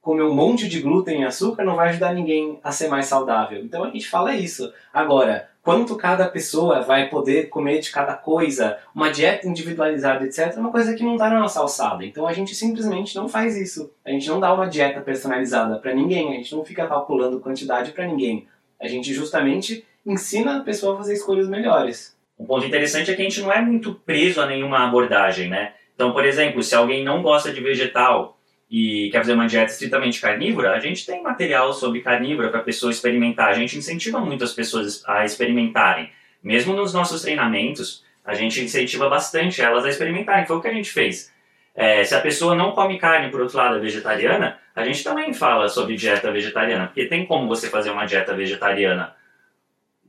comer 0.01 0.23
um 0.23 0.35
monte 0.35 0.69
de 0.69 0.81
glúten 0.81 1.23
e 1.23 1.25
açúcar 1.25 1.65
não 1.65 1.77
vai 1.77 1.89
ajudar 1.89 2.13
ninguém 2.13 2.61
a 2.63 2.71
ser 2.71 2.89
mais 2.89 3.07
saudável. 3.07 3.65
Então 3.65 3.83
a 3.83 3.91
gente 3.91 4.09
fala 4.09 4.35
isso. 4.35 4.73
Agora, 4.93 5.49
quanto 5.65 5.97
cada 5.97 6.29
pessoa 6.29 6.83
vai 6.83 7.09
poder 7.09 7.49
comer 7.49 7.81
de 7.81 7.91
cada 7.91 8.13
coisa, 8.13 8.79
uma 8.95 9.11
dieta 9.11 9.49
individualizada, 9.49 10.25
etc., 10.25 10.53
é 10.55 10.61
uma 10.61 10.71
coisa 10.71 10.95
que 10.95 11.03
não 11.03 11.15
está 11.15 11.31
na 11.31 11.41
nossa 11.41 11.59
alçada. 11.59 12.05
Então 12.05 12.27
a 12.27 12.35
gente 12.35 12.55
simplesmente 12.55 13.17
não 13.17 13.31
faz 13.31 13.57
isso. 13.57 13.91
A 14.05 14.11
gente 14.11 14.29
não 14.29 14.39
dá 14.39 14.53
uma 14.53 14.69
dieta 14.69 15.01
personalizada 15.01 15.79
para 15.79 15.95
ninguém, 15.95 16.35
a 16.35 16.37
gente 16.37 16.55
não 16.55 16.63
fica 16.63 16.87
calculando 16.87 17.41
quantidade 17.41 17.93
para 17.93 18.07
ninguém. 18.07 18.47
A 18.79 18.87
gente 18.87 19.15
justamente 19.15 19.87
ensina 20.05 20.59
a 20.59 20.61
pessoa 20.61 20.95
a 20.95 20.99
fazer 20.99 21.15
escolhas 21.15 21.49
melhores. 21.49 22.15
Um 22.39 22.45
ponto 22.45 22.67
interessante 22.67 23.11
é 23.11 23.15
que 23.15 23.23
a 23.23 23.25
gente 23.25 23.41
não 23.41 23.51
é 23.51 23.63
muito 23.63 23.95
preso 23.95 24.43
a 24.43 24.47
nenhuma 24.47 24.87
abordagem, 24.87 25.49
né? 25.49 25.73
Então, 25.95 26.13
por 26.13 26.27
exemplo, 26.27 26.63
se 26.63 26.75
alguém 26.75 27.03
não 27.03 27.23
gosta 27.23 27.51
de 27.51 27.61
vegetal 27.63 28.34
e 28.77 29.09
quer 29.11 29.19
fazer 29.19 29.35
uma 29.35 29.47
dieta 29.47 29.71
estritamente 29.71 30.21
carnívora, 30.21 30.73
a 30.73 30.81
gente 30.81 31.07
tem 31.07 31.23
material 31.23 31.73
sobre 31.73 32.01
carnívora 32.01 32.49
para 32.49 32.59
a 32.59 32.63
pessoa 32.65 32.91
experimentar. 32.91 33.51
A 33.51 33.53
gente 33.53 33.79
incentiva 33.79 34.19
muito 34.19 34.43
as 34.43 34.53
pessoas 34.53 35.01
a 35.07 35.25
experimentarem. 35.25 36.11
Mesmo 36.43 36.75
nos 36.75 36.93
nossos 36.93 37.23
treinamentos, 37.23 38.05
a 38.25 38.35
gente 38.35 38.61
incentiva 38.61 39.09
bastante 39.09 39.63
elas 39.63 39.85
a 39.85 39.89
experimentarem. 39.89 40.45
Foi 40.45 40.57
o 40.57 40.61
que 40.61 40.67
a 40.67 40.73
gente 40.73 40.91
fez. 40.91 41.33
É, 41.73 42.03
se 42.03 42.17
a 42.17 42.21
pessoa 42.21 42.57
não 42.57 42.73
come 42.73 42.99
carne, 42.99 43.31
por 43.31 43.43
outro 43.43 43.57
lado, 43.57 43.77
é 43.77 43.79
vegetariana, 43.79 44.59
a 44.75 44.85
gente 44.85 45.05
também 45.05 45.33
fala 45.33 45.69
sobre 45.69 45.95
dieta 45.95 46.33
vegetariana, 46.33 46.87
porque 46.87 47.07
tem 47.07 47.25
como 47.27 47.47
você 47.47 47.71
fazer 47.71 47.91
uma 47.91 48.07
dieta 48.07 48.35
vegetariana 48.35 49.15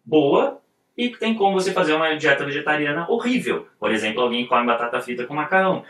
boa 0.03 0.59
e 0.97 1.09
tem 1.09 1.35
como 1.35 1.53
você 1.53 1.71
fazer 1.71 1.93
uma 1.93 2.15
dieta 2.15 2.43
vegetariana 2.43 3.05
horrível. 3.11 3.67
Por 3.79 3.91
exemplo, 3.91 4.23
alguém 4.23 4.47
come 4.47 4.65
batata 4.65 4.99
frita 5.01 5.23
com 5.23 5.35
macarrão. 5.35 5.85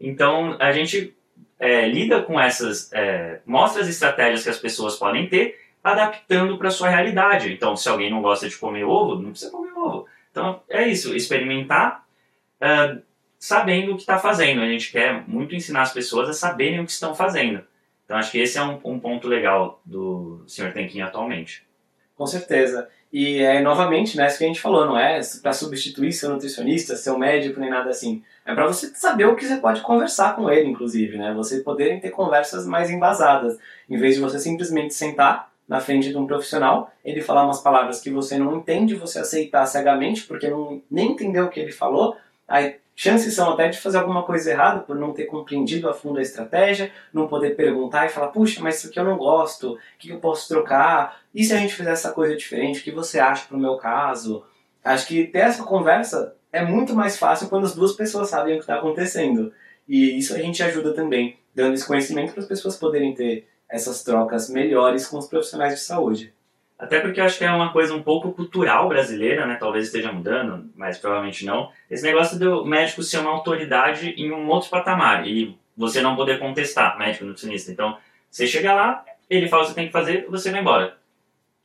Então, 0.00 0.56
a 0.58 0.72
gente 0.72 1.17
é, 1.58 1.88
lida 1.88 2.22
com 2.22 2.38
essas, 2.38 2.92
é, 2.92 3.40
mostra 3.44 3.82
as 3.82 3.88
estratégias 3.88 4.44
que 4.44 4.50
as 4.50 4.58
pessoas 4.58 4.96
podem 4.96 5.28
ter, 5.28 5.60
adaptando 5.82 6.56
para 6.58 6.70
sua 6.70 6.88
realidade. 6.88 7.52
Então, 7.52 7.76
se 7.76 7.88
alguém 7.88 8.10
não 8.10 8.22
gosta 8.22 8.48
de 8.48 8.56
comer 8.56 8.84
ovo, 8.84 9.16
não 9.16 9.30
precisa 9.30 9.50
comer 9.50 9.72
ovo. 9.72 10.06
Então, 10.30 10.62
é 10.68 10.86
isso, 10.86 11.16
experimentar 11.16 12.04
uh, 12.62 13.00
sabendo 13.38 13.92
o 13.92 13.94
que 13.94 14.02
está 14.02 14.18
fazendo. 14.18 14.60
A 14.60 14.68
gente 14.68 14.92
quer 14.92 15.24
muito 15.26 15.54
ensinar 15.54 15.82
as 15.82 15.92
pessoas 15.92 16.28
a 16.28 16.32
saberem 16.32 16.80
o 16.80 16.84
que 16.84 16.92
estão 16.92 17.14
fazendo. 17.14 17.62
Então, 18.04 18.16
acho 18.16 18.30
que 18.30 18.38
esse 18.38 18.56
é 18.56 18.62
um, 18.62 18.80
um 18.84 18.98
ponto 18.98 19.28
legal 19.28 19.80
do 19.84 20.42
Sr. 20.46 20.72
Tanquinho 20.72 21.04
atualmente. 21.04 21.66
Com 22.16 22.26
certeza. 22.26 22.88
E 23.12 23.38
é 23.38 23.60
novamente, 23.60 24.16
né, 24.16 24.26
isso 24.26 24.38
que 24.38 24.44
a 24.44 24.48
gente 24.48 24.60
falou, 24.60 24.84
não 24.84 24.98
é 24.98 25.20
para 25.42 25.52
substituir 25.52 26.12
seu 26.12 26.30
nutricionista, 26.30 26.96
seu 26.96 27.18
médico, 27.18 27.60
nem 27.60 27.70
nada 27.70 27.90
assim. 27.90 28.22
É 28.48 28.54
para 28.54 28.66
você 28.66 28.86
saber 28.94 29.26
o 29.26 29.36
que 29.36 29.44
você 29.44 29.58
pode 29.58 29.82
conversar 29.82 30.34
com 30.34 30.50
ele, 30.50 30.70
inclusive, 30.70 31.18
né? 31.18 31.34
Você 31.34 31.60
poderem 31.60 32.00
ter 32.00 32.08
conversas 32.08 32.66
mais 32.66 32.88
embasadas, 32.88 33.58
em 33.90 33.98
vez 33.98 34.14
de 34.14 34.22
você 34.22 34.38
simplesmente 34.38 34.94
sentar 34.94 35.52
na 35.68 35.80
frente 35.80 36.08
de 36.08 36.16
um 36.16 36.26
profissional, 36.26 36.90
ele 37.04 37.20
falar 37.20 37.44
umas 37.44 37.60
palavras 37.60 38.00
que 38.00 38.08
você 38.08 38.38
não 38.38 38.56
entende, 38.56 38.94
você 38.94 39.18
aceitar 39.18 39.66
cegamente 39.66 40.24
porque 40.24 40.48
não 40.48 40.80
nem 40.90 41.10
entendeu 41.10 41.44
o 41.44 41.50
que 41.50 41.60
ele 41.60 41.72
falou, 41.72 42.16
aí 42.48 42.76
chances 42.96 43.34
são 43.34 43.52
até 43.52 43.68
de 43.68 43.78
fazer 43.78 43.98
alguma 43.98 44.22
coisa 44.22 44.50
errada 44.50 44.80
por 44.80 44.96
não 44.96 45.12
ter 45.12 45.26
compreendido 45.26 45.86
a 45.86 45.92
fundo 45.92 46.18
a 46.18 46.22
estratégia, 46.22 46.90
não 47.12 47.28
poder 47.28 47.54
perguntar 47.54 48.06
e 48.06 48.08
falar, 48.08 48.28
puxa, 48.28 48.62
mas 48.62 48.78
isso 48.78 48.88
aqui 48.88 48.98
eu 48.98 49.04
não 49.04 49.18
gosto, 49.18 49.74
o 49.74 49.78
que 49.98 50.08
eu 50.08 50.20
posso 50.20 50.48
trocar? 50.48 51.20
E 51.34 51.44
se 51.44 51.52
a 51.52 51.58
gente 51.58 51.74
fizer 51.74 51.92
essa 51.92 52.12
coisa 52.12 52.34
diferente, 52.34 52.80
o 52.80 52.82
que 52.82 52.92
você 52.92 53.20
acha 53.20 53.46
pro 53.46 53.58
meu 53.58 53.76
caso? 53.76 54.42
Acho 54.82 55.06
que 55.06 55.26
ter 55.26 55.40
essa 55.40 55.64
conversa 55.64 56.34
é 56.52 56.64
muito 56.64 56.94
mais 56.94 57.18
fácil 57.18 57.48
quando 57.48 57.64
as 57.64 57.74
duas 57.74 57.92
pessoas 57.92 58.30
sabem 58.30 58.54
o 58.54 58.56
que 58.56 58.62
está 58.62 58.76
acontecendo. 58.76 59.52
E 59.88 60.18
isso 60.18 60.34
a 60.34 60.38
gente 60.38 60.62
ajuda 60.62 60.92
também, 60.92 61.38
dando 61.54 61.74
esse 61.74 61.86
conhecimento 61.86 62.32
para 62.32 62.42
as 62.42 62.48
pessoas 62.48 62.76
poderem 62.76 63.14
ter 63.14 63.48
essas 63.68 64.02
trocas 64.02 64.48
melhores 64.48 65.06
com 65.06 65.18
os 65.18 65.26
profissionais 65.26 65.74
de 65.74 65.80
saúde. 65.80 66.32
Até 66.78 67.00
porque 67.00 67.20
eu 67.20 67.24
acho 67.24 67.38
que 67.38 67.44
é 67.44 67.50
uma 67.50 67.72
coisa 67.72 67.92
um 67.94 68.02
pouco 68.02 68.32
cultural 68.32 68.88
brasileira, 68.88 69.46
né? 69.46 69.56
Talvez 69.56 69.86
esteja 69.86 70.12
mudando, 70.12 70.70
mas 70.76 70.96
provavelmente 70.96 71.44
não. 71.44 71.70
Esse 71.90 72.04
negócio 72.04 72.38
do 72.38 72.64
médico 72.64 73.02
ser 73.02 73.18
uma 73.18 73.30
autoridade 73.30 74.10
em 74.10 74.30
um 74.30 74.48
outro 74.48 74.70
patamar 74.70 75.26
e 75.26 75.58
você 75.76 76.00
não 76.00 76.14
poder 76.14 76.38
contestar, 76.38 76.96
médico 76.96 77.24
nutricionista. 77.24 77.72
Então, 77.72 77.98
você 78.30 78.46
chega 78.46 78.72
lá, 78.72 79.04
ele 79.28 79.48
fala 79.48 79.62
o 79.62 79.64
que 79.66 79.72
você 79.72 79.74
tem 79.74 79.86
que 79.86 79.92
fazer, 79.92 80.26
você 80.28 80.50
vai 80.50 80.60
embora. 80.60 80.97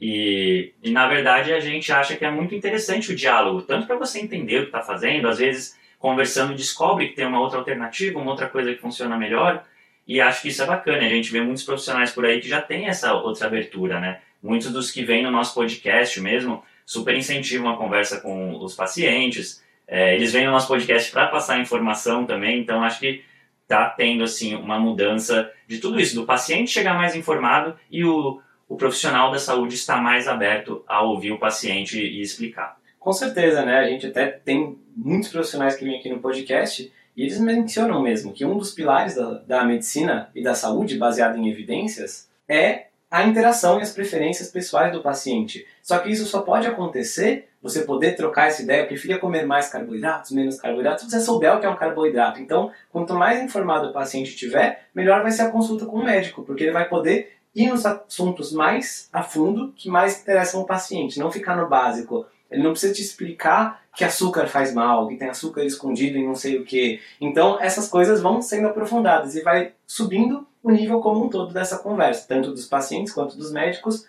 E, 0.05 0.73
e 0.83 0.91
na 0.91 1.07
verdade 1.07 1.53
a 1.53 1.61
gente 1.61 1.89
acha 1.89 2.17
que 2.17 2.25
é 2.25 2.29
muito 2.29 2.53
interessante 2.53 3.13
o 3.13 3.15
diálogo, 3.15 3.61
tanto 3.61 3.87
para 3.87 3.95
você 3.95 4.19
entender 4.19 4.57
o 4.57 4.61
que 4.63 4.65
está 4.65 4.81
fazendo, 4.81 5.29
às 5.29 5.37
vezes 5.37 5.79
conversando 5.97 6.53
descobre 6.53 7.07
que 7.07 7.15
tem 7.15 7.25
uma 7.25 7.39
outra 7.39 7.59
alternativa, 7.59 8.19
uma 8.19 8.31
outra 8.31 8.49
coisa 8.49 8.73
que 8.73 8.81
funciona 8.81 9.15
melhor, 9.15 9.63
e 10.05 10.19
acho 10.19 10.41
que 10.41 10.49
isso 10.49 10.61
é 10.61 10.65
bacana. 10.65 10.97
A 10.97 11.07
gente 11.07 11.31
vê 11.31 11.39
muitos 11.39 11.63
profissionais 11.63 12.11
por 12.11 12.25
aí 12.25 12.41
que 12.41 12.49
já 12.49 12.61
tem 12.61 12.87
essa 12.87 13.13
outra 13.13 13.47
abertura, 13.47 14.01
né? 14.01 14.19
Muitos 14.41 14.73
dos 14.73 14.91
que 14.91 15.05
vêm 15.05 15.23
no 15.23 15.31
nosso 15.31 15.53
podcast 15.53 16.19
mesmo 16.19 16.61
super 16.85 17.15
incentivam 17.15 17.71
a 17.71 17.77
conversa 17.77 18.19
com 18.19 18.59
os 18.61 18.75
pacientes. 18.75 19.63
É, 19.87 20.15
eles 20.15 20.33
vêm 20.33 20.45
no 20.45 20.51
nosso 20.51 20.67
podcast 20.67 21.09
para 21.13 21.27
passar 21.27 21.61
informação 21.61 22.25
também, 22.25 22.59
então 22.59 22.83
acho 22.83 22.99
que 22.99 23.23
está 23.61 23.89
tendo 23.89 24.25
assim 24.25 24.53
uma 24.53 24.77
mudança 24.77 25.49
de 25.65 25.77
tudo 25.77 25.97
isso, 25.97 26.13
do 26.13 26.25
paciente 26.25 26.71
chegar 26.71 26.93
mais 26.93 27.15
informado 27.15 27.79
e 27.89 28.03
o, 28.03 28.41
o 28.73 28.75
profissional 28.75 29.31
da 29.31 29.37
saúde 29.37 29.75
estar 29.75 30.01
mais 30.01 30.27
aberto 30.27 30.83
a 30.87 31.03
ouvir 31.03 31.31
o 31.31 31.37
paciente 31.37 31.99
e 31.99 32.21
explicar. 32.23 32.75
Com 32.99 33.13
certeza, 33.13 33.63
né? 33.63 33.77
A 33.77 33.87
gente 33.87 34.07
até 34.07 34.25
tem 34.25 34.79
muitos 34.97 35.29
profissionais 35.29 35.75
que 35.75 35.85
vêm 35.85 35.99
aqui 35.99 36.09
no 36.09 36.19
podcast 36.19 36.91
e 37.15 37.21
eles 37.21 37.39
mencionam 37.39 38.01
mesmo 38.01 38.33
que 38.33 38.43
um 38.43 38.57
dos 38.57 38.71
pilares 38.71 39.13
da, 39.13 39.33
da 39.45 39.63
medicina 39.63 40.31
e 40.33 40.41
da 40.41 40.55
saúde, 40.55 40.97
baseado 40.97 41.37
em 41.37 41.47
evidências, 41.49 42.27
é 42.49 42.87
a 43.11 43.23
interação 43.27 43.77
e 43.77 43.83
as 43.83 43.91
preferências 43.91 44.49
pessoais 44.49 44.91
do 44.91 45.03
paciente. 45.03 45.67
Só 45.83 45.99
que 45.99 46.09
isso 46.09 46.25
só 46.25 46.41
pode 46.41 46.65
acontecer, 46.65 47.49
você 47.61 47.83
poder 47.83 48.15
trocar 48.15 48.47
essa 48.47 48.63
ideia, 48.63 48.87
preferia 48.87 49.19
comer 49.19 49.45
mais 49.45 49.69
carboidratos, 49.69 50.31
menos 50.31 50.59
carboidratos, 50.59 51.03
se 51.03 51.11
você 51.11 51.19
souber 51.19 51.55
o 51.55 51.59
que 51.59 51.67
é 51.67 51.69
um 51.69 51.75
carboidrato. 51.75 52.41
Então, 52.41 52.71
quanto 52.91 53.13
mais 53.13 53.39
informado 53.39 53.89
o 53.89 53.93
paciente 53.93 54.35
tiver, 54.35 54.87
melhor 54.95 55.21
vai 55.21 55.29
ser 55.29 55.43
a 55.43 55.51
consulta 55.51 55.85
com 55.85 55.97
o 55.97 56.03
médico, 56.03 56.41
porque 56.41 56.63
ele 56.63 56.71
vai 56.71 56.89
poder 56.89 57.33
ir 57.55 57.67
nos 57.69 57.85
assuntos 57.85 58.51
mais 58.51 59.09
a 59.11 59.21
fundo 59.21 59.73
que 59.75 59.89
mais 59.89 60.21
interessam 60.21 60.61
o 60.61 60.65
paciente, 60.65 61.19
não 61.19 61.31
ficar 61.31 61.55
no 61.55 61.69
básico. 61.69 62.25
Ele 62.49 62.63
não 62.63 62.71
precisa 62.71 62.93
te 62.93 63.01
explicar 63.01 63.83
que 63.95 64.03
açúcar 64.03 64.47
faz 64.47 64.73
mal, 64.73 65.07
que 65.07 65.17
tem 65.17 65.29
açúcar 65.29 65.63
escondido 65.63 66.17
em 66.17 66.25
não 66.25 66.35
sei 66.35 66.57
o 66.57 66.63
que. 66.63 66.99
Então, 67.19 67.59
essas 67.59 67.87
coisas 67.87 68.21
vão 68.21 68.41
sendo 68.41 68.67
aprofundadas 68.67 69.35
e 69.35 69.41
vai 69.41 69.73
subindo 69.85 70.47
o 70.61 70.71
nível 70.71 70.99
como 70.99 71.25
um 71.25 71.29
todo 71.29 71.53
dessa 71.53 71.77
conversa, 71.77 72.27
tanto 72.27 72.51
dos 72.51 72.65
pacientes 72.65 73.13
quanto 73.13 73.37
dos 73.37 73.51
médicos. 73.51 74.07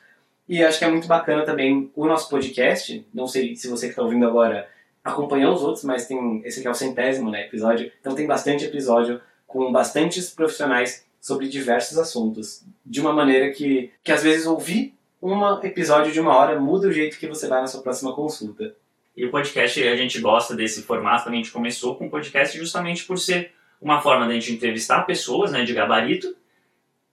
E 0.49 0.63
acho 0.63 0.79
que 0.79 0.85
é 0.85 0.91
muito 0.91 1.09
bacana 1.09 1.45
também 1.45 1.91
o 1.95 2.07
nosso 2.07 2.29
podcast. 2.29 3.07
Não 3.13 3.27
sei 3.27 3.57
se 3.57 3.69
você 3.69 3.87
que 3.87 3.93
está 3.93 4.03
ouvindo 4.03 4.27
agora 4.27 4.69
acompanhou 5.03 5.55
os 5.55 5.63
outros, 5.63 5.85
mas 5.85 6.07
tem 6.07 6.43
esse 6.45 6.61
aqui 6.61 6.69
é 6.69 6.71
o 6.71 6.75
centésimo 6.75 7.31
né, 7.31 7.47
episódio. 7.47 7.91
Então 8.01 8.15
tem 8.15 8.27
bastante 8.27 8.65
episódio 8.65 9.21
com 9.47 9.71
bastantes 9.71 10.31
profissionais 10.31 11.05
sobre 11.25 11.49
diversos 11.49 11.97
assuntos. 11.97 12.63
De 12.85 13.01
uma 13.01 13.11
maneira 13.11 13.51
que, 13.51 13.91
que 14.03 14.13
às 14.13 14.23
vezes 14.23 14.47
ouvir 14.47 14.93
um 15.23 15.43
episódio 15.63 16.13
de 16.13 16.21
uma 16.21 16.37
hora 16.37 16.61
muda 16.61 16.87
o 16.87 16.93
jeito 16.93 17.19
que 17.19 17.27
você 17.27 17.49
vai 17.49 17.63
na 17.63 17.67
sua 17.67 17.81
próxima 17.81 18.15
consulta. 18.15 18.77
E 19.17 19.25
o 19.25 19.31
podcast, 19.31 19.83
a 19.89 19.97
gente 19.97 20.21
gosta 20.21 20.55
desse 20.55 20.83
formato, 20.83 21.27
a 21.27 21.33
gente 21.33 21.51
começou 21.51 21.97
com 21.97 22.09
o 22.09 22.11
podcast 22.11 22.59
justamente 22.59 23.07
por 23.07 23.19
ser 23.19 23.53
uma 23.81 24.03
forma 24.03 24.27
de 24.27 24.33
a 24.33 24.35
gente 24.35 24.53
entrevistar 24.53 25.07
pessoas 25.07 25.51
né, 25.51 25.65
de 25.65 25.73
gabarito, 25.73 26.37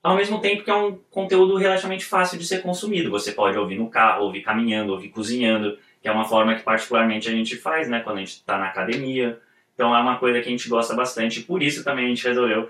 ao 0.02 0.14
mesmo 0.14 0.42
tempo 0.42 0.62
que 0.62 0.70
é 0.70 0.74
um 0.74 0.98
conteúdo 1.10 1.56
relativamente 1.56 2.04
fácil 2.04 2.38
de 2.38 2.46
ser 2.46 2.60
consumido. 2.60 3.10
Você 3.10 3.32
pode 3.32 3.56
ouvir 3.56 3.78
no 3.78 3.88
carro, 3.88 4.24
ouvir 4.26 4.42
caminhando, 4.42 4.92
ouvir 4.92 5.08
cozinhando, 5.08 5.78
que 6.02 6.08
é 6.08 6.12
uma 6.12 6.26
forma 6.26 6.54
que 6.54 6.62
particularmente 6.62 7.30
a 7.30 7.32
gente 7.32 7.56
faz 7.56 7.88
né, 7.88 8.00
quando 8.00 8.18
a 8.18 8.20
gente 8.20 8.32
está 8.32 8.58
na 8.58 8.66
academia. 8.66 9.40
Então 9.74 9.96
é 9.96 10.00
uma 10.00 10.18
coisa 10.18 10.38
que 10.42 10.48
a 10.48 10.50
gente 10.50 10.68
gosta 10.68 10.94
bastante, 10.94 11.40
por 11.40 11.62
isso 11.62 11.82
também 11.82 12.04
a 12.04 12.08
gente 12.08 12.28
resolveu 12.28 12.68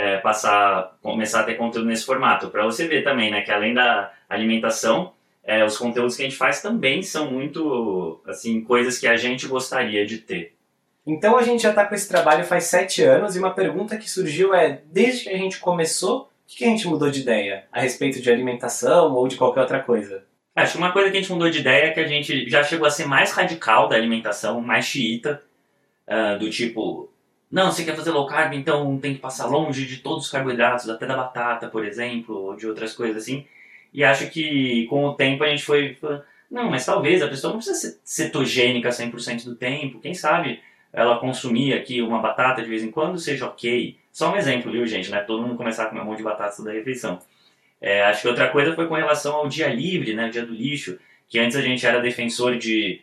é, 0.00 0.16
passar, 0.16 0.96
começar 1.02 1.40
a 1.40 1.44
ter 1.44 1.54
conteúdo 1.54 1.86
nesse 1.86 2.06
formato, 2.06 2.48
para 2.48 2.64
você 2.64 2.88
ver 2.88 3.04
também 3.04 3.30
né, 3.30 3.42
que 3.42 3.50
além 3.50 3.74
da 3.74 4.10
alimentação, 4.28 5.12
é, 5.44 5.62
os 5.62 5.76
conteúdos 5.76 6.16
que 6.16 6.22
a 6.22 6.24
gente 6.24 6.38
faz 6.38 6.62
também 6.62 7.02
são 7.02 7.30
muito 7.30 8.20
assim 8.26 8.62
coisas 8.62 8.98
que 8.98 9.06
a 9.06 9.16
gente 9.16 9.46
gostaria 9.46 10.06
de 10.06 10.18
ter. 10.18 10.54
Então 11.06 11.36
a 11.36 11.42
gente 11.42 11.62
já 11.62 11.70
está 11.70 11.84
com 11.84 11.94
esse 11.94 12.08
trabalho 12.08 12.44
faz 12.44 12.64
sete 12.64 13.02
anos 13.02 13.36
e 13.36 13.38
uma 13.38 13.52
pergunta 13.52 13.98
que 13.98 14.08
surgiu 14.08 14.54
é, 14.54 14.80
desde 14.86 15.24
que 15.24 15.30
a 15.30 15.36
gente 15.36 15.58
começou, 15.58 16.22
o 16.22 16.28
que 16.46 16.64
a 16.64 16.68
gente 16.68 16.88
mudou 16.88 17.10
de 17.10 17.20
ideia 17.20 17.64
a 17.70 17.80
respeito 17.80 18.22
de 18.22 18.30
alimentação 18.30 19.12
ou 19.14 19.28
de 19.28 19.36
qualquer 19.36 19.60
outra 19.60 19.80
coisa? 19.80 20.24
Acho 20.56 20.72
que 20.72 20.78
uma 20.78 20.92
coisa 20.92 21.10
que 21.10 21.16
a 21.18 21.20
gente 21.20 21.32
mudou 21.32 21.50
de 21.50 21.60
ideia 21.60 21.86
é 21.86 21.90
que 21.90 22.00
a 22.00 22.06
gente 22.06 22.48
já 22.48 22.62
chegou 22.62 22.86
a 22.86 22.90
ser 22.90 23.06
mais 23.06 23.32
radical 23.32 23.88
da 23.88 23.96
alimentação, 23.96 24.60
mais 24.60 24.84
xiita, 24.84 25.42
uh, 26.08 26.38
do 26.38 26.50
tipo, 26.50 27.10
não, 27.50 27.72
você 27.72 27.84
quer 27.84 27.96
fazer 27.96 28.12
low 28.12 28.26
carb, 28.26 28.52
então 28.54 28.96
tem 28.98 29.14
que 29.14 29.20
passar 29.20 29.46
longe 29.46 29.84
de 29.84 29.96
todos 29.98 30.26
os 30.26 30.30
carboidratos, 30.30 30.88
até 30.88 31.04
da 31.04 31.16
batata, 31.16 31.68
por 31.68 31.84
exemplo, 31.84 32.36
ou 32.36 32.56
de 32.56 32.66
outras 32.66 32.92
coisas 32.92 33.22
assim. 33.22 33.44
E 33.92 34.04
acho 34.04 34.30
que 34.30 34.86
com 34.86 35.04
o 35.04 35.14
tempo 35.14 35.42
a 35.42 35.48
gente 35.48 35.64
foi. 35.64 35.98
Não, 36.50 36.70
mas 36.70 36.86
talvez 36.86 37.22
a 37.22 37.28
pessoa 37.28 37.52
não 37.52 37.58
precisa 37.58 37.78
ser 37.78 38.00
cetogênica 38.04 38.88
100% 38.90 39.44
do 39.44 39.56
tempo. 39.56 40.00
Quem 40.00 40.14
sabe 40.14 40.60
ela 40.92 41.18
consumir 41.18 41.74
aqui 41.74 42.00
uma 42.02 42.20
batata 42.20 42.62
de 42.62 42.68
vez 42.68 42.84
em 42.84 42.90
quando 42.90 43.18
seja 43.18 43.46
ok. 43.46 43.96
Só 44.12 44.32
um 44.32 44.36
exemplo, 44.36 44.70
viu, 44.70 44.86
gente? 44.86 45.10
Né? 45.10 45.20
Todo 45.20 45.42
mundo 45.42 45.56
começar 45.56 45.84
a 45.84 45.86
comer 45.86 46.02
um 46.02 46.04
monte 46.04 46.18
de 46.18 46.24
batata 46.24 46.56
toda 46.56 46.70
a 46.70 46.74
refeição. 46.74 47.18
É, 47.80 48.04
acho 48.04 48.22
que 48.22 48.28
outra 48.28 48.48
coisa 48.48 48.74
foi 48.74 48.86
com 48.86 48.94
relação 48.94 49.34
ao 49.34 49.48
dia 49.48 49.68
livre, 49.68 50.14
né? 50.14 50.28
Dia 50.28 50.44
do 50.44 50.52
lixo. 50.52 50.98
Que 51.28 51.38
antes 51.38 51.56
a 51.56 51.62
gente 51.62 51.84
era 51.86 52.00
defensor 52.00 52.56
de 52.58 53.00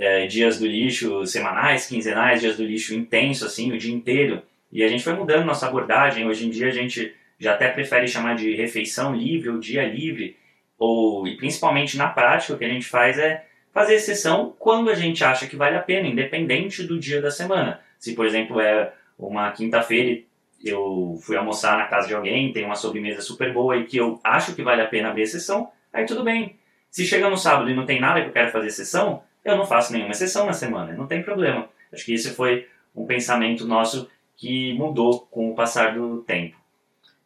é, 0.00 0.26
dias 0.26 0.58
do 0.58 0.66
lixo 0.66 1.26
semanais, 1.26 1.86
quinzenais, 1.86 2.40
dias 2.40 2.56
do 2.56 2.64
lixo 2.64 2.94
intenso, 2.94 3.44
assim, 3.44 3.70
o 3.70 3.76
dia 3.76 3.94
inteiro. 3.94 4.42
E 4.72 4.82
a 4.82 4.88
gente 4.88 5.04
foi 5.04 5.12
mudando 5.12 5.44
nossa 5.44 5.66
abordagem. 5.66 6.26
Hoje 6.26 6.46
em 6.46 6.50
dia 6.50 6.68
a 6.68 6.72
gente 6.72 7.14
já 7.38 7.52
até 7.52 7.68
prefere 7.68 8.08
chamar 8.08 8.34
de 8.34 8.54
refeição 8.54 9.14
livre 9.14 9.50
ou 9.50 9.58
dia 9.58 9.86
livre, 9.86 10.38
ou 10.78 11.28
e 11.28 11.36
principalmente 11.36 11.98
na 11.98 12.08
prática 12.08 12.54
o 12.54 12.58
que 12.58 12.64
a 12.64 12.68
gente 12.68 12.86
faz 12.86 13.18
é 13.18 13.44
fazer 13.74 13.94
exceção 13.94 14.54
quando 14.58 14.88
a 14.90 14.94
gente 14.94 15.22
acha 15.22 15.46
que 15.46 15.54
vale 15.54 15.76
a 15.76 15.82
pena, 15.82 16.08
independente 16.08 16.82
do 16.82 16.98
dia 16.98 17.20
da 17.20 17.30
semana. 17.30 17.80
Se, 17.98 18.14
por 18.14 18.24
exemplo, 18.24 18.58
é 18.58 18.92
uma 19.18 19.50
quinta-feira 19.52 20.22
eu 20.62 21.18
fui 21.22 21.36
almoçar 21.36 21.76
na 21.78 21.86
casa 21.86 22.08
de 22.08 22.14
alguém, 22.14 22.52
tem 22.52 22.64
uma 22.64 22.74
sobremesa 22.74 23.22
super 23.22 23.52
boa 23.52 23.76
e 23.76 23.84
que 23.84 23.96
eu 23.96 24.20
acho 24.22 24.54
que 24.54 24.62
vale 24.62 24.82
a 24.82 24.86
pena 24.86 25.08
abrir 25.08 25.22
exceção, 25.22 25.70
aí 25.92 26.04
tudo 26.04 26.22
bem. 26.22 26.58
Se 26.90 27.06
chega 27.06 27.30
no 27.30 27.36
sábado 27.36 27.70
e 27.70 27.74
não 27.74 27.86
tem 27.86 28.00
nada 28.00 28.20
que 28.20 28.28
eu 28.28 28.32
quero 28.32 28.50
fazer 28.50 28.66
exceção, 28.66 29.22
eu 29.44 29.56
não 29.56 29.66
faço 29.66 29.92
nenhuma 29.92 30.12
exceção 30.12 30.46
na 30.46 30.52
semana, 30.52 30.92
não 30.92 31.06
tem 31.06 31.22
problema. 31.22 31.68
Acho 31.92 32.04
que 32.04 32.14
esse 32.14 32.30
foi 32.30 32.68
um 32.94 33.06
pensamento 33.06 33.66
nosso 33.66 34.08
que 34.36 34.72
mudou 34.74 35.26
com 35.30 35.50
o 35.50 35.54
passar 35.54 35.94
do 35.94 36.22
tempo. 36.22 36.56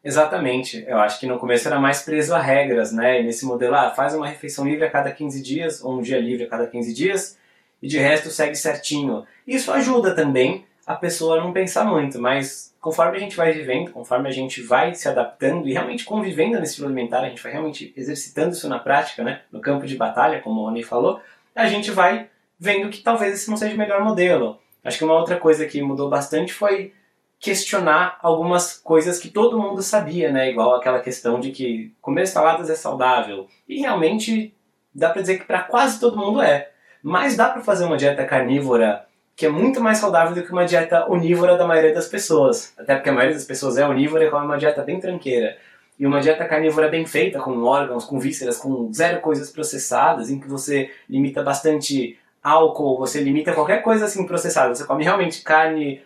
Exatamente. 0.02 0.84
Eu 0.86 0.98
acho 0.98 1.18
que 1.18 1.26
no 1.26 1.38
começo 1.38 1.66
era 1.66 1.80
mais 1.80 2.02
preso 2.02 2.34
a 2.34 2.40
regras, 2.40 2.92
né? 2.92 3.20
E 3.20 3.24
nesse 3.24 3.46
modelo, 3.46 3.74
ah, 3.74 3.90
faz 3.90 4.14
uma 4.14 4.26
refeição 4.26 4.66
livre 4.66 4.84
a 4.84 4.90
cada 4.90 5.10
15 5.10 5.42
dias, 5.42 5.82
ou 5.82 5.98
um 5.98 6.02
dia 6.02 6.20
livre 6.20 6.44
a 6.44 6.48
cada 6.48 6.66
15 6.66 6.92
dias, 6.92 7.38
e 7.80 7.88
de 7.88 7.98
resto 7.98 8.28
segue 8.30 8.54
certinho. 8.54 9.24
Isso 9.46 9.72
ajuda 9.72 10.14
também 10.14 10.66
a 10.86 10.94
pessoa 10.94 11.38
a 11.38 11.42
não 11.42 11.52
pensar 11.52 11.84
muito, 11.84 12.20
mas 12.20 12.74
conforme 12.80 13.16
a 13.16 13.20
gente 13.20 13.34
vai 13.34 13.52
vivendo, 13.52 13.90
conforme 13.92 14.28
a 14.28 14.32
gente 14.32 14.60
vai 14.60 14.94
se 14.94 15.08
adaptando 15.08 15.66
e 15.66 15.72
realmente 15.72 16.04
convivendo 16.04 16.60
nesse 16.60 16.72
estilo 16.72 16.88
alimentar, 16.88 17.20
a 17.20 17.28
gente 17.30 17.42
vai 17.42 17.52
realmente 17.52 17.94
exercitando 17.96 18.52
isso 18.52 18.68
na 18.68 18.78
prática, 18.78 19.24
né? 19.24 19.40
No 19.50 19.60
campo 19.60 19.86
de 19.86 19.96
batalha, 19.96 20.42
como 20.42 20.60
o 20.60 20.64
Rony 20.64 20.82
falou, 20.82 21.22
a 21.54 21.66
gente 21.66 21.90
vai 21.90 22.28
vendo 22.58 22.88
que 22.90 23.02
talvez 23.02 23.34
esse 23.34 23.50
não 23.50 23.56
seja 23.56 23.74
o 23.74 23.78
melhor 23.78 24.02
modelo. 24.02 24.58
Acho 24.82 24.98
que 24.98 25.04
uma 25.04 25.18
outra 25.18 25.36
coisa 25.36 25.66
que 25.66 25.82
mudou 25.82 26.08
bastante 26.08 26.52
foi 26.52 26.92
questionar 27.38 28.18
algumas 28.22 28.78
coisas 28.78 29.18
que 29.18 29.28
todo 29.28 29.60
mundo 29.60 29.82
sabia, 29.82 30.30
né? 30.32 30.50
Igual 30.50 30.74
aquela 30.74 31.00
questão 31.00 31.40
de 31.40 31.50
que 31.50 31.94
comer 32.00 32.26
saladas 32.26 32.70
é 32.70 32.74
saudável. 32.74 33.46
E 33.68 33.80
realmente 33.80 34.54
dá 34.94 35.10
para 35.10 35.20
dizer 35.20 35.38
que 35.38 35.44
para 35.44 35.62
quase 35.62 36.00
todo 36.00 36.16
mundo 36.16 36.40
é. 36.40 36.70
Mas 37.02 37.36
dá 37.36 37.50
para 37.50 37.62
fazer 37.62 37.84
uma 37.84 37.96
dieta 37.96 38.24
carnívora 38.24 39.06
que 39.36 39.46
é 39.46 39.48
muito 39.48 39.80
mais 39.80 39.98
saudável 39.98 40.34
do 40.34 40.42
que 40.42 40.52
uma 40.52 40.64
dieta 40.64 41.10
onívora 41.10 41.56
da 41.56 41.66
maioria 41.66 41.92
das 41.92 42.06
pessoas. 42.06 42.72
Até 42.78 42.94
porque 42.94 43.10
a 43.10 43.12
maioria 43.12 43.34
das 43.34 43.44
pessoas 43.44 43.76
é 43.76 43.86
onívora 43.86 44.24
e 44.24 44.30
come 44.30 44.46
uma 44.46 44.56
dieta 44.56 44.82
bem 44.82 45.00
tranqueira. 45.00 45.56
E 45.98 46.06
uma 46.06 46.20
dieta 46.20 46.44
carnívora 46.44 46.88
bem 46.88 47.06
feita, 47.06 47.38
com 47.38 47.62
órgãos, 47.62 48.04
com 48.04 48.18
vísceras, 48.18 48.58
com 48.58 48.92
zero 48.92 49.20
coisas 49.20 49.50
processadas, 49.50 50.28
em 50.28 50.40
que 50.40 50.48
você 50.48 50.90
limita 51.08 51.42
bastante 51.42 52.18
álcool, 52.42 52.98
você 52.98 53.20
limita 53.20 53.52
qualquer 53.52 53.82
coisa 53.82 54.04
assim 54.04 54.26
processada. 54.26 54.74
Você 54.74 54.84
come 54.84 55.04
realmente 55.04 55.42
carne, 55.42 56.02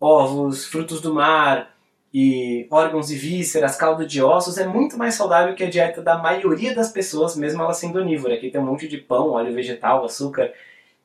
ovos, 0.00 0.64
frutos 0.64 1.00
do 1.00 1.12
mar 1.12 1.72
e 2.14 2.66
órgãos 2.70 3.10
e 3.10 3.16
vísceras, 3.16 3.76
caldo 3.76 4.06
de 4.06 4.22
ossos, 4.22 4.58
é 4.58 4.66
muito 4.66 4.98
mais 4.98 5.14
saudável 5.14 5.54
que 5.54 5.64
a 5.64 5.70
dieta 5.70 6.02
da 6.02 6.18
maioria 6.18 6.74
das 6.74 6.92
pessoas, 6.92 7.36
mesmo 7.36 7.62
ela 7.62 7.72
sendo 7.72 7.98
onívora, 7.98 8.36
que 8.36 8.50
tem 8.50 8.60
um 8.60 8.66
monte 8.66 8.86
de 8.86 8.98
pão, 8.98 9.30
óleo 9.30 9.54
vegetal, 9.54 10.04
açúcar. 10.04 10.52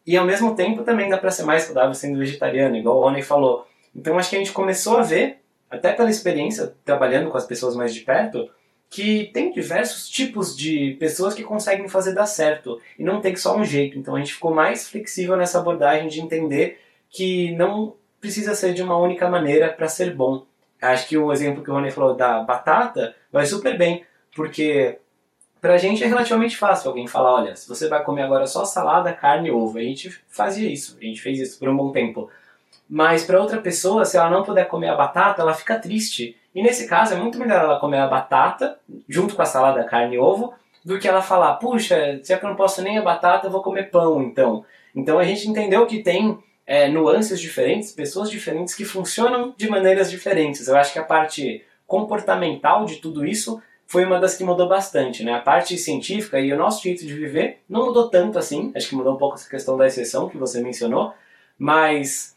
E 0.06 0.18
ao 0.18 0.26
mesmo 0.26 0.56
tempo 0.56 0.84
também 0.84 1.10
dá 1.10 1.18
para 1.18 1.32
ser 1.32 1.44
mais 1.44 1.64
saudável 1.64 1.94
sendo 1.94 2.20
vegetariano, 2.20 2.76
igual 2.76 2.98
o 2.98 3.02
Rony 3.02 3.22
falou. 3.22 3.66
Então 3.96 4.18
acho 4.18 4.30
que 4.30 4.36
a 4.36 4.40
gente 4.40 4.52
começou 4.52 4.98
a 4.98 5.02
ver, 5.02 5.42
até 5.70 5.94
pela 5.94 6.10
experiência 6.10 6.76
trabalhando 6.84 7.30
com 7.30 7.38
as 7.38 7.46
pessoas 7.46 7.76
mais 7.76 7.94
de 7.94 8.02
perto, 8.02 8.50
que 8.90 9.30
tem 9.34 9.52
diversos 9.52 10.08
tipos 10.08 10.56
de 10.56 10.96
pessoas 11.00 11.34
que 11.34 11.44
conseguem 11.44 11.90
fazer 11.90 12.14
dar 12.14 12.26
certo 12.26 12.80
e 12.98 13.04
não 13.04 13.20
tem 13.20 13.36
só 13.36 13.58
um 13.58 13.66
jeito. 13.66 13.98
Então 13.98 14.16
a 14.16 14.20
gente 14.20 14.34
ficou 14.34 14.54
mais 14.54 14.88
flexível 14.88 15.36
nessa 15.36 15.60
abordagem 15.60 16.08
de 16.08 16.22
entender 16.22 16.80
que 17.10 17.52
não 17.56 17.96
precisa 18.20 18.56
ser 18.56 18.74
de 18.74 18.82
uma 18.82 18.98
única 18.98 19.30
maneira 19.30 19.70
para 19.72 19.88
ser 19.88 20.16
bom. 20.16 20.46
Acho 20.82 21.08
que 21.08 21.18
o 21.18 21.32
exemplo 21.32 21.64
que 21.64 21.70
o 21.70 21.74
Rony 21.74 21.92
falou 21.92 22.16
da 22.16 22.42
batata 22.44 23.16
vai 23.32 23.46
super 23.46 23.78
bem, 23.78 24.06
porque 24.36 25.00
pra 25.60 25.78
gente 25.78 26.04
é 26.04 26.08
relativamente 26.08 26.56
fácil 26.56 26.90
alguém 26.90 27.08
falar, 27.08 27.34
olha, 27.34 27.56
se 27.56 27.68
você 27.68 27.88
vai 27.88 28.04
comer 28.04 28.22
agora 28.22 28.46
só 28.46 28.64
salada, 28.64 29.14
carne 29.14 29.50
e 29.50 29.52
ovo. 29.52 29.78
A 29.78 29.82
gente 29.82 30.10
fazia 30.30 30.72
isso, 30.72 30.98
a 31.02 31.04
gente 31.04 31.22
fez 31.22 31.40
isso 31.40 31.60
por 31.60 31.68
um 31.68 31.76
bom 31.76 31.92
tempo. 31.92 32.30
Mas 32.90 33.24
para 33.24 33.42
outra 33.42 33.62
pessoa, 33.62 34.06
se 34.06 34.18
ela 34.18 34.30
não 34.30 34.44
puder 34.44 34.68
comer 34.68 34.90
a 34.90 34.96
batata, 34.96 35.42
ela 35.42 35.54
fica 35.54 35.78
triste. 35.78 36.38
E 36.56 36.64
nesse 36.64 36.88
caso 36.88 37.14
é 37.14 37.18
muito 37.18 37.38
melhor 37.38 37.64
ela 37.64 37.80
comer 37.80 38.00
a 38.00 38.08
batata 38.08 38.80
junto 39.08 39.36
com 39.36 39.42
a 39.42 39.46
salada, 39.46 39.84
carne 39.84 40.16
e 40.16 40.20
ovo, 40.20 40.54
do 40.84 40.98
que 40.98 41.08
ela 41.08 41.22
falar, 41.22 41.56
puxa, 41.56 42.20
se 42.24 42.34
é 42.34 42.38
que 42.38 42.46
eu 42.46 42.50
não 42.50 42.56
posso 42.56 42.82
nem 42.82 42.98
a 42.98 43.02
batata, 43.02 43.48
eu 43.48 43.52
vou 43.52 43.62
comer 43.62 43.92
pão 43.92 44.24
então. 44.24 44.64
Então 44.96 45.20
a 45.20 45.24
gente 45.26 45.50
entendeu 45.50 45.86
que 45.86 46.02
tem 46.02 46.40
é, 46.66 46.88
nuances 46.88 47.42
diferentes, 47.42 47.92
pessoas 47.92 48.30
diferentes 48.30 48.74
que 48.74 48.86
funcionam 48.86 49.54
de 49.58 49.70
maneiras 49.70 50.10
diferentes. 50.10 50.68
Eu 50.68 50.78
acho 50.78 50.94
que 50.94 51.00
a 51.00 51.04
parte 51.04 51.64
comportamental 51.86 52.86
de 52.86 52.98
tudo 52.98 53.26
isso 53.26 53.62
foi 53.86 54.06
uma 54.06 54.20
das 54.20 54.36
que 54.36 54.44
mudou 54.44 54.68
bastante, 54.68 55.24
né? 55.24 55.34
A 55.34 55.40
parte 55.40 55.78
científica 55.78 56.40
e 56.40 56.52
o 56.54 56.58
nosso 56.58 56.84
jeito 56.84 57.06
de 57.06 57.14
viver 57.14 57.60
não 57.68 57.86
mudou 57.86 58.10
tanto 58.10 58.40
assim. 58.40 58.72
Acho 58.76 58.90
que 58.90 58.96
mudou 58.96 59.14
um 59.14 59.18
pouco 59.18 59.36
essa 59.36 59.50
questão 59.50 59.78
da 59.78 59.88
exceção 59.88 60.30
que 60.30 60.38
você 60.38 60.62
mencionou, 60.62 61.14
mas 61.58 62.37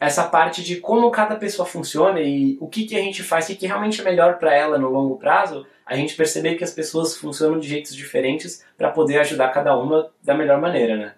essa 0.00 0.24
parte 0.24 0.64
de 0.64 0.76
como 0.76 1.10
cada 1.10 1.36
pessoa 1.36 1.68
funciona 1.68 2.20
e 2.22 2.56
o 2.58 2.66
que, 2.66 2.86
que 2.86 2.96
a 2.96 3.02
gente 3.02 3.22
faz, 3.22 3.50
o 3.50 3.54
que, 3.54 3.66
realmente 3.66 4.00
é 4.00 4.04
melhor 4.04 4.38
para 4.38 4.54
ela 4.54 4.78
no 4.78 4.88
longo 4.88 5.18
prazo, 5.18 5.66
a 5.84 5.94
gente 5.94 6.16
perceber 6.16 6.54
que 6.54 6.64
as 6.64 6.72
pessoas 6.72 7.18
funcionam 7.18 7.60
de 7.60 7.68
jeitos 7.68 7.94
diferentes 7.94 8.64
para 8.78 8.90
poder 8.90 9.18
ajudar 9.20 9.48
cada 9.48 9.76
uma 9.76 10.10
da 10.22 10.34
melhor 10.34 10.58
maneira, 10.58 10.96
né? 10.96 11.14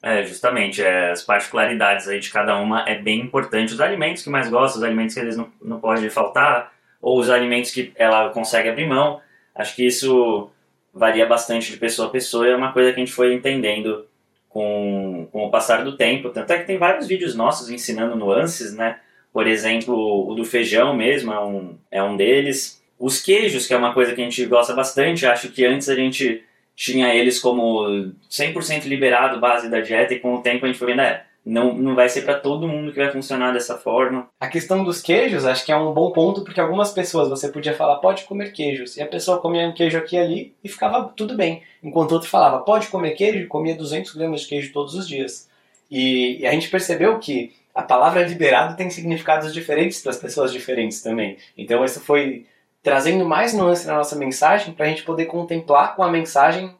É, 0.00 0.22
justamente, 0.22 0.82
é, 0.82 1.10
as 1.10 1.22
particularidades 1.22 2.06
aí 2.06 2.20
de 2.20 2.30
cada 2.30 2.56
uma 2.58 2.88
é 2.88 2.94
bem 2.94 3.20
importante. 3.20 3.72
Os 3.72 3.80
alimentos 3.80 4.22
que 4.22 4.30
mais 4.30 4.48
gosta, 4.48 4.78
os 4.78 4.84
alimentos 4.84 5.14
que 5.14 5.20
eles 5.20 5.36
não, 5.36 5.50
não 5.60 5.80
podem 5.80 6.08
faltar, 6.10 6.72
ou 7.00 7.18
os 7.18 7.30
alimentos 7.30 7.70
que 7.70 7.92
ela 7.96 8.28
consegue 8.30 8.68
abrir 8.68 8.86
mão. 8.86 9.20
Acho 9.54 9.74
que 9.74 9.86
isso 9.86 10.50
varia 10.92 11.26
bastante 11.26 11.72
de 11.72 11.78
pessoa 11.78 12.08
a 12.08 12.10
pessoa 12.10 12.46
e 12.46 12.50
é 12.50 12.56
uma 12.56 12.72
coisa 12.72 12.92
que 12.92 13.00
a 13.00 13.04
gente 13.04 13.14
foi 13.14 13.34
entendendo 13.34 14.06
com, 14.54 15.26
com 15.32 15.44
o 15.44 15.50
passar 15.50 15.82
do 15.82 15.96
tempo. 15.96 16.30
Tanto 16.30 16.52
é 16.52 16.58
que 16.58 16.66
tem 16.66 16.78
vários 16.78 17.08
vídeos 17.08 17.34
nossos 17.34 17.68
ensinando 17.68 18.14
nuances, 18.14 18.72
né? 18.72 19.00
Por 19.32 19.48
exemplo, 19.48 20.30
o 20.30 20.32
do 20.32 20.44
feijão 20.44 20.94
mesmo 20.94 21.32
é 21.32 21.44
um, 21.44 21.76
é 21.90 22.00
um 22.00 22.16
deles. 22.16 22.80
Os 22.96 23.20
queijos, 23.20 23.66
que 23.66 23.74
é 23.74 23.76
uma 23.76 23.92
coisa 23.92 24.14
que 24.14 24.20
a 24.20 24.24
gente 24.24 24.46
gosta 24.46 24.72
bastante, 24.72 25.26
acho 25.26 25.48
que 25.48 25.66
antes 25.66 25.88
a 25.88 25.96
gente 25.96 26.44
tinha 26.76 27.12
eles 27.12 27.40
como 27.40 28.12
100% 28.30 28.84
liberado 28.84 29.40
base 29.40 29.68
da 29.68 29.80
dieta 29.80 30.14
e 30.14 30.20
com 30.20 30.36
o 30.36 30.40
tempo 30.40 30.64
a 30.64 30.68
gente 30.68 30.78
foi 30.78 30.88
vendo, 30.88 31.00
é, 31.00 31.24
não, 31.44 31.74
não 31.74 31.94
vai 31.94 32.08
ser 32.08 32.22
para 32.22 32.40
todo 32.40 32.66
mundo 32.66 32.92
que 32.92 32.98
vai 32.98 33.12
funcionar 33.12 33.52
dessa 33.52 33.76
forma. 33.76 34.28
A 34.40 34.48
questão 34.48 34.82
dos 34.82 35.02
queijos, 35.02 35.44
acho 35.44 35.64
que 35.64 35.72
é 35.72 35.76
um 35.76 35.92
bom 35.92 36.10
ponto, 36.10 36.42
porque 36.42 36.60
algumas 36.60 36.92
pessoas 36.92 37.28
você 37.28 37.48
podia 37.48 37.74
falar, 37.74 37.96
pode 37.96 38.24
comer 38.24 38.52
queijos, 38.52 38.96
e 38.96 39.02
a 39.02 39.06
pessoa 39.06 39.40
comia 39.40 39.68
um 39.68 39.74
queijo 39.74 39.98
aqui 39.98 40.16
e 40.16 40.18
ali 40.18 40.54
e 40.64 40.68
ficava 40.68 41.12
tudo 41.14 41.36
bem. 41.36 41.62
Enquanto 41.82 42.12
outro 42.12 42.28
falava, 42.28 42.60
pode 42.60 42.88
comer 42.88 43.12
queijo, 43.12 43.38
e 43.38 43.46
comia 43.46 43.76
200 43.76 44.14
gramas 44.14 44.42
de 44.42 44.48
queijo 44.48 44.72
todos 44.72 44.94
os 44.94 45.06
dias. 45.06 45.48
E, 45.90 46.40
e 46.40 46.46
a 46.46 46.52
gente 46.52 46.70
percebeu 46.70 47.18
que 47.18 47.54
a 47.74 47.82
palavra 47.82 48.26
liberado 48.26 48.76
tem 48.76 48.88
significados 48.88 49.52
diferentes 49.52 50.00
para 50.00 50.12
as 50.12 50.18
pessoas 50.18 50.52
diferentes 50.52 51.02
também. 51.02 51.36
Então 51.58 51.84
isso 51.84 52.00
foi 52.00 52.46
trazendo 52.82 53.24
mais 53.24 53.52
nuance 53.52 53.86
na 53.86 53.94
nossa 53.94 54.14
mensagem 54.14 54.72
para 54.72 54.86
a 54.86 54.88
gente 54.88 55.02
poder 55.02 55.26
contemplar 55.26 55.96
com 55.96 56.02
a 56.02 56.10
mensagem 56.10 56.74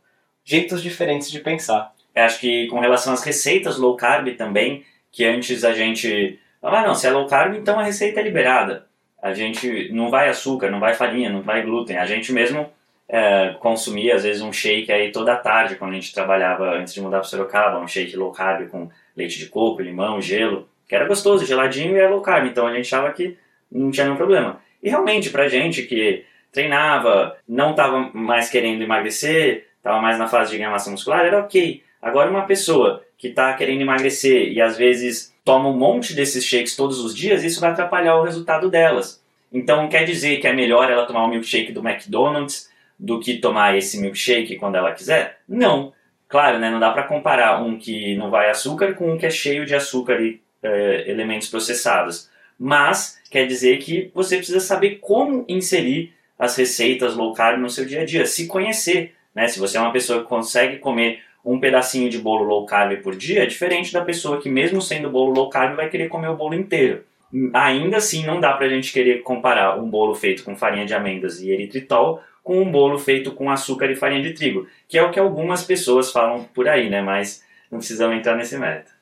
jeitos 0.44 0.82
diferentes 0.82 1.30
de 1.30 1.40
pensar. 1.40 1.93
Eu 2.14 2.22
acho 2.22 2.40
que 2.40 2.66
com 2.68 2.80
relação 2.80 3.12
às 3.12 3.22
receitas 3.22 3.78
low 3.78 3.96
carb 3.96 4.28
também, 4.36 4.84
que 5.10 5.24
antes 5.24 5.64
a 5.64 5.72
gente 5.72 6.38
ah, 6.66 6.82
não, 6.86 6.94
se 6.94 7.06
é 7.06 7.10
low 7.10 7.26
carb, 7.26 7.54
então 7.54 7.78
a 7.78 7.82
receita 7.82 8.20
é 8.20 8.22
liberada. 8.22 8.86
A 9.22 9.34
gente 9.34 9.92
não 9.92 10.08
vai 10.08 10.30
açúcar, 10.30 10.70
não 10.70 10.80
vai 10.80 10.94
farinha, 10.94 11.28
não 11.28 11.42
vai 11.42 11.62
glúten. 11.62 11.98
A 11.98 12.06
gente 12.06 12.32
mesmo 12.32 12.70
é, 13.06 13.54
consumia, 13.60 14.14
às 14.14 14.22
vezes, 14.22 14.40
um 14.40 14.50
shake 14.50 14.90
aí 14.90 15.12
toda 15.12 15.36
tarde, 15.36 15.76
quando 15.76 15.90
a 15.90 15.94
gente 15.94 16.14
trabalhava 16.14 16.70
antes 16.70 16.94
de 16.94 17.02
mudar 17.02 17.18
para 17.18 17.28
Sorocaba, 17.28 17.78
um 17.78 17.86
shake 17.86 18.16
low 18.16 18.32
carb 18.32 18.66
com 18.70 18.88
leite 19.14 19.38
de 19.38 19.46
coco, 19.46 19.82
limão, 19.82 20.22
gelo, 20.22 20.66
que 20.88 20.94
era 20.94 21.06
gostoso, 21.06 21.44
geladinho 21.44 21.94
e 21.94 22.00
era 22.00 22.08
low 22.08 22.22
carb. 22.22 22.46
Então 22.46 22.66
a 22.66 22.74
gente 22.74 22.86
achava 22.86 23.12
que 23.12 23.36
não 23.70 23.90
tinha 23.90 24.04
nenhum 24.06 24.16
problema. 24.16 24.58
E 24.82 24.88
realmente, 24.88 25.28
pra 25.28 25.48
gente 25.48 25.82
que 25.82 26.24
treinava, 26.50 27.36
não 27.46 27.72
estava 27.72 28.10
mais 28.14 28.48
querendo 28.48 28.82
emagrecer, 28.82 29.66
estava 29.76 30.00
mais 30.00 30.18
na 30.18 30.28
fase 30.28 30.52
de 30.52 30.56
ganhar 30.56 30.70
massa 30.70 30.90
muscular, 30.90 31.26
era 31.26 31.40
ok. 31.40 31.83
Agora, 32.04 32.30
uma 32.30 32.46
pessoa 32.46 33.02
que 33.16 33.28
está 33.28 33.52
querendo 33.54 33.80
emagrecer 33.80 34.52
e 34.52 34.60
às 34.60 34.76
vezes 34.76 35.34
toma 35.44 35.68
um 35.68 35.76
monte 35.76 36.14
desses 36.14 36.44
shakes 36.44 36.76
todos 36.76 37.00
os 37.00 37.14
dias, 37.14 37.42
isso 37.42 37.60
vai 37.60 37.70
atrapalhar 37.70 38.16
o 38.16 38.22
resultado 38.22 38.70
delas. 38.70 39.22
Então, 39.52 39.88
quer 39.88 40.04
dizer 40.04 40.38
que 40.38 40.46
é 40.46 40.52
melhor 40.52 40.90
ela 40.90 41.06
tomar 41.06 41.24
um 41.24 41.30
milkshake 41.30 41.72
do 41.72 41.86
McDonald's 41.86 42.70
do 42.98 43.18
que 43.18 43.38
tomar 43.38 43.76
esse 43.76 44.00
milkshake 44.00 44.56
quando 44.56 44.76
ela 44.76 44.92
quiser? 44.92 45.38
Não. 45.48 45.92
Claro, 46.28 46.58
né, 46.58 46.70
não 46.70 46.80
dá 46.80 46.90
para 46.90 47.04
comparar 47.04 47.62
um 47.62 47.78
que 47.78 48.16
não 48.16 48.30
vai 48.30 48.50
açúcar 48.50 48.94
com 48.94 49.12
um 49.12 49.18
que 49.18 49.26
é 49.26 49.30
cheio 49.30 49.64
de 49.64 49.74
açúcar 49.74 50.20
e 50.20 50.40
é, 50.62 51.10
elementos 51.10 51.48
processados 51.48 52.28
mas 52.58 53.20
quer 53.30 53.46
dizer 53.46 53.78
que 53.78 54.10
você 54.14 54.36
precisa 54.36 54.60
saber 54.60 54.98
como 55.00 55.44
inserir 55.48 56.12
as 56.38 56.56
receitas 56.56 57.14
low 57.14 57.32
carb 57.32 57.60
no 57.60 57.70
seu 57.70 57.84
dia 57.84 58.02
a 58.02 58.04
dia, 58.04 58.26
se 58.26 58.46
conhecer. 58.46 59.14
Né? 59.34 59.46
Se 59.48 59.58
você 59.58 59.76
é 59.76 59.80
uma 59.80 59.92
pessoa 59.92 60.22
que 60.22 60.28
consegue 60.28 60.78
comer 60.78 61.20
um 61.44 61.60
pedacinho 61.60 62.08
de 62.08 62.18
bolo 62.18 62.44
low 62.44 62.64
carb 62.64 62.96
por 63.02 63.14
dia, 63.14 63.42
é 63.42 63.46
diferente 63.46 63.92
da 63.92 64.04
pessoa 64.04 64.40
que, 64.40 64.48
mesmo 64.48 64.80
sendo 64.80 65.10
bolo 65.10 65.32
low 65.32 65.50
carb, 65.50 65.76
vai 65.76 65.90
querer 65.90 66.08
comer 66.08 66.28
o 66.28 66.36
bolo 66.36 66.54
inteiro. 66.54 67.04
Ainda 67.52 67.96
assim, 67.96 68.24
não 68.24 68.40
dá 68.40 68.52
pra 68.52 68.68
gente 68.68 68.92
querer 68.92 69.22
comparar 69.22 69.78
um 69.78 69.88
bolo 69.88 70.14
feito 70.14 70.44
com 70.44 70.56
farinha 70.56 70.86
de 70.86 70.94
amêndoas 70.94 71.40
e 71.40 71.50
eritritol 71.50 72.22
com 72.42 72.60
um 72.60 72.70
bolo 72.70 72.98
feito 72.98 73.32
com 73.32 73.50
açúcar 73.50 73.90
e 73.90 73.96
farinha 73.96 74.22
de 74.22 74.34
trigo, 74.34 74.68
que 74.86 74.98
é 74.98 75.02
o 75.02 75.10
que 75.10 75.18
algumas 75.18 75.64
pessoas 75.64 76.12
falam 76.12 76.44
por 76.54 76.68
aí, 76.68 76.88
né? 76.88 77.00
Mas 77.02 77.42
não 77.70 77.78
precisamos 77.78 78.16
entrar 78.16 78.36
nesse 78.36 78.56
mérito. 78.56 78.92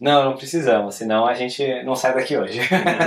Não, 0.00 0.24
não 0.24 0.36
precisamos, 0.36 0.96
senão 0.96 1.26
a 1.26 1.34
gente 1.34 1.82
não 1.84 1.94
sai 1.94 2.14
daqui 2.14 2.36
hoje. 2.36 2.58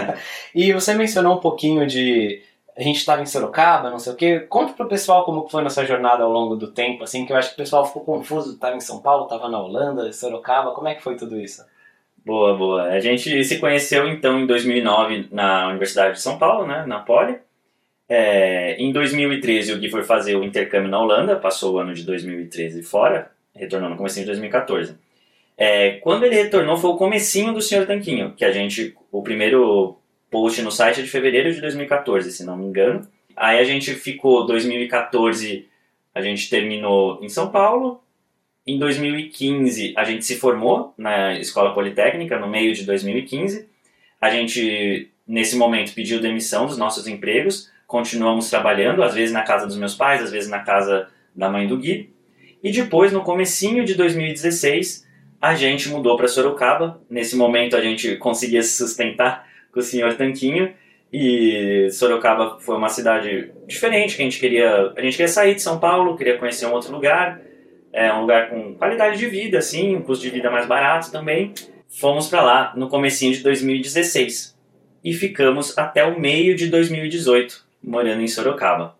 e 0.56 0.72
você 0.72 0.94
mencionou 0.94 1.36
um 1.36 1.42
pouquinho 1.42 1.86
de 1.86 2.42
a 2.78 2.84
gente 2.84 2.98
estava 2.98 3.22
em 3.22 3.26
Sorocaba, 3.26 3.90
não 3.90 4.00
sei 4.00 4.14
o 4.14 4.16
quê. 4.16 4.40
Conta 4.42 4.74
pro 4.74 4.88
pessoal 4.88 5.24
como 5.24 5.48
foi 5.48 5.64
nossa 5.64 5.86
jornada 5.86 6.24
ao 6.24 6.32
longo 6.32 6.56
do 6.56 6.72
tempo, 6.72 7.04
assim, 7.04 7.26
que 7.26 7.32
eu 7.32 7.38
acho 7.38 7.50
que 7.50 7.56
o 7.56 7.58
pessoal 7.58 7.86
ficou 7.86 8.04
confuso, 8.04 8.54
estava 8.54 8.76
em 8.76 8.82
São 8.82 9.02
Paulo, 9.02 9.24
estava 9.24 9.48
na 9.48 9.62
Holanda, 9.62 10.12
Sorocaba, 10.12 10.72
como 10.72 10.88
é 10.88 10.96
que 10.96 11.04
foi 11.04 11.16
tudo 11.16 11.40
isso? 11.40 11.64
Boa, 12.26 12.58
boa. 12.58 12.84
A 12.84 13.00
gente 13.00 13.44
se 13.44 13.60
conheceu 13.60 14.08
então 14.08 14.40
em 14.40 14.46
2009 14.46 15.30
na 15.32 15.70
Universidade 15.70 16.16
de 16.16 16.22
São 16.22 16.38
Paulo, 16.38 16.68
né, 16.68 16.84
na 16.86 17.00
Poli. 17.00 17.38
É, 18.10 18.76
em 18.78 18.92
2013 18.92 19.74
o 19.74 19.78
Gui 19.78 19.90
foi 19.90 20.04
fazer 20.04 20.36
o 20.36 20.44
intercâmbio 20.44 20.90
na 20.90 21.00
Holanda, 21.00 21.36
passou 21.36 21.76
o 21.76 21.80
ano 21.80 21.94
de 21.94 22.04
2013 22.04 22.84
fora, 22.84 23.32
retornou 23.56 23.90
no 23.90 23.96
começo 23.96 24.20
de 24.20 24.26
2014. 24.26 24.96
É, 25.58 25.92
quando 26.02 26.24
ele 26.24 26.36
retornou 26.36 26.78
foi 26.78 26.90
o 26.90 26.98
comecinho 26.98 27.54
do 27.54 27.62
Senhor 27.62 27.88
Tanquinho, 27.88 28.34
que 28.36 28.44
a 28.44 28.52
gente, 28.52 28.96
o 29.12 29.24
primeiro 29.24 29.98
post 30.36 30.62
no 30.62 30.70
site 30.70 31.00
é 31.00 31.04
de 31.04 31.10
fevereiro 31.10 31.54
de 31.54 31.62
2014, 31.62 32.30
se 32.30 32.44
não 32.44 32.58
me 32.58 32.66
engano. 32.66 33.08
Aí 33.38 33.58
a 33.58 33.64
gente 33.64 33.94
ficou 33.94 34.46
2014, 34.46 35.66
a 36.14 36.22
gente 36.22 36.50
terminou 36.50 37.24
em 37.24 37.30
São 37.30 37.50
Paulo. 37.50 38.04
Em 38.68 38.78
2015 38.78 39.94
a 39.96 40.04
gente 40.04 40.26
se 40.26 40.36
formou 40.36 40.94
na 40.98 41.40
Escola 41.40 41.74
Politécnica 41.74 42.38
no 42.38 42.50
meio 42.50 42.74
de 42.74 42.84
2015. 42.84 43.70
A 44.20 44.30
gente 44.30 45.10
nesse 45.26 45.56
momento 45.56 45.94
pediu 45.94 46.20
demissão 46.20 46.66
dos 46.66 46.78
nossos 46.78 47.08
empregos 47.08 47.72
continuamos 47.88 48.50
trabalhando, 48.50 49.04
às 49.04 49.14
vezes 49.14 49.34
na 49.34 49.44
casa 49.44 49.66
dos 49.68 49.78
meus 49.78 49.96
pais, 49.96 50.22
às 50.22 50.32
vezes 50.32 50.50
na 50.50 50.60
casa 50.60 51.08
da 51.36 51.50
mãe 51.50 51.68
do 51.68 51.78
Gui. 51.78 52.14
E 52.64 52.72
depois, 52.72 53.12
no 53.12 53.22
comecinho 53.22 53.86
de 53.86 53.94
2016, 53.94 55.06
a 55.40 55.54
gente 55.54 55.90
mudou 55.90 56.18
para 56.18 56.28
Sorocaba. 56.28 57.00
Nesse 57.10 57.36
momento 57.36 57.76
a 57.76 57.82
gente 57.82 58.16
conseguia 58.16 58.64
se 58.64 58.76
sustentar 58.76 59.45
com 59.76 59.82
o 59.82 59.84
senhor 59.84 60.16
Tanquinho. 60.16 60.74
E 61.14 61.88
Sorocaba 61.92 62.58
foi 62.60 62.76
uma 62.76 62.90
cidade 62.90 63.52
diferente, 63.68 64.16
que 64.16 64.22
a 64.22 64.26
gente 64.26 64.40
queria, 64.40 64.94
a 64.96 65.02
gente 65.02 65.12
queria 65.12 65.28
sair 65.28 65.54
de 65.54 65.62
São 65.62 65.80
Paulo, 65.80 66.18
queria 66.18 66.38
conhecer 66.38 66.66
um 66.66 66.74
outro 66.74 66.92
lugar, 66.92 67.40
é 67.94 68.12
um 68.12 68.22
lugar 68.22 68.50
com 68.50 68.74
qualidade 68.74 69.18
de 69.18 69.28
vida, 69.28 69.60
assim, 69.60 69.96
um 69.96 70.02
custo 70.02 70.24
de 70.24 70.32
vida 70.32 70.50
mais 70.50 70.66
barato 70.66 71.12
também. 71.12 71.54
Fomos 71.88 72.28
para 72.28 72.42
lá 72.42 72.74
no 72.76 72.90
comecinho 72.90 73.34
de 73.34 73.44
2016 73.44 74.58
e 75.04 75.14
ficamos 75.14 75.78
até 75.78 76.04
o 76.04 76.20
meio 76.20 76.56
de 76.56 76.68
2018 76.68 77.64
morando 77.82 78.22
em 78.22 78.28
Sorocaba. 78.28 78.98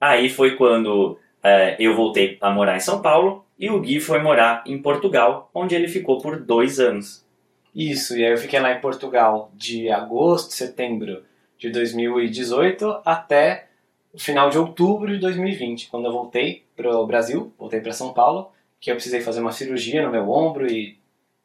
Aí 0.00 0.28
foi 0.28 0.56
quando 0.56 1.18
é, 1.42 1.76
eu 1.78 1.94
voltei 1.94 2.36
a 2.40 2.50
morar 2.50 2.76
em 2.76 2.80
São 2.80 3.00
Paulo 3.00 3.44
e 3.58 3.70
o 3.70 3.80
Gui 3.80 4.00
foi 4.00 4.20
morar 4.20 4.62
em 4.66 4.80
Portugal, 4.80 5.50
onde 5.54 5.74
ele 5.74 5.88
ficou 5.88 6.18
por 6.18 6.40
dois 6.40 6.78
anos. 6.78 7.26
Isso, 7.74 8.16
e 8.16 8.24
aí 8.24 8.32
eu 8.32 8.38
fiquei 8.38 8.58
lá 8.58 8.72
em 8.72 8.80
Portugal 8.80 9.50
de 9.54 9.90
agosto, 9.90 10.52
setembro 10.52 11.24
de 11.58 11.70
2018 11.70 13.02
até 13.04 13.68
o 14.12 14.18
final 14.18 14.48
de 14.50 14.58
outubro 14.58 15.12
de 15.12 15.18
2020, 15.18 15.88
quando 15.88 16.06
eu 16.06 16.12
voltei 16.12 16.64
para 16.74 16.96
o 16.96 17.06
Brasil, 17.06 17.52
voltei 17.58 17.80
para 17.80 17.92
São 17.92 18.12
Paulo, 18.12 18.50
que 18.80 18.90
eu 18.90 18.94
precisei 18.94 19.20
fazer 19.20 19.40
uma 19.40 19.52
cirurgia 19.52 20.02
no 20.02 20.10
meu 20.10 20.30
ombro 20.30 20.70
e 20.70 20.98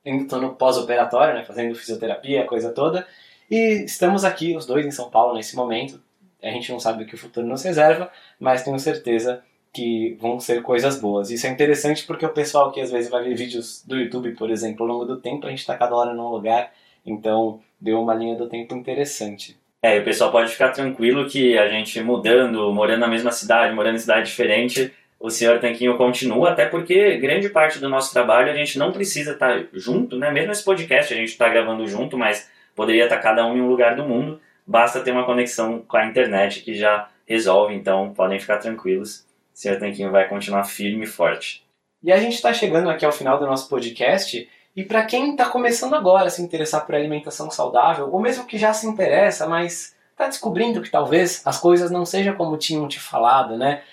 estou 0.06 0.40
no 0.40 0.56
pós-operatório, 0.56 1.34
né, 1.34 1.44
fazendo 1.44 1.76
fisioterapia, 1.76 2.44
a 2.44 2.48
coisa 2.48 2.72
toda. 2.72 3.08
E 3.50 3.84
estamos 3.84 4.24
aqui, 4.24 4.56
os 4.56 4.66
dois 4.66 4.86
em 4.86 4.92
São 4.92 5.10
Paulo, 5.10 5.36
nesse 5.36 5.56
momento, 5.56 6.02
a 6.42 6.50
gente 6.50 6.72
não 6.72 6.80
sabe 6.80 7.04
o 7.04 7.08
que 7.08 7.16
o 7.16 7.18
futuro 7.18 7.46
nos 7.48 7.64
reserva, 7.64 8.12
mas 8.40 8.64
tenho 8.64 8.78
certeza 8.80 9.44
que 9.74 10.16
vão 10.22 10.40
ser 10.40 10.62
coisas 10.62 11.00
boas. 11.00 11.32
Isso 11.32 11.48
é 11.48 11.50
interessante 11.50 12.06
porque 12.06 12.26
o 12.26 12.30
pessoal 12.30 12.72
que 12.72 12.80
às 12.80 12.92
vezes 12.92 13.10
vai 13.10 13.24
ver 13.24 13.36
vídeos 13.36 13.84
do 13.86 13.98
YouTube, 13.98 14.32
por 14.34 14.52
exemplo, 14.52 14.86
ao 14.86 14.92
longo 14.92 15.06
do 15.06 15.20
tempo, 15.20 15.48
a 15.48 15.50
gente 15.50 15.60
está 15.60 15.76
cada 15.76 15.96
hora 15.96 16.14
num 16.14 16.30
lugar, 16.30 16.72
então 17.06 17.60
deu 17.82 18.02
uma 18.02 18.14
linha 18.14 18.36
do 18.36 18.48
tempo 18.48 18.76
interessante. 18.76 19.58
É, 19.82 20.00
o 20.00 20.04
pessoal 20.04 20.32
pode 20.32 20.52
ficar 20.52 20.70
tranquilo 20.70 21.28
que 21.28 21.58
a 21.58 21.68
gente 21.68 22.00
mudando, 22.02 22.72
morando 22.72 23.00
na 23.00 23.08
mesma 23.08 23.32
cidade, 23.32 23.76
morando 23.76 23.96
em 23.96 24.00
cidade 24.00 24.28
diferente, 24.28 24.94
o 25.20 25.30
senhor 25.30 25.60
Tanquinho 25.60 25.98
continua, 25.98 26.52
até 26.52 26.66
porque 26.66 27.18
grande 27.18 27.50
parte 27.50 27.80
do 27.80 27.90
nosso 27.90 28.14
trabalho 28.14 28.52
a 28.52 28.56
gente 28.56 28.78
não 28.78 28.92
precisa 28.92 29.32
estar 29.32 29.66
junto, 29.74 30.18
né? 30.18 30.32
Mesmo 30.32 30.52
esse 30.52 30.64
podcast 30.64 31.14
a 31.14 31.18
gente 31.18 31.30
está 31.30 31.50
gravando 31.50 31.88
junto, 31.88 32.18
mas 32.18 32.50
poderia 32.76 33.06
estar 33.06 33.18
cada 33.18 33.46
um 33.46 33.58
em 33.58 33.62
um 33.62 33.68
lugar 33.68 33.96
do 33.96 34.04
mundo 34.04 34.40
basta 34.66 35.02
ter 35.02 35.12
uma 35.12 35.26
conexão 35.26 35.80
com 35.82 35.98
a 35.98 36.06
internet 36.06 36.62
que 36.62 36.74
já 36.74 37.10
resolve, 37.26 37.74
então 37.74 38.14
podem 38.14 38.40
ficar 38.40 38.58
tranquilos, 38.58 39.26
o 39.54 39.58
Senhor 39.58 39.80
Tanquinho 39.80 40.12
vai 40.12 40.28
continuar 40.28 40.64
firme 40.64 41.04
e 41.04 41.08
forte. 41.08 41.64
E 42.02 42.12
a 42.12 42.18
gente 42.18 42.34
está 42.34 42.54
chegando 42.54 42.90
aqui 42.90 43.06
ao 43.06 43.12
final 43.12 43.40
do 43.40 43.46
nosso 43.46 43.70
podcast, 43.70 44.50
e 44.76 44.84
para 44.84 45.06
quem 45.06 45.32
está 45.32 45.46
começando 45.50 45.94
agora 45.94 46.28
a 46.28 46.30
se 46.30 46.42
interessar 46.42 46.86
por 46.86 46.96
alimentação 46.96 47.50
saudável, 47.52 48.10
ou 48.12 48.20
mesmo 48.20 48.46
que 48.46 48.58
já 48.58 48.74
se 48.74 48.88
interessa, 48.88 49.48
mas 49.48 49.96
está 50.12 50.28
descobrindo 50.28 50.82
que 50.82 50.90
talvez 50.90 51.42
as 51.46 51.60
coisas 51.60 51.92
não 51.92 52.06
sejam 52.06 52.36
como 52.36 52.58
tinham 52.58 52.88
te 52.88 53.00
falado, 53.00 53.56
né? 53.56 53.84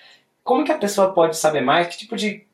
Como 0.43 0.65
que 0.65 0.71
a 0.71 0.77
pessoa 0.77 1.13
pode 1.13 1.37
saber 1.37 1.61
mais? 1.61 1.87
Que 1.87 1.99
tipo 1.99 2.15
de, 2.15 2.45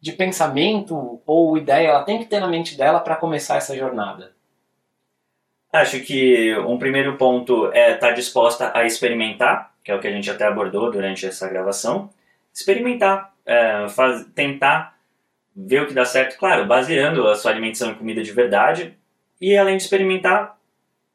de 0.00 0.12
pensamento 0.12 1.20
ou 1.24 1.56
ideia 1.56 1.88
ela 1.88 2.02
tem 2.02 2.18
que 2.18 2.26
ter 2.26 2.40
na 2.40 2.48
mente 2.48 2.76
dela 2.76 2.98
para 2.98 3.16
começar 3.16 3.56
essa 3.56 3.76
jornada? 3.76 4.32
Acho 5.72 6.00
que 6.00 6.56
um 6.58 6.78
primeiro 6.78 7.16
ponto 7.16 7.70
é 7.72 7.94
estar 7.94 8.08
tá 8.08 8.12
disposta 8.12 8.72
a 8.74 8.84
experimentar, 8.84 9.72
que 9.84 9.92
é 9.92 9.94
o 9.94 10.00
que 10.00 10.08
a 10.08 10.12
gente 10.12 10.30
até 10.30 10.46
abordou 10.46 10.90
durante 10.90 11.26
essa 11.26 11.48
gravação. 11.48 12.10
Experimentar, 12.58 13.32
é, 13.46 13.88
faz, 13.88 14.26
tentar 14.34 14.98
ver 15.54 15.82
o 15.82 15.86
que 15.86 15.94
dá 15.94 16.04
certo, 16.04 16.36
claro, 16.36 16.66
baseando 16.66 17.28
a 17.28 17.36
sua 17.36 17.52
alimentação 17.52 17.92
em 17.92 17.94
comida 17.94 18.20
de 18.20 18.32
verdade. 18.32 18.98
E 19.40 19.56
além 19.56 19.76
de 19.76 19.84
experimentar, 19.84 20.58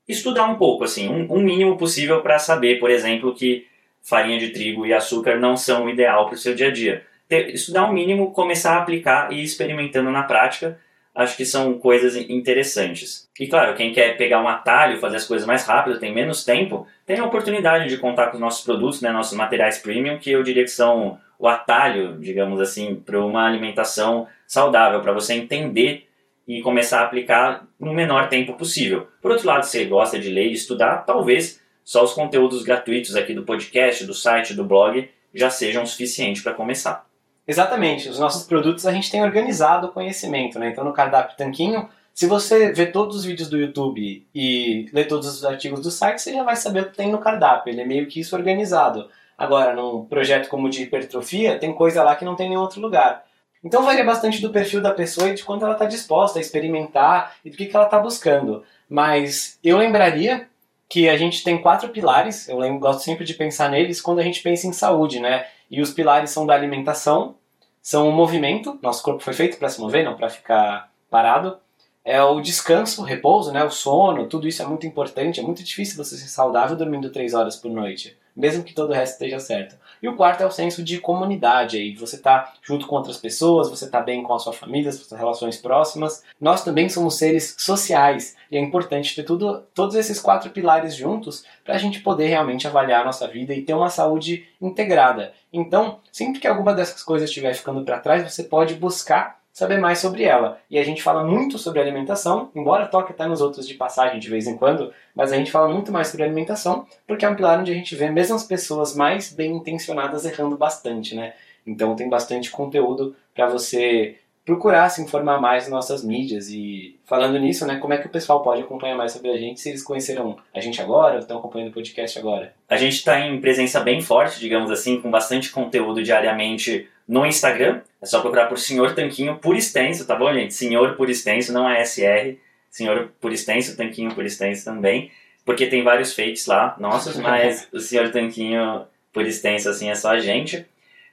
estudar 0.07 0.45
um 0.45 0.55
pouco, 0.55 0.85
assim, 0.85 1.09
um, 1.09 1.33
um 1.33 1.41
mínimo 1.41 1.77
possível 1.77 2.21
para 2.21 2.39
saber, 2.39 2.79
por 2.79 2.89
exemplo, 2.89 3.35
que 3.35 3.67
farinha 4.01 4.39
de 4.39 4.51
trigo 4.51 4.85
e 4.85 4.93
açúcar 4.93 5.37
não 5.37 5.57
são 5.57 5.83
o 5.83 5.89
ideal 5.89 6.27
para 6.27 6.35
o 6.35 6.37
seu 6.37 6.55
dia 6.55 6.69
a 6.69 6.71
dia. 6.71 7.05
Ter, 7.27 7.53
estudar 7.53 7.89
um 7.89 7.93
mínimo, 7.93 8.31
começar 8.31 8.77
a 8.77 8.81
aplicar 8.81 9.29
e 9.33 9.41
ir 9.41 9.43
experimentando 9.43 10.09
na 10.11 10.23
prática 10.23 10.79
acho 11.15 11.37
que 11.37 11.45
são 11.45 11.77
coisas 11.77 12.15
interessantes. 12.15 13.29
E 13.39 13.47
claro, 13.47 13.75
quem 13.75 13.93
quer 13.93 14.17
pegar 14.17 14.41
um 14.41 14.47
atalho, 14.47 14.99
fazer 14.99 15.17
as 15.17 15.25
coisas 15.25 15.45
mais 15.45 15.65
rápido, 15.65 15.99
tem 15.99 16.13
menos 16.13 16.43
tempo, 16.43 16.87
tem 17.05 17.19
a 17.19 17.25
oportunidade 17.25 17.87
de 17.87 17.97
contar 17.97 18.27
com 18.27 18.35
os 18.35 18.41
nossos 18.41 18.65
produtos, 18.65 19.01
né, 19.01 19.11
nossos 19.11 19.37
materiais 19.37 19.77
premium, 19.77 20.17
que 20.17 20.31
eu 20.31 20.41
diria 20.41 20.63
que 20.63 20.71
são 20.71 21.19
o 21.43 21.47
atalho, 21.49 22.17
digamos 22.21 22.61
assim, 22.61 22.95
para 22.95 23.19
uma 23.19 23.45
alimentação 23.45 24.27
saudável, 24.47 25.01
para 25.01 25.11
você 25.11 25.33
entender 25.33 26.07
e 26.47 26.61
começar 26.61 27.01
a 27.01 27.03
aplicar 27.03 27.67
no 27.77 27.93
menor 27.93 28.29
tempo 28.29 28.53
possível. 28.53 29.09
Por 29.21 29.29
outro 29.29 29.45
lado, 29.45 29.65
se 29.65 29.71
você 29.71 29.83
gosta 29.83 30.17
de 30.17 30.29
ler 30.29 30.47
e 30.47 30.53
estudar, 30.53 30.99
talvez 30.99 31.59
só 31.83 32.01
os 32.01 32.13
conteúdos 32.13 32.63
gratuitos 32.63 33.17
aqui 33.17 33.33
do 33.33 33.43
podcast, 33.43 34.05
do 34.05 34.13
site, 34.13 34.53
do 34.53 34.63
blog 34.63 35.09
já 35.33 35.49
sejam 35.49 35.85
suficientes 35.85 36.41
para 36.41 36.53
começar. 36.53 37.05
Exatamente. 37.45 38.07
Os 38.07 38.19
nossos 38.19 38.47
produtos 38.47 38.85
a 38.85 38.93
gente 38.93 39.11
tem 39.11 39.21
organizado 39.21 39.87
o 39.87 39.91
conhecimento, 39.91 40.57
né? 40.57 40.69
Então 40.69 40.85
no 40.85 40.93
cardápio 40.93 41.35
Tanquinho, 41.35 41.89
se 42.13 42.25
você 42.25 42.71
vê 42.71 42.85
todos 42.85 43.17
os 43.17 43.25
vídeos 43.25 43.49
do 43.49 43.59
YouTube 43.59 44.25
e 44.33 44.89
lê 44.93 45.03
todos 45.03 45.27
os 45.27 45.43
artigos 45.43 45.81
do 45.81 45.91
site, 45.91 46.21
você 46.21 46.31
já 46.31 46.43
vai 46.43 46.55
saber 46.55 46.83
o 46.83 46.85
que 46.89 46.95
tem 46.95 47.11
no 47.11 47.17
cardápio. 47.17 47.69
Ele 47.69 47.81
é 47.81 47.85
meio 47.85 48.07
que 48.07 48.21
isso 48.21 48.33
organizado. 48.33 49.09
Agora, 49.37 49.75
num 49.75 50.05
projeto 50.05 50.49
como 50.49 50.69
de 50.69 50.83
hipertrofia, 50.83 51.57
tem 51.57 51.73
coisa 51.73 52.03
lá 52.03 52.15
que 52.15 52.25
não 52.25 52.35
tem 52.35 52.47
em 52.47 52.49
nenhum 52.49 52.61
outro 52.61 52.81
lugar. 52.81 53.25
Então 53.63 53.83
varia 53.83 54.03
bastante 54.03 54.41
do 54.41 54.51
perfil 54.51 54.81
da 54.81 54.91
pessoa 54.91 55.29
e 55.29 55.33
de 55.33 55.43
quanto 55.43 55.63
ela 55.63 55.73
está 55.73 55.85
disposta 55.85 56.37
a 56.37 56.41
experimentar 56.41 57.35
e 57.45 57.49
do 57.49 57.55
que, 57.55 57.65
que 57.65 57.75
ela 57.75 57.85
está 57.85 57.97
buscando. 57.97 58.63
Mas 58.89 59.57
eu 59.63 59.77
lembraria 59.77 60.47
que 60.89 61.09
a 61.09 61.17
gente 61.17 61.43
tem 61.43 61.61
quatro 61.61 61.89
pilares, 61.89 62.47
eu 62.47 62.59
lembro, 62.59 62.79
gosto 62.79 63.01
sempre 63.01 63.25
de 63.25 63.33
pensar 63.33 63.69
neles 63.69 64.01
quando 64.01 64.19
a 64.19 64.23
gente 64.23 64.41
pensa 64.41 64.67
em 64.67 64.73
saúde, 64.73 65.19
né? 65.19 65.47
E 65.71 65.81
os 65.81 65.91
pilares 65.91 66.29
são 66.29 66.45
da 66.45 66.53
alimentação, 66.53 67.35
são 67.81 68.07
o 68.07 68.11
movimento, 68.11 68.77
nosso 68.81 69.01
corpo 69.01 69.23
foi 69.23 69.33
feito 69.33 69.57
para 69.57 69.69
se 69.69 69.79
mover, 69.79 70.05
não 70.05 70.15
para 70.15 70.29
ficar 70.29 70.91
parado. 71.09 71.57
É 72.05 72.21
o 72.21 72.41
descanso, 72.41 73.01
o 73.01 73.05
repouso, 73.05 73.51
né, 73.51 73.63
o 73.63 73.69
sono, 73.69 74.27
tudo 74.27 74.47
isso 74.47 74.61
é 74.61 74.65
muito 74.65 74.85
importante. 74.85 75.39
É 75.39 75.43
muito 75.43 75.63
difícil 75.63 75.95
você 75.95 76.17
ser 76.17 76.27
saudável 76.27 76.75
dormindo 76.75 77.11
três 77.11 77.33
horas 77.33 77.55
por 77.55 77.71
noite, 77.71 78.17
mesmo 78.35 78.63
que 78.63 78.73
todo 78.73 78.89
o 78.89 78.93
resto 78.93 79.13
esteja 79.13 79.39
certo. 79.39 79.75
E 80.01 80.07
o 80.07 80.15
quarto 80.15 80.41
é 80.41 80.45
o 80.45 80.51
senso 80.51 80.83
de 80.83 80.99
comunidade, 80.99 81.77
aí 81.77 81.95
você 81.95 82.15
está 82.15 82.53
junto 82.61 82.87
com 82.87 82.95
outras 82.95 83.17
pessoas, 83.17 83.69
você 83.69 83.85
está 83.85 84.01
bem 84.01 84.23
com 84.23 84.33
a 84.33 84.39
sua 84.39 84.53
família, 84.53 84.89
as 84.89 84.95
suas 84.95 85.19
relações 85.19 85.57
próximas. 85.57 86.23
Nós 86.39 86.63
também 86.63 86.89
somos 86.89 87.17
seres 87.17 87.55
sociais 87.57 88.35
e 88.51 88.57
é 88.57 88.59
importante 88.59 89.15
ter 89.15 89.23
tudo, 89.23 89.63
todos 89.73 89.95
esses 89.95 90.19
quatro 90.19 90.49
pilares 90.49 90.95
juntos 90.95 91.45
para 91.63 91.75
a 91.75 91.77
gente 91.77 92.01
poder 92.01 92.27
realmente 92.27 92.67
avaliar 92.67 93.01
a 93.01 93.05
nossa 93.05 93.27
vida 93.27 93.53
e 93.53 93.61
ter 93.61 93.73
uma 93.73 93.89
saúde 93.89 94.45
integrada. 94.61 95.33
Então, 95.51 95.99
sempre 96.11 96.39
que 96.39 96.47
alguma 96.47 96.73
dessas 96.73 97.03
coisas 97.03 97.29
estiver 97.29 97.53
ficando 97.53 97.83
para 97.85 97.99
trás, 97.99 98.29
você 98.29 98.43
pode 98.43 98.73
buscar 98.75 99.42
saber 99.53 99.77
mais 99.77 99.99
sobre 99.99 100.23
ela. 100.23 100.59
E 100.69 100.79
a 100.79 100.83
gente 100.83 101.03
fala 101.03 101.23
muito 101.23 101.59
sobre 101.59 101.79
alimentação, 101.79 102.49
embora 102.55 102.87
toque 102.87 103.13
até 103.13 103.27
nos 103.27 103.39
outros 103.39 103.67
de 103.67 103.75
passagem 103.75 104.19
de 104.19 104.29
vez 104.29 104.47
em 104.47 104.57
quando, 104.57 104.91
mas 105.15 105.31
a 105.31 105.37
gente 105.37 105.51
fala 105.51 105.71
muito 105.71 105.91
mais 105.91 106.07
sobre 106.07 106.25
alimentação, 106.25 106.87
porque 107.07 107.23
é 107.23 107.29
um 107.29 107.35
pilar 107.35 107.59
onde 107.59 107.71
a 107.71 107.75
gente 107.75 107.95
vê 107.95 108.09
mesmo 108.09 108.35
as 108.35 108.43
pessoas 108.43 108.95
mais 108.95 109.31
bem 109.31 109.55
intencionadas 109.55 110.25
errando 110.25 110.57
bastante, 110.57 111.15
né? 111.15 111.33
Então 111.65 111.95
tem 111.95 112.09
bastante 112.09 112.49
conteúdo 112.49 113.15
para 113.33 113.47
você 113.47 114.17
procurar 114.45 114.89
se 114.89 115.01
informar 115.01 115.39
mais 115.39 115.63
nas 115.63 115.71
nossas 115.71 116.03
mídias 116.03 116.49
e 116.49 116.99
falando 117.05 117.39
nisso, 117.39 117.65
né, 117.65 117.77
como 117.77 117.93
é 117.93 117.97
que 117.97 118.07
o 118.07 118.11
pessoal 118.11 118.41
pode 118.41 118.61
acompanhar 118.61 118.97
mais 118.97 119.13
sobre 119.13 119.31
a 119.31 119.37
gente 119.37 119.61
se 119.61 119.69
eles 119.69 119.81
conheceram 119.81 120.37
a 120.53 120.59
gente 120.59 120.81
agora 120.81 121.13
ou 121.13 121.19
estão 121.19 121.37
acompanhando 121.37 121.69
o 121.69 121.73
podcast 121.73 122.19
agora? 122.19 122.53
A 122.67 122.75
gente 122.75 122.95
está 122.95 123.19
em 123.21 123.39
presença 123.39 123.79
bem 123.79 124.01
forte, 124.01 124.39
digamos 124.39 124.69
assim, 124.69 124.99
com 124.99 125.09
bastante 125.09 125.49
conteúdo 125.49 126.03
diariamente 126.03 126.89
no 127.07 127.25
Instagram. 127.25 127.81
É 128.01 128.05
só 128.05 128.21
procurar 128.21 128.47
por 128.47 128.57
Senhor 128.57 128.93
Tanquinho 128.93 129.37
por 129.37 129.55
extenso, 129.55 130.05
tá 130.05 130.15
bom, 130.15 130.33
gente? 130.33 130.53
Senhor 130.53 130.95
por 130.95 131.09
extenso, 131.09 131.53
não 131.53 131.69
é 131.69 131.83
SR. 131.83 132.37
senhor 132.69 133.11
por 133.19 133.31
extenso, 133.31 133.77
Tanquinho 133.77 134.13
por 134.13 134.25
extenso 134.25 134.65
também, 134.65 135.11
porque 135.45 135.67
tem 135.67 135.83
vários 135.83 136.13
fakes 136.13 136.45
lá, 136.45 136.75
nossos, 136.79 137.15
mas 137.15 137.67
o 137.71 137.79
senhor 137.79 138.11
Tanquinho 138.11 138.85
por 139.11 139.25
extenso, 139.25 139.69
assim, 139.69 139.89
é 139.89 139.95
só 139.95 140.09
a 140.09 140.19
gente. 140.19 140.65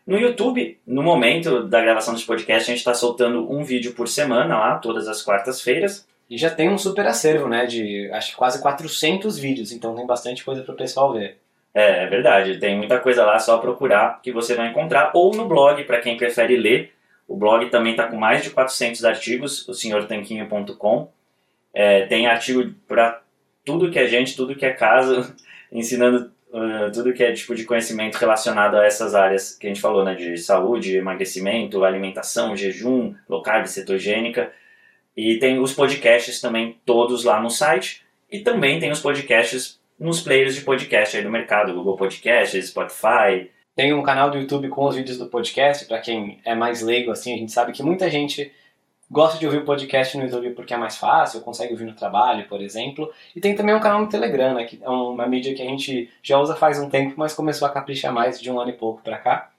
No 0.07 0.19
YouTube, 0.19 0.79
no 0.87 1.03
momento 1.03 1.63
da 1.65 1.81
gravação 1.81 2.15
desse 2.15 2.27
podcast, 2.27 2.63
a 2.63 2.73
gente 2.73 2.79
está 2.79 2.95
soltando 2.95 3.51
um 3.53 3.63
vídeo 3.63 3.93
por 3.93 4.09
semana 4.09 4.59
lá, 4.59 4.79
todas 4.79 5.07
as 5.07 5.23
quartas-feiras. 5.23 6.09
E 6.29 6.39
já 6.39 6.49
tem 6.49 6.69
um 6.69 6.79
super 6.79 7.07
acervo, 7.07 7.49
né, 7.49 7.67
de 7.67 8.09
acho 8.13 8.31
que 8.31 8.37
quase 8.37 8.61
400 8.63 9.39
vídeos, 9.39 9.73
então 9.73 9.95
tem 9.95 10.07
bastante 10.07 10.45
coisa 10.45 10.63
para 10.63 10.73
o 10.73 10.77
pessoal 10.77 11.13
ver. 11.13 11.39
É, 11.75 12.05
é 12.05 12.07
verdade, 12.07 12.59
tem 12.59 12.77
muita 12.77 12.99
coisa 12.99 13.25
lá, 13.25 13.39
só 13.39 13.59
procurar 13.59 14.21
que 14.23 14.33
você 14.33 14.55
vai 14.55 14.69
encontrar, 14.69 15.13
ou 15.15 15.35
no 15.35 15.47
blog, 15.47 15.83
para 15.85 16.01
quem 16.01 16.17
prefere 16.17 16.57
ler. 16.57 16.93
O 17.29 17.37
blog 17.37 17.69
também 17.71 17.93
está 17.93 18.07
com 18.09 18.17
mais 18.17 18.43
de 18.43 18.51
400 18.51 19.05
artigos, 19.05 19.69
o 19.69 19.75
senhortanquinho.com. 19.75 21.09
É, 21.73 22.07
tem 22.07 22.27
artigo 22.27 22.75
para 22.89 23.23
tudo 23.65 23.91
que 23.91 23.99
é 23.99 24.07
gente, 24.07 24.37
tudo 24.37 24.57
que 24.57 24.67
é 24.67 24.73
casa, 24.73 25.35
ensinando 25.71 26.33
uh, 26.51 26.91
tudo 26.93 27.13
que 27.13 27.23
é 27.23 27.33
tipo 27.33 27.55
de 27.55 27.65
conhecimento 27.65 28.17
relacionado 28.17 28.77
a 28.77 28.85
essas 28.85 29.15
áreas 29.15 29.55
que 29.57 29.67
a 29.67 29.71
gente 29.71 29.81
falou, 29.81 30.05
né, 30.05 30.15
de 30.15 30.37
saúde, 30.39 30.97
emagrecimento, 30.97 31.85
alimentação, 31.85 32.57
jejum, 32.57 33.15
low 33.29 33.43
carb, 33.43 33.67
cetogênica. 33.67 34.53
E 35.17 35.39
tem 35.39 35.59
os 35.61 35.73
podcasts 35.73 36.41
também 36.41 36.79
todos 36.85 37.25
lá 37.25 37.41
no 37.41 37.51
site. 37.51 38.03
E 38.31 38.41
também 38.41 38.79
tem 38.79 38.91
os 38.91 39.01
podcasts 39.01 39.80
nos 40.01 40.23
players 40.23 40.55
de 40.55 40.63
podcast 40.63 41.15
aí 41.15 41.23
do 41.23 41.31
mercado, 41.31 41.75
Google 41.75 41.95
Podcasts, 41.95 42.71
Spotify. 42.71 43.51
Tem 43.77 43.93
um 43.93 44.03
canal 44.03 44.31
do 44.31 44.39
YouTube 44.39 44.71
com 44.71 44.87
os 44.87 44.97
vídeos 44.97 45.19
do 45.19 45.27
podcast, 45.27 45.85
para 45.85 45.99
quem 45.99 46.41
é 46.43 46.55
mais 46.55 46.81
leigo 46.81 47.11
assim, 47.11 47.35
a 47.35 47.37
gente 47.37 47.53
sabe 47.53 47.73
que 47.73 47.83
muita 47.83 48.09
gente 48.09 48.51
gosta 49.11 49.39
de 49.39 49.45
ouvir 49.45 49.59
o 49.59 49.65
podcast 49.65 50.17
no 50.17 50.25
YouTube 50.25 50.51
porque 50.55 50.73
é 50.73 50.77
mais 50.79 50.97
fácil, 50.97 51.43
consegue 51.43 51.73
ouvir 51.75 51.85
no 51.85 51.95
trabalho, 51.95 52.49
por 52.49 52.63
exemplo. 52.63 53.13
E 53.37 53.41
tem 53.41 53.55
também 53.55 53.75
um 53.75 53.81
canal 53.81 54.01
no 54.01 54.09
Telegram, 54.09 54.55
né, 54.55 54.65
que 54.65 54.81
é 54.83 54.89
uma 54.89 55.27
mídia 55.27 55.55
que 55.55 55.61
a 55.61 55.67
gente 55.67 56.11
já 56.23 56.39
usa 56.39 56.57
faz 56.57 56.79
um 56.79 56.89
tempo, 56.89 57.15
mas 57.19 57.35
começou 57.35 57.69
a 57.69 57.71
caprichar 57.71 58.11
mais 58.11 58.41
de 58.41 58.51
um 58.51 58.59
ano 58.59 58.71
e 58.71 58.75
pouco 58.75 59.03
para 59.03 59.19
cá. 59.19 59.51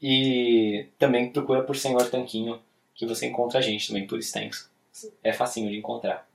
E 0.00 0.86
também 1.00 1.30
procura 1.30 1.62
por 1.62 1.74
Senhor 1.74 2.08
Tanquinho, 2.08 2.60
que 2.94 3.04
você 3.06 3.26
encontra 3.26 3.58
a 3.58 3.62
gente 3.62 3.88
também 3.88 4.06
por 4.06 4.20
extenso. 4.20 4.70
É 5.24 5.32
facinho 5.32 5.68
de 5.68 5.78
encontrar. 5.78 6.29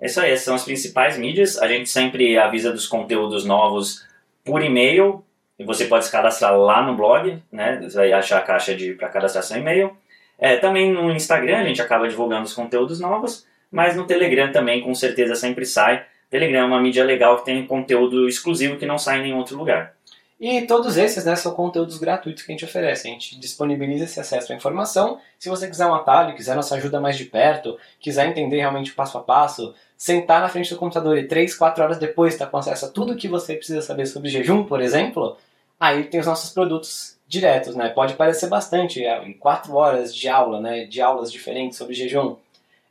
É 0.00 0.06
isso 0.06 0.20
aí, 0.20 0.36
são 0.36 0.54
as 0.54 0.64
principais 0.64 1.18
mídias. 1.18 1.58
A 1.58 1.66
gente 1.66 1.88
sempre 1.88 2.38
avisa 2.38 2.72
dos 2.72 2.86
conteúdos 2.86 3.44
novos 3.44 4.04
por 4.44 4.62
e-mail. 4.62 5.24
E 5.58 5.64
você 5.64 5.86
pode 5.86 6.04
se 6.04 6.12
cadastrar 6.12 6.56
lá 6.56 6.82
no 6.82 6.94
blog, 6.94 7.42
né? 7.50 7.80
Você 7.82 7.96
vai 7.96 8.12
achar 8.12 8.38
a 8.38 8.42
caixa 8.42 8.76
de 8.76 8.94
para 8.94 9.08
cadastrar 9.08 9.42
seu 9.42 9.56
e-mail. 9.56 9.96
É, 10.38 10.56
também 10.56 10.92
no 10.92 11.10
Instagram 11.10 11.58
a 11.58 11.64
gente 11.64 11.82
acaba 11.82 12.08
divulgando 12.08 12.44
os 12.44 12.54
conteúdos 12.54 13.00
novos, 13.00 13.44
mas 13.72 13.96
no 13.96 14.06
Telegram 14.06 14.52
também 14.52 14.80
com 14.80 14.94
certeza 14.94 15.34
sempre 15.34 15.66
sai. 15.66 16.06
Telegram 16.30 16.60
é 16.60 16.64
uma 16.64 16.80
mídia 16.80 17.04
legal 17.04 17.38
que 17.38 17.46
tem 17.46 17.66
conteúdo 17.66 18.28
exclusivo 18.28 18.76
que 18.76 18.86
não 18.86 18.98
sai 18.98 19.18
em 19.18 19.22
nenhum 19.22 19.38
outro 19.38 19.56
lugar. 19.56 19.94
E 20.40 20.62
todos 20.62 20.96
esses 20.96 21.24
né, 21.24 21.34
são 21.34 21.52
conteúdos 21.52 21.98
gratuitos 21.98 22.44
que 22.44 22.52
a 22.52 22.54
gente 22.54 22.64
oferece. 22.64 23.08
A 23.08 23.10
gente 23.10 23.38
disponibiliza 23.40 24.04
esse 24.04 24.20
acesso 24.20 24.52
à 24.52 24.54
informação. 24.54 25.18
Se 25.36 25.48
você 25.48 25.68
quiser 25.68 25.86
um 25.86 25.94
atalho, 25.94 26.36
quiser 26.36 26.54
nossa 26.54 26.76
ajuda 26.76 27.00
mais 27.00 27.16
de 27.16 27.24
perto, 27.24 27.76
quiser 27.98 28.28
entender 28.28 28.58
realmente 28.58 28.92
passo 28.92 29.18
a 29.18 29.20
passo, 29.20 29.74
sentar 29.98 30.40
na 30.40 30.48
frente 30.48 30.70
do 30.72 30.78
computador 30.78 31.18
e 31.18 31.26
3, 31.26 31.56
4 31.56 31.82
horas 31.82 31.98
depois 31.98 32.32
estar 32.32 32.46
tá 32.46 32.50
com 32.52 32.56
acesso 32.56 32.86
a 32.86 32.88
tudo 32.88 33.16
que 33.16 33.26
você 33.26 33.56
precisa 33.56 33.82
saber 33.82 34.06
sobre 34.06 34.30
jejum, 34.30 34.62
por 34.62 34.80
exemplo, 34.80 35.36
aí 35.78 36.04
tem 36.04 36.20
os 36.20 36.26
nossos 36.26 36.50
produtos 36.50 37.18
diretos, 37.26 37.74
né? 37.74 37.88
Pode 37.88 38.14
parecer 38.14 38.46
bastante, 38.46 39.04
é, 39.04 39.22
em 39.24 39.32
quatro 39.32 39.74
horas 39.74 40.14
de 40.14 40.28
aula, 40.28 40.60
né? 40.60 40.84
De 40.84 41.02
aulas 41.02 41.32
diferentes 41.32 41.76
sobre 41.76 41.94
jejum. 41.94 42.36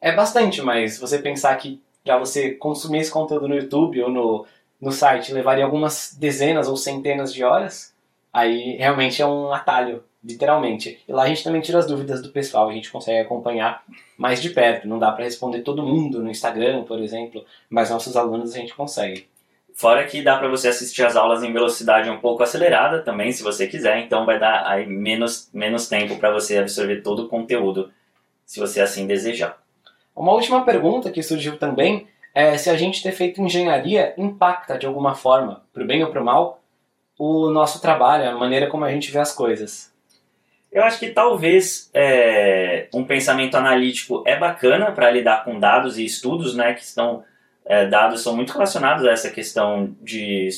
É 0.02 0.12
bastante, 0.12 0.62
mas 0.62 1.00
você 1.00 1.18
pensar 1.18 1.56
que 1.56 1.82
para 2.04 2.18
você 2.18 2.52
consumir 2.52 3.00
esse 3.00 3.12
conteúdo 3.12 3.48
no 3.48 3.56
YouTube 3.56 4.04
ou 4.04 4.12
no, 4.12 4.46
no 4.80 4.92
site 4.92 5.34
levaria 5.34 5.64
algumas 5.64 6.16
dezenas 6.20 6.68
ou 6.68 6.76
centenas 6.76 7.34
de 7.34 7.44
horas, 7.44 7.94
aí 8.32 8.76
realmente 8.76 9.22
é 9.22 9.26
um 9.26 9.54
atalho, 9.54 10.04
literalmente. 10.28 11.00
E 11.08 11.12
lá 11.14 11.24
a 11.24 11.28
gente 11.28 11.44
também 11.44 11.62
tira 11.62 11.80
as 11.80 11.88
dúvidas 11.88 12.22
do 12.22 12.30
pessoal, 12.30 12.70
a 12.70 12.74
gente 12.74 12.92
consegue 12.92 13.20
acompanhar 13.20 13.82
mais 14.18 14.42
de 14.42 14.50
perto. 14.50 14.88
Não 14.88 15.00
dá 15.00 15.10
para 15.12 15.24
responder 15.24 15.62
todo 15.62 15.82
mundo 15.82 16.22
no 16.22 16.30
Instagram, 16.30 16.84
por 16.84 17.00
exemplo, 17.00 17.46
mas 17.70 17.90
nossos 17.90 18.18
alunos 18.18 18.54
a 18.54 18.60
gente 18.60 18.76
consegue. 18.76 19.26
Fora 19.74 20.04
que 20.06 20.22
dá 20.22 20.38
para 20.38 20.50
você 20.50 20.68
assistir 20.68 21.06
as 21.06 21.16
aulas 21.16 21.44
em 21.44 21.54
velocidade 21.54 22.10
um 22.10 22.20
pouco 22.20 22.44
acelerada 22.44 23.04
também, 23.04 23.32
se 23.32 23.44
você 23.44 23.68
quiser, 23.68 24.00
então 24.00 24.26
vai 24.26 24.40
dar 24.40 24.68
aí 24.68 24.86
menos, 24.86 25.50
menos 25.54 25.88
tempo 25.88 26.18
para 26.18 26.32
você 26.32 26.58
absorver 26.58 27.02
todo 27.02 27.24
o 27.24 27.30
conteúdo, 27.30 27.92
se 28.46 28.60
você 28.60 28.82
assim 28.82 29.08
desejar. 29.08 29.58
Uma 30.16 30.34
última 30.34 30.66
pergunta 30.66 31.12
que 31.12 31.22
surgiu 31.22 31.58
também 31.58 32.08
é 32.34 32.58
se 32.58 32.70
a 32.70 32.76
gente 32.76 33.04
ter 33.04 33.12
feito 33.12 33.42
engenharia 33.42 34.14
impacta 34.18 34.78
de 34.78 34.88
alguma 34.88 35.14
forma, 35.14 35.64
para 35.72 35.84
o 35.84 35.88
bem 35.88 36.04
ou 36.04 36.10
para 36.10 36.22
o 36.22 36.26
mal, 36.26 36.60
o 37.18 37.50
nosso 37.50 37.80
trabalho, 37.80 38.30
a 38.30 38.36
maneira 38.36 38.68
como 38.68 38.84
a 38.84 38.92
gente 38.92 39.12
vê 39.12 39.20
as 39.20 39.32
coisas. 39.32 39.96
Eu 40.72 40.84
acho 40.84 41.00
que 41.00 41.10
talvez 41.10 41.90
é, 41.94 42.88
um 42.94 43.04
pensamento 43.04 43.56
analítico 43.56 44.24
é 44.26 44.38
bacana 44.38 44.92
para 44.92 45.10
lidar 45.10 45.44
com 45.44 45.60
dados 45.60 45.98
e 45.98 46.06
estudos 46.06 46.56
né, 46.56 46.74
que 46.74 46.84
estão 46.84 47.24
é, 47.66 47.86
dados 47.86 48.22
são 48.22 48.36
muito 48.36 48.54
relacionados 48.54 49.06
a 49.06 49.12
essa 49.12 49.30
questão 49.30 49.96
de 50.02 50.50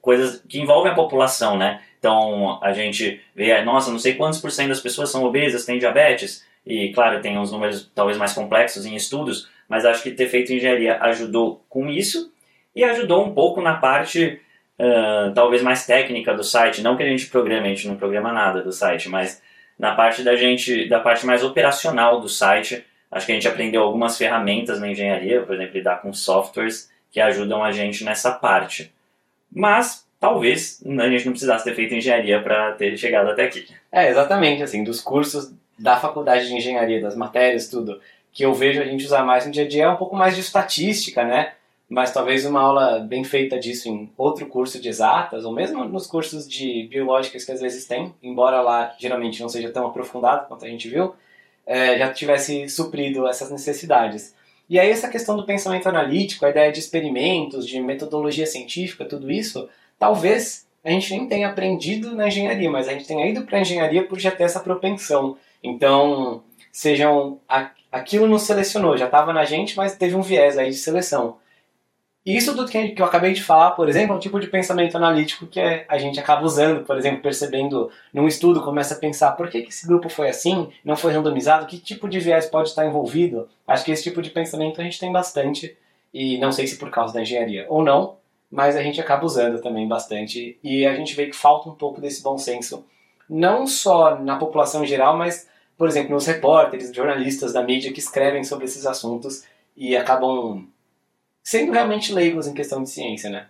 coisas 0.00 0.42
que 0.48 0.60
envolvem 0.60 0.92
a 0.92 0.94
população, 0.94 1.56
né? 1.56 1.80
Então 1.98 2.58
a 2.62 2.72
gente 2.72 3.20
vê, 3.34 3.62
nossa, 3.62 3.90
não 3.90 3.98
sei 3.98 4.14
quantos 4.14 4.40
por 4.40 4.50
cento 4.50 4.68
das 4.68 4.80
pessoas 4.80 5.10
são 5.10 5.24
obesas, 5.24 5.64
têm 5.64 5.78
diabetes, 5.78 6.44
e 6.66 6.92
claro, 6.92 7.20
tem 7.20 7.38
uns 7.38 7.52
números 7.52 7.90
talvez 7.94 8.18
mais 8.18 8.32
complexos 8.32 8.86
em 8.86 8.94
estudos, 8.94 9.48
mas 9.68 9.84
acho 9.84 10.02
que 10.02 10.10
ter 10.10 10.28
feito 10.28 10.52
engenharia 10.52 10.98
ajudou 11.00 11.64
com 11.68 11.88
isso 11.88 12.32
e 12.74 12.84
ajudou 12.84 13.24
um 13.24 13.34
pouco 13.34 13.60
na 13.60 13.74
parte 13.74 14.40
uh, 14.78 15.32
talvez 15.34 15.62
mais 15.62 15.86
técnica 15.86 16.34
do 16.34 16.44
site. 16.44 16.82
Não 16.82 16.96
que 16.96 17.02
a 17.02 17.08
gente 17.08 17.26
programe, 17.26 17.66
a 17.66 17.70
gente 17.70 17.88
não 17.88 17.96
programa 17.96 18.32
nada 18.32 18.62
do 18.62 18.72
site, 18.72 19.08
mas 19.08 19.42
na 19.78 19.94
parte 19.94 20.22
da 20.22 20.36
gente, 20.36 20.88
da 20.88 21.00
parte 21.00 21.26
mais 21.26 21.42
operacional 21.42 22.20
do 22.20 22.28
site, 22.28 22.84
Acho 23.14 23.26
que 23.26 23.32
a 23.32 23.34
gente 23.36 23.46
aprendeu 23.46 23.80
algumas 23.80 24.18
ferramentas 24.18 24.80
na 24.80 24.90
engenharia, 24.90 25.40
por 25.42 25.54
exemplo, 25.54 25.76
lidar 25.76 26.02
com 26.02 26.12
softwares 26.12 26.90
que 27.12 27.20
ajudam 27.20 27.62
a 27.62 27.70
gente 27.70 28.02
nessa 28.02 28.32
parte. 28.32 28.92
Mas 29.52 30.04
talvez 30.18 30.82
a 30.84 31.08
gente 31.08 31.24
não 31.24 31.32
precisasse 31.32 31.62
ter 31.62 31.76
feito 31.76 31.94
engenharia 31.94 32.42
para 32.42 32.72
ter 32.72 32.96
chegado 32.98 33.30
até 33.30 33.44
aqui. 33.44 33.68
É, 33.92 34.08
exatamente, 34.08 34.64
assim, 34.64 34.82
dos 34.82 35.00
cursos 35.00 35.52
da 35.78 35.96
faculdade 35.96 36.48
de 36.48 36.54
engenharia, 36.54 37.00
das 37.00 37.14
matérias, 37.14 37.68
tudo, 37.68 38.00
que 38.32 38.44
eu 38.44 38.52
vejo 38.52 38.82
a 38.82 38.84
gente 38.84 39.04
usar 39.04 39.22
mais 39.22 39.46
no 39.46 39.52
dia 39.52 39.64
a 39.64 39.68
dia 39.68 39.84
é 39.84 39.88
um 39.88 39.96
pouco 39.96 40.16
mais 40.16 40.34
de 40.34 40.40
estatística, 40.40 41.22
né? 41.22 41.52
Mas 41.94 42.10
talvez 42.10 42.44
uma 42.44 42.60
aula 42.60 42.98
bem 42.98 43.22
feita 43.22 43.56
disso 43.56 43.88
em 43.88 44.10
outro 44.18 44.46
curso 44.46 44.80
de 44.80 44.88
exatas, 44.88 45.44
ou 45.44 45.52
mesmo 45.52 45.84
nos 45.84 46.08
cursos 46.08 46.48
de 46.48 46.88
biológicas 46.90 47.44
que 47.44 47.52
às 47.52 47.60
vezes 47.60 47.86
tem, 47.86 48.12
embora 48.20 48.60
lá 48.60 48.92
geralmente 48.98 49.40
não 49.40 49.48
seja 49.48 49.70
tão 49.70 49.86
aprofundado 49.86 50.48
quanto 50.48 50.64
a 50.64 50.68
gente 50.68 50.88
viu, 50.88 51.14
é, 51.64 51.96
já 51.96 52.12
tivesse 52.12 52.68
suprido 52.68 53.28
essas 53.28 53.48
necessidades. 53.48 54.34
E 54.68 54.76
aí 54.76 54.90
essa 54.90 55.08
questão 55.08 55.36
do 55.36 55.46
pensamento 55.46 55.88
analítico, 55.88 56.44
a 56.44 56.50
ideia 56.50 56.72
de 56.72 56.80
experimentos, 56.80 57.64
de 57.64 57.80
metodologia 57.80 58.44
científica, 58.44 59.04
tudo 59.04 59.30
isso, 59.30 59.68
talvez 59.96 60.66
a 60.82 60.90
gente 60.90 61.10
nem 61.12 61.28
tenha 61.28 61.48
aprendido 61.48 62.12
na 62.16 62.26
engenharia, 62.26 62.68
mas 62.72 62.88
a 62.88 62.92
gente 62.92 63.06
tenha 63.06 63.24
ido 63.24 63.42
para 63.42 63.58
a 63.58 63.60
engenharia 63.60 64.02
por 64.04 64.18
já 64.18 64.32
ter 64.32 64.42
essa 64.42 64.58
propensão. 64.58 65.36
Então, 65.62 66.42
sejam 66.72 67.38
aquilo 67.92 68.26
nos 68.26 68.42
selecionou, 68.42 68.96
já 68.96 69.04
estava 69.04 69.32
na 69.32 69.44
gente, 69.44 69.76
mas 69.76 69.96
teve 69.96 70.16
um 70.16 70.22
viés 70.22 70.58
aí 70.58 70.70
de 70.70 70.76
seleção. 70.76 71.36
Isso 72.24 72.56
tudo 72.56 72.70
que 72.70 72.94
eu 72.96 73.04
acabei 73.04 73.34
de 73.34 73.42
falar, 73.42 73.72
por 73.72 73.86
exemplo, 73.86 74.14
é 74.14 74.16
um 74.16 74.20
tipo 74.20 74.40
de 74.40 74.46
pensamento 74.46 74.96
analítico 74.96 75.46
que 75.46 75.60
é, 75.60 75.84
a 75.86 75.98
gente 75.98 76.18
acaba 76.18 76.42
usando, 76.42 76.82
por 76.82 76.96
exemplo, 76.96 77.20
percebendo 77.20 77.90
num 78.14 78.26
estudo, 78.26 78.62
começa 78.62 78.94
a 78.94 78.98
pensar 78.98 79.32
por 79.32 79.50
que 79.50 79.58
esse 79.58 79.86
grupo 79.86 80.08
foi 80.08 80.30
assim, 80.30 80.70
não 80.82 80.96
foi 80.96 81.12
randomizado, 81.12 81.66
que 81.66 81.78
tipo 81.78 82.08
de 82.08 82.18
viés 82.18 82.46
pode 82.46 82.70
estar 82.70 82.86
envolvido. 82.86 83.46
Acho 83.68 83.84
que 83.84 83.92
esse 83.92 84.02
tipo 84.02 84.22
de 84.22 84.30
pensamento 84.30 84.80
a 84.80 84.84
gente 84.84 84.98
tem 84.98 85.12
bastante, 85.12 85.76
e 86.14 86.38
não 86.38 86.50
sei 86.50 86.66
se 86.66 86.78
por 86.78 86.90
causa 86.90 87.12
da 87.12 87.20
engenharia 87.20 87.66
ou 87.68 87.84
não, 87.84 88.16
mas 88.50 88.74
a 88.74 88.82
gente 88.82 88.98
acaba 88.98 89.26
usando 89.26 89.60
também 89.60 89.86
bastante, 89.86 90.58
e 90.64 90.86
a 90.86 90.94
gente 90.94 91.14
vê 91.14 91.26
que 91.26 91.36
falta 91.36 91.68
um 91.68 91.74
pouco 91.74 92.00
desse 92.00 92.22
bom 92.22 92.38
senso, 92.38 92.86
não 93.28 93.66
só 93.66 94.18
na 94.18 94.36
população 94.36 94.82
em 94.82 94.86
geral, 94.86 95.14
mas, 95.14 95.46
por 95.76 95.88
exemplo, 95.88 96.14
nos 96.14 96.24
repórteres, 96.24 96.94
jornalistas 96.94 97.52
da 97.52 97.62
mídia 97.62 97.92
que 97.92 98.00
escrevem 98.00 98.44
sobre 98.44 98.64
esses 98.64 98.86
assuntos 98.86 99.44
e 99.76 99.94
acabam 99.94 100.66
sendo 101.44 101.72
realmente 101.72 102.12
leigos 102.12 102.48
em 102.48 102.54
questão 102.54 102.82
de 102.82 102.90
ciência, 102.90 103.28
né? 103.28 103.46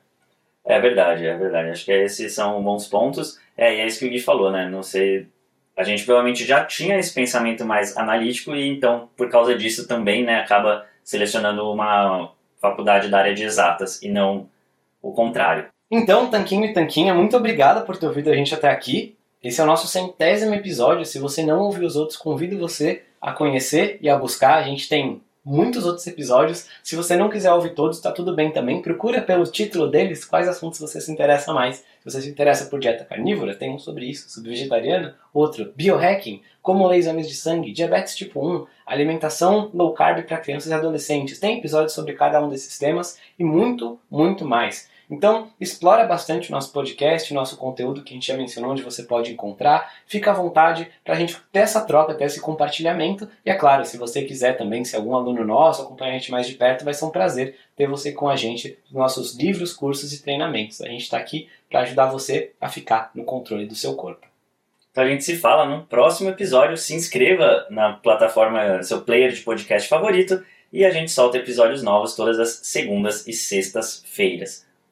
É 0.65 0.81
verdade, 0.81 1.27
é 1.27 1.37
verdade. 1.37 1.71
Acho 1.71 1.85
que 1.85 1.93
esses 1.93 2.35
são 2.35 2.63
bons 2.63 2.87
pontos. 2.89 3.39
É, 3.57 3.75
e 3.75 3.81
é 3.81 3.87
isso 3.87 4.01
que 4.01 4.07
o 4.07 4.11
Gui 4.11 4.19
falou, 4.19 4.51
né? 4.51 4.69
Não 4.69 4.83
sei. 4.83 5.29
A 5.77 5.85
gente 5.85 6.05
provavelmente 6.05 6.45
já 6.45 6.65
tinha 6.65 6.99
esse 6.99 7.13
pensamento 7.13 7.65
mais 7.65 7.97
analítico 7.97 8.55
e 8.55 8.69
então, 8.69 9.09
por 9.17 9.31
causa 9.31 9.57
disso 9.57 9.87
também, 9.87 10.25
né, 10.25 10.41
acaba 10.41 10.87
selecionando 11.03 11.71
uma 11.71 12.31
faculdade 12.61 13.09
da 13.09 13.19
área 13.19 13.35
de 13.35 13.43
exatas 13.43 14.01
e 14.01 14.09
não 14.09 14.49
o 15.03 15.13
contrário. 15.13 15.67
Então, 15.91 16.31
Tanquinho 16.31 16.65
e 16.65 16.73
Tanquinha, 16.73 17.13
muito 17.13 17.37
obrigado 17.37 17.85
por 17.85 17.97
ter 17.97 18.07
ouvido 18.07 18.31
a 18.31 18.35
gente 18.35 18.55
até 18.55 18.71
aqui. 18.71 19.17
Esse 19.43 19.61
é 19.61 19.65
o 19.65 19.67
nosso 19.67 19.87
centésimo 19.87 20.55
episódio. 20.55 21.05
Se 21.05 21.19
você 21.19 21.45
não 21.45 21.61
ouviu 21.61 21.87
os 21.87 21.97
outros, 21.97 22.17
convido 22.17 22.59
você 22.59 23.03
a 23.21 23.33
conhecer 23.33 23.99
e 24.01 24.09
a 24.09 24.17
buscar. 24.17 24.55
A 24.55 24.63
gente 24.63 24.89
tem 24.89 25.21
muitos 25.45 25.85
outros 25.85 26.07
episódios. 26.07 26.67
Se 26.83 26.97
você 26.97 27.17
não 27.17 27.29
quiser 27.29 27.53
ouvir 27.53 27.75
todos, 27.75 28.01
tá 28.01 28.11
tudo 28.11 28.35
bem 28.35 28.51
também. 28.51 28.81
Procura 28.81 29.21
pelo 29.21 29.45
título 29.45 29.89
deles 29.89 30.25
quais 30.25 30.49
assuntos 30.49 30.81
você 30.81 31.01
se 31.01 31.13
interessa 31.13 31.53
mais. 31.53 31.77
Se 31.77 32.05
você 32.05 32.23
se 32.23 32.29
interessa 32.31 32.67
por 32.67 32.81
dieta 32.81 33.05
carnívora, 33.05 33.55
tem 33.55 33.71
um 33.71 33.79
sobre 33.79 34.07
isso. 34.07 34.31
Sobre 34.31 34.51
vegetariana, 34.51 35.17
outro. 35.33 35.73
Biohacking, 35.77 36.41
como 36.63 36.87
ler 36.87 36.99
exames 36.99 37.29
de 37.29 37.35
sangue, 37.35 37.73
diabetes 37.73 38.17
tipo 38.17 38.41
1, 38.41 38.67
alimentação 38.87 39.71
low 39.75 39.93
carb 39.93 40.25
para 40.25 40.39
crianças 40.39 40.71
e 40.71 40.75
adolescentes. 40.75 41.39
Tem 41.39 41.59
episódios 41.59 41.93
sobre 41.93 42.15
cada 42.15 42.43
um 42.43 42.49
desses 42.49 42.79
temas 42.79 43.19
e 43.39 43.45
muito, 43.45 43.99
muito 44.11 44.45
mais. 44.45 44.89
Então, 45.11 45.51
explora 45.61 46.05
bastante 46.07 46.49
o 46.49 46.53
nosso 46.53 46.73
podcast, 46.73 47.31
o 47.31 47.35
nosso 47.35 47.57
conteúdo 47.57 48.03
que 48.03 48.13
a 48.13 48.15
gente 48.15 48.27
já 48.27 48.37
mencionou, 48.37 48.73
onde 48.73 48.83
você 48.83 49.03
pode 49.03 49.33
encontrar. 49.33 49.93
Fica 50.07 50.31
à 50.31 50.35
vontade 50.35 50.91
para 51.05 51.15
a 51.15 51.17
gente 51.17 51.37
ter 51.53 51.61
essa 51.61 51.83
troca, 51.83 52.15
ter 52.15 52.25
esse 52.25 52.41
compartilhamento. 52.41 53.29
E 53.45 53.51
é 53.51 53.55
claro, 53.55 53.85
se 53.85 53.99
você 53.99 54.23
quiser 54.23 54.57
também, 54.57 54.85
se 54.85 54.97
algum 54.97 55.15
aluno 55.15 55.45
nosso 55.45 55.83
acompanhar 55.83 56.13
a 56.13 56.19
gente 56.19 56.31
mais 56.31 56.47
de 56.47 56.55
perto, 56.55 56.85
vai 56.85 56.95
ser 56.95 57.05
um 57.05 57.11
prazer 57.11 57.57
ter 57.77 57.87
você 57.87 58.13
com 58.13 58.29
a 58.29 58.37
gente 58.37 58.79
nos 58.91 58.95
nossos 58.95 59.35
livros, 59.37 59.73
cursos 59.73 60.13
e 60.13 60.23
treinamentos. 60.23 60.81
A 60.81 60.89
gente 60.89 61.03
está 61.03 61.19
aqui 61.19 61.49
para 61.69 61.81
ajudar 61.81 62.07
você 62.07 62.53
a 62.61 62.69
ficar 62.69 63.11
no 63.15 63.25
controle 63.25 63.67
do 63.67 63.75
seu 63.75 63.95
corpo. 63.95 64.27
Então 64.91 65.03
a 65.03 65.09
gente 65.09 65.25
se 65.25 65.37
fala 65.37 65.67
no 65.67 65.85
próximo 65.85 66.31
episódio. 66.31 66.77
Se 66.77 66.95
inscreva 66.95 67.67
na 67.69 67.95
plataforma, 67.95 68.81
seu 68.85 69.03
player 69.03 69.33
de 69.33 69.41
podcast 69.41 69.89
favorito. 69.89 70.41
E 70.73 70.85
a 70.85 70.91
gente 70.91 71.11
solta 71.11 71.37
episódios 71.37 71.83
novos 71.83 72.15
todas 72.15 72.39
as 72.39 72.61
segundas 72.63 73.27
e 73.27 73.33
sextas-feiras. 73.33 74.64